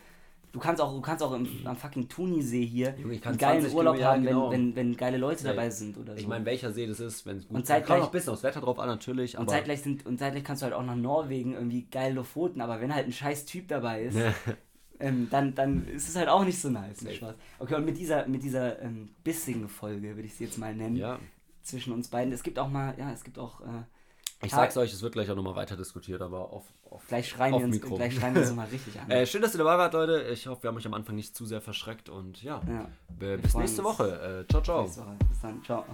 du 0.53 0.59
kannst 0.61 0.83
auch, 0.83 0.93
du 0.93 1.01
kannst 1.01 1.23
auch 1.23 1.33
im, 1.33 1.49
am 1.65 1.77
fucking 1.77 2.09
Thunisee 2.11 2.67
hier 2.67 2.95
Junge, 2.99 3.15
ich 3.15 3.23
kann 3.23 3.31
einen 3.31 3.39
geilen 3.39 3.61
20 3.63 3.75
Urlaub 3.75 3.95
Kilometer, 3.95 4.13
haben, 4.15 4.23
genau. 4.25 4.51
wenn, 4.51 4.77
wenn, 4.77 4.89
wenn 4.89 4.97
geile 4.99 5.17
Leute 5.17 5.43
Safe. 5.43 5.55
dabei 5.55 5.71
sind 5.71 5.97
oder 5.97 6.13
so. 6.13 6.19
Ich 6.21 6.27
meine, 6.27 6.45
welcher 6.45 6.71
See 6.71 6.87
das 6.87 7.01
ist, 7.01 7.25
wenn 7.25 7.39
es 7.39 7.49
gut 7.49 7.55
Und 7.57 7.63
ist. 7.63 7.69
zeitgleich- 7.69 7.87
Kommt 7.89 8.01
noch 8.01 8.09
ein 8.09 8.13
bisschen 8.13 8.33
aufs 8.35 8.43
Wetter 8.43 8.61
drauf 8.61 8.79
an, 8.79 8.89
natürlich. 8.89 9.39
und 9.39 9.49
zeitgleich, 9.49 9.81
sind, 9.81 10.05
und 10.05 10.19
zeitgleich 10.19 10.45
kannst 10.45 10.61
du 10.61 10.65
halt 10.65 10.75
auch 10.75 10.85
nach 10.85 10.97
Norwegen 10.97 11.55
irgendwie 11.55 11.87
geile 11.91 12.17
Lofoten, 12.17 12.61
aber 12.61 12.83
wenn 12.83 12.95
halt 12.95 13.07
ein 13.07 13.13
scheiß 13.13 13.47
Typ 13.47 13.69
dabei 13.69 14.03
ist, 14.03 14.19
ähm, 15.01 15.29
dann, 15.31 15.55
dann 15.55 15.87
ist 15.89 16.07
es 16.09 16.17
halt 16.17 16.29
auch 16.29 16.45
nicht 16.45 16.61
so 16.61 16.69
nice. 16.69 17.03
Okay, 17.61 17.75
und 17.77 17.85
mit 17.87 17.97
dieser, 17.97 18.27
mit 18.27 18.43
dieser 18.43 18.83
ähm, 18.83 19.09
bissigen 19.25 19.69
Folge, 19.71 20.17
würde 20.17 20.27
ich 20.27 20.35
sie 20.35 20.45
jetzt 20.45 20.59
mal 20.59 20.75
nennen, 20.75 20.97
ja, 20.97 21.19
zwischen 21.69 21.93
uns 21.93 22.09
beiden. 22.09 22.33
Es 22.33 22.43
gibt 22.43 22.59
auch 22.59 22.69
mal, 22.69 22.95
ja, 22.99 23.13
es 23.13 23.25
gibt 23.25 23.39
auch, 23.39 23.61
äh, 23.61 23.85
ich 24.41 24.53
sag's 24.53 24.77
euch, 24.77 24.93
es 24.93 25.03
wird 25.03 25.15
gleich 25.15 25.29
auch 25.31 25.37
nochmal 25.37 25.57
weiter 25.57 25.77
diskutiert, 25.77 26.23
aber 26.23 26.53
auf, 26.53 26.63
auf 26.89 27.07
gleich 27.09 27.29
schreien 27.29 27.55
Auf 27.55 27.61
wir 27.61 27.67
uns, 27.67 27.75
Mikro. 27.75 27.97
gleich 27.97 28.15
schreien 28.15 28.35
wir 28.35 28.43
uns 28.43 28.53
mal 28.53 28.69
richtig 28.73 28.99
an. 29.01 29.11
Äh, 29.11 29.27
schön, 29.27 29.43
dass 29.43 29.53
ihr 29.55 29.59
dabei 29.59 29.77
wart, 29.79 29.95
Leute. 29.95 30.29
Ich 30.33 30.47
hoffe, 30.47 30.63
wir 30.63 30.69
haben 30.69 30.77
euch 30.77 30.87
am 30.87 30.95
Anfang 30.95 31.17
nicht 31.17 31.35
zu 31.35 31.45
sehr 31.45 31.61
verschreckt 31.61 32.09
und 32.09 32.43
ja, 32.43 32.63
ja, 32.69 32.89
bis 33.19 33.55
nächste 33.55 33.83
uns. 33.83 33.99
Woche. 33.99 34.45
Äh, 34.49 34.51
ciao, 34.51 34.63
ciao. 34.63 34.83
nächste 34.83 35.01
Woche. 35.03 35.17
Bis 35.29 35.41
dann, 35.41 35.63
ciao. 35.65 35.85